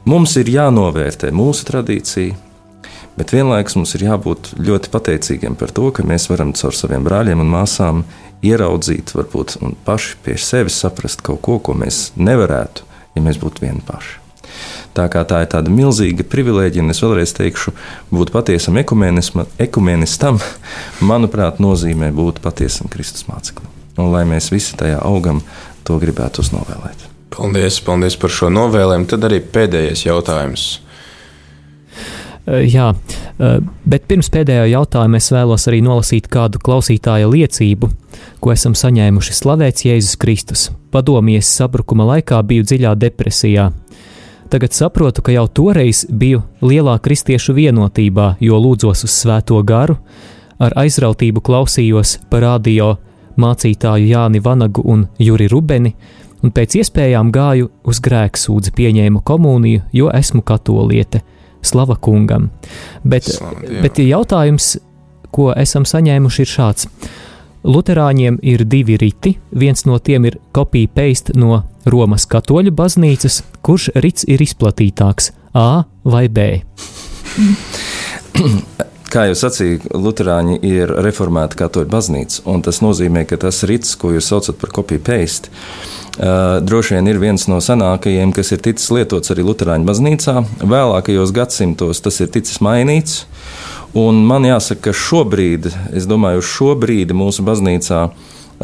Mums 0.04 0.34
ir 0.36 0.50
jānovērtē 0.52 1.30
mūsu 1.34 1.68
tradīcija, 1.70 2.34
bet 3.18 3.32
vienlaikus 3.34 3.78
mums 3.78 3.94
ir 3.96 4.08
jābūt 4.08 4.52
ļoti 4.58 4.90
pateicīgiem 4.94 5.54
par 5.58 5.72
to, 5.74 5.88
ka 5.94 6.06
mēs 6.06 6.28
varam 6.30 6.52
caur 6.58 6.74
saviem 6.74 7.06
brāļiem 7.06 7.40
un 7.42 7.54
māsām 7.54 8.02
ieraudzīt, 8.44 9.14
varbūt 9.16 9.56
paši 9.86 10.18
pie 10.26 10.36
sevis 10.38 10.82
saprast 10.82 11.24
kaut 11.24 11.40
ko, 11.46 11.58
ko 11.62 11.78
mēs 11.78 12.10
nevarētu, 12.18 12.84
ja 13.14 13.24
mēs 13.24 13.40
būtu 13.40 13.64
vieni 13.64 13.82
paši. 13.86 14.20
Tā 14.94 15.08
kā 15.10 15.24
tā 15.26 15.40
ir 15.42 15.50
tāda 15.50 15.72
milzīga 15.74 16.26
privilēģija, 16.30 16.84
un 16.84 16.94
es 16.94 17.02
vēlreiz 17.02 17.34
teikšu, 17.34 17.74
būt 18.14 18.30
patiesam 18.34 18.78
ekumenistam, 18.78 20.38
manuprāt, 21.10 21.58
nozīmē 21.62 22.12
būt 22.14 22.38
patiesam 22.44 22.90
Kristus 22.92 23.26
māceklim. 23.30 23.70
Un 23.98 24.12
lai 24.14 24.22
mēs 24.28 24.52
visi 24.54 24.78
tajā 24.78 25.00
augam, 25.02 25.42
to 25.86 25.98
gribētu 26.02 26.42
uznovēlēt. 26.44 27.10
Paldies, 27.34 27.80
paldies 27.82 28.16
par 28.18 28.30
šo 28.30 28.48
novēlējumu. 28.54 29.10
Tad 29.10 29.26
arī 29.26 29.40
pēdējais 29.42 30.06
jautājums. 30.06 30.66
Jā, 32.44 32.90
bet 33.88 34.04
pirms 34.04 34.28
pēdējā 34.28 34.66
jautājuma 34.74 35.16
es 35.16 35.30
vēlos 35.32 35.64
arī 35.70 35.78
nolasīt 35.84 36.26
kādu 36.30 36.60
klausītāja 36.60 37.30
liecību, 37.32 37.88
ko 38.44 38.52
esam 38.52 38.76
saņēmuši 38.76 39.36
slavēts 39.38 39.86
Jēzus 39.88 40.18
Kristus. 40.20 40.66
Padomjies 40.92 41.48
sabrukuma 41.48 42.04
laikā 42.12 42.42
biju 42.44 42.66
dziļā 42.68 42.92
depresijā, 43.00 43.70
Tagad 44.54 44.72
saprotu, 44.72 45.18
ka 45.18 45.32
jau 45.34 45.48
toreiz 45.50 46.04
biju 46.06 46.44
lielā 46.62 46.92
kristiešu 47.02 47.56
vienotībā, 47.56 48.36
jo 48.38 48.60
lūdzos 48.62 49.00
uz 49.02 49.10
svēto 49.10 49.56
garu, 49.66 49.96
ar 50.62 50.76
aizrautību 50.78 51.42
klausījos 51.42 52.20
par 52.30 52.44
radio 52.46 52.92
mācītāju 53.34 54.06
Jāni 54.12 54.38
Vanagu 54.44 54.84
un 54.86 55.08
Juri 55.18 55.48
Rubeni, 55.50 55.90
un 56.46 56.54
pēc 56.54 56.78
iespējām 56.84 57.32
gāju 57.34 57.72
uz 57.82 57.98
grēksūdzi, 58.06 58.70
pieņēmu 58.78 59.24
komuniju, 59.26 59.88
jo 59.90 60.14
esmu 60.14 60.44
katoliete. 60.46 61.24
Slava 61.58 61.98
kungam! 61.98 62.52
Bet, 63.02 63.26
bet 63.82 63.98
jautājums, 63.98 64.76
ko 65.34 65.50
esam 65.50 65.82
saņēmuši, 65.82 66.46
ir 66.46 66.54
šāds. 66.54 66.86
Luterāņiem 67.64 68.38
ir 68.44 68.64
divi 68.68 68.98
riti. 69.00 69.38
Viens 69.56 69.86
no 69.88 69.96
tiem 69.98 70.28
ir 70.28 70.36
kopija 70.52 70.90
paste 70.92 71.32
no 71.38 71.62
Romas 71.88 72.26
katoļu 72.28 72.74
baznīcas. 72.76 73.40
Kurš 73.64 73.90
rits 74.04 74.26
ir 74.28 74.44
izplatītāks, 74.44 75.32
A 75.54 75.84
vai 76.04 76.28
B? 76.28 76.60
Kā 79.14 79.28
jau 79.30 79.36
sacīju, 79.38 79.94
Lutāņi 79.94 80.58
ir 80.66 80.90
reformēta 81.06 81.56
katoļu 81.60 81.88
baznīca, 81.92 82.40
un 82.50 82.64
tas 82.66 82.80
nozīmē, 82.82 83.22
ka 83.30 83.38
tas 83.46 83.62
rits, 83.70 83.94
ko 83.94 84.10
jūs 84.10 84.26
saucat 84.32 84.58
par 84.58 84.74
kopiju 84.74 85.04
paste, 85.06 85.52
Uh, 86.14 86.62
droši 86.62 86.94
vien 86.94 87.08
ir 87.10 87.16
viens 87.18 87.42
no 87.50 87.56
senākajiem, 87.58 88.30
kas 88.30 88.52
ir 88.54 88.60
ticis 88.62 88.86
lietots 88.94 89.32
arī 89.34 89.42
Lutāņu 89.48 89.82
baznīcā. 89.88 90.34
Vēlākajos 90.62 91.32
gadsimtos 91.34 91.98
tas 92.04 92.20
ir 92.22 92.28
ticis 92.30 92.60
mainīts, 92.62 93.24
Un 93.94 94.24
man 94.26 94.42
jāsaka, 94.42 94.88
ka 94.88 94.96
šobrīd, 94.98 95.68
es 95.94 96.08
domāju, 96.10 96.42
uz 96.42 96.48
šo 96.50 96.72
brīdi 96.78 97.14
mūsu 97.14 97.44
baznīcā 97.46 98.08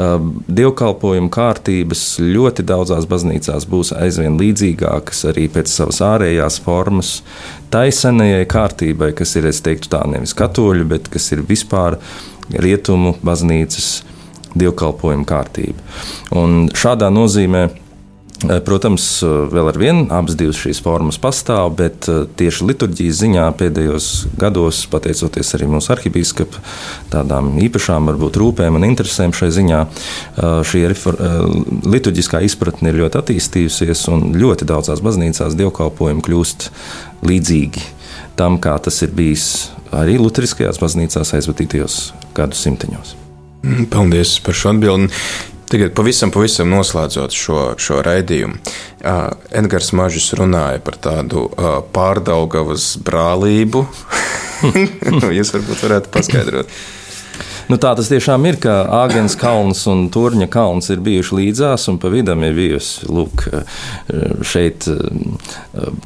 dievkalpojumu 0.01 1.31
kārtības 1.35 2.03
ļoti 2.23 2.65
daudzās 2.67 3.09
baznīcās 3.11 3.67
būs 3.69 3.91
aizvien 3.99 4.39
līdzīgākas 4.41 5.25
arī 5.33 5.49
pēc 5.53 5.71
savas 5.71 6.01
ārējās 6.07 6.61
formas. 6.65 7.21
Tā 7.71 7.89
senajai 7.93 8.47
kārtībai, 8.51 9.13
kas 9.19 9.35
ir, 9.37 9.51
es 9.51 9.61
teiktu, 9.67 9.91
tā 9.93 10.05
nevis 10.11 10.35
katoļu, 10.39 10.87
bet 10.95 11.11
kas 11.11 11.31
ir 11.35 11.43
vispār 11.47 11.99
rietumu 12.51 13.17
baznīcas 13.27 13.91
dievkalpojumu 14.59 15.27
kārtība. 15.27 15.79
Un 16.39 16.71
šādā 16.75 17.11
nozīmē 17.15 17.69
protams, 18.41 19.05
eh, 19.23 19.29
vēl 19.53 19.69
ar 19.69 19.79
vienu 19.79 20.07
abas 20.17 20.37
šīs 20.37 20.81
formas 20.81 21.19
pastāv, 21.21 21.75
bet 21.77 22.09
eh, 22.09 22.23
tieši 22.41 22.65
liturģijas 22.71 23.21
ziņā 23.21 23.45
pēdējos 23.61 24.07
gados, 24.41 24.87
pateicoties 24.91 25.53
arī 25.59 25.69
mūsu 25.69 25.93
arhibīskapa 25.93 26.63
tādām 27.13 27.53
īpašām 27.61 28.09
varbūt, 28.09 28.41
rūpēm 28.41 28.79
un 28.81 28.89
interesēm 28.89 29.35
šai 29.37 29.51
ziņā, 29.53 29.81
šī 30.41 30.83
liturģiskā 31.85 32.41
izpratne 32.47 32.93
ir 32.93 33.01
ļoti 33.03 33.21
attīstījusies 33.21 34.07
un 34.15 34.31
ļoti 34.41 34.69
daudzās 34.69 35.03
baznīcās 35.05 35.59
dievkalpojumi 35.59 36.25
kļūst 36.25 36.71
līdzīgi 37.29 37.85
tam, 38.41 38.57
kā 38.63 38.79
tas 38.81 39.03
ir 39.05 39.13
bijis 39.13 39.71
arī 39.93 40.17
Lutheriskajās 40.21 40.81
baznīcās 40.81 41.35
aizvadītajos 41.37 41.97
gadsimteņos. 42.37 43.17
Mm, 43.67 43.89
paldies 43.93 44.39
par 44.45 44.57
šo 44.57 44.73
atbildi. 44.73 45.11
Tagad 45.71 45.93
pavisam, 45.95 46.33
pavisam 46.35 46.71
noslēdzot 46.73 47.35
šo, 47.37 47.59
šo 47.79 48.01
raidījumu. 48.03 48.57
Uh, 49.01 49.21
Edgars 49.55 49.93
Mažis 49.95 50.33
runāja 50.35 50.81
par 50.83 50.97
tādu 50.99 51.45
uh, 51.47 51.77
pārdaugavas 51.95 52.97
brālību. 53.07 53.85
Jūs 55.39 55.55
varbūt 55.55 55.85
varētu 55.87 56.11
paskaidrot. 56.17 56.75
Nu, 57.71 57.77
tā 57.79 57.93
tas 57.95 58.09
tiešām 58.11 58.49
ir, 58.51 58.57
ka 58.59 58.81
Āgens 59.05 59.37
kalns 59.39 59.85
un 59.87 60.09
Turņa 60.11 60.49
kalns 60.51 60.91
ir 60.91 60.99
bijuši 61.07 61.37
līdzās, 61.39 61.85
un 61.93 62.01
pa 62.03 62.11
vidam 62.11 62.43
ir 62.43 62.57
bijusi 62.57 63.07
lūk, 63.07 63.45
šeit 64.43 64.89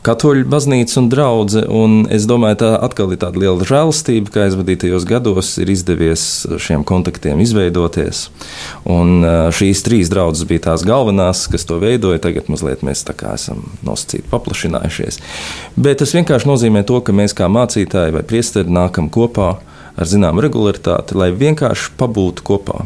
katoļu 0.05 0.45
baznīca 0.53 0.99
un 1.01 1.09
draudzene. 1.09 2.05
Es 2.12 2.29
domāju, 2.29 2.61
tā 2.67 2.71
atkal 2.85 3.15
ir 3.15 3.23
tāda 3.25 3.41
liela 3.41 3.65
žēlastība, 3.65 4.35
ka 4.35 4.45
aizvadītajos 4.45 5.09
gados 5.09 5.55
ir 5.62 5.73
izdevies 5.73 6.29
šiem 6.61 6.85
kontaktiem 6.85 7.41
izveidoties. 7.41 8.27
Un 8.85 9.25
šīs 9.57 9.87
trīs 9.89 10.12
draudzes 10.12 10.45
bija 10.51 10.67
tās 10.69 10.85
galvenās, 10.85 11.47
kas 11.49 11.65
to 11.65 11.81
veidoja. 11.81 12.21
Tagad 12.29 12.53
mazliet 12.53 12.85
mēs 12.85 13.07
tā 13.09 13.17
kā 13.17 13.39
esam 13.39 13.65
nosacīti 13.89 14.29
paplašinājušies. 14.29 15.23
Bet 15.81 16.05
tas 16.05 16.12
vienkārši 16.12 16.51
nozīmē 16.53 16.85
to, 16.85 17.01
ka 17.01 17.17
mēs 17.17 17.33
kā 17.33 17.49
mācītāji 17.49 18.19
vai 18.19 18.29
priesteri 18.29 18.69
nākam 18.69 19.09
kopā 19.09 19.55
ar 19.95 20.11
zināmu 20.11 20.42
regularitāti, 20.45 21.16
lai 21.18 21.30
vienkārši 21.34 21.95
pabūtu 21.99 22.45
kopā. 22.47 22.82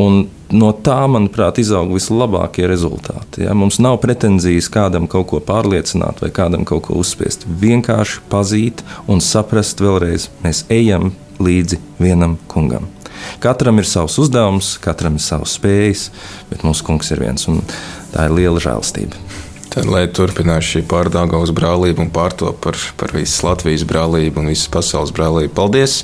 Un 0.00 0.22
no 0.52 0.70
tā, 0.74 0.98
manuprāt, 1.10 1.60
izaug 1.62 1.92
vislabākie 1.94 2.66
rezultāti. 2.70 3.44
Ja? 3.46 3.54
Mums 3.56 3.80
nav 3.82 4.00
pretenzijas 4.02 4.70
kādam 4.72 5.08
kaut 5.10 5.30
ko 5.32 5.40
pārliecināt 5.44 6.22
vai 6.24 6.30
kādam 6.34 6.66
kaut 6.68 6.88
ko 6.88 6.98
uzspiest. 7.00 7.46
Vienkārši 7.60 8.24
pazīt 8.32 8.84
un 9.10 9.22
saprast 9.24 9.82
vēlreiz, 9.82 10.30
mēs 10.44 10.64
ejam 10.72 11.12
līdzi 11.40 11.80
vienam 12.00 12.38
kungam. 12.50 12.88
Katram 13.40 13.80
ir 13.80 13.88
savs 13.88 14.16
uzdevums, 14.20 14.74
katram 14.80 15.18
ir 15.18 15.24
savs 15.24 15.58
spējas, 15.58 16.08
bet 16.48 16.64
mūsu 16.64 16.86
kungs 16.86 17.12
ir 17.12 17.20
viens, 17.20 17.44
un 17.52 17.60
tā 18.14 18.26
ir 18.28 18.36
liela 18.38 18.62
žēlstība. 18.62 19.20
Tad, 19.70 19.86
lai 19.86 20.08
turpinās 20.10 20.66
šī 20.66 20.80
pārdāvāta 20.90 21.54
brālība 21.54 22.02
un 22.02 22.08
pārtop 22.10 22.56
par, 22.64 22.74
par 22.98 23.12
visas 23.14 23.44
Latvijas 23.46 23.84
brālību 23.86 24.42
un 24.42 24.48
visas 24.50 24.66
pasaules 24.72 25.12
brālību. 25.14 25.52
Paldies! 25.54 26.00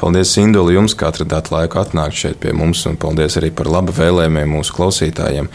Paldies, 0.00 0.32
Induli, 0.42 0.74
jums, 0.74 0.96
ka 0.98 1.12
atradāt 1.12 1.52
laiku 1.54 1.78
atnākt 1.78 2.18
šeit 2.18 2.40
pie 2.42 2.50
mums, 2.56 2.82
un 2.90 2.98
paldies 2.98 3.38
arī 3.38 3.52
par 3.54 3.70
labu 3.70 3.94
vēlējumiem 3.94 4.50
mūsu 4.56 4.74
klausītājiem. 4.74 5.46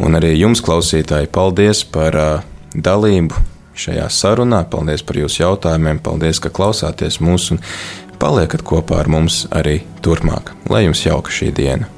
Un 0.00 0.16
arī 0.16 0.32
jums, 0.38 0.64
klausītāji, 0.64 1.28
paldies 1.34 1.84
par 1.92 2.16
uh, 2.16 2.48
dalību 2.72 3.36
šajā 3.76 4.08
sarunā. 4.08 4.62
Paldies 4.72 5.04
par 5.04 5.20
jūsu 5.20 5.44
jautājumiem, 5.44 6.00
paldies, 6.00 6.40
ka 6.40 6.48
klausāties 6.48 7.20
mūs 7.20 7.50
un 7.52 7.60
paliekat 8.16 8.64
kopā 8.64 9.02
ar 9.04 9.12
mums 9.12 9.44
arī 9.52 9.82
turpmāk. 10.00 10.56
Lai 10.72 10.86
jums 10.86 11.04
jauka 11.04 11.36
šī 11.36 11.52
diena! 11.60 11.97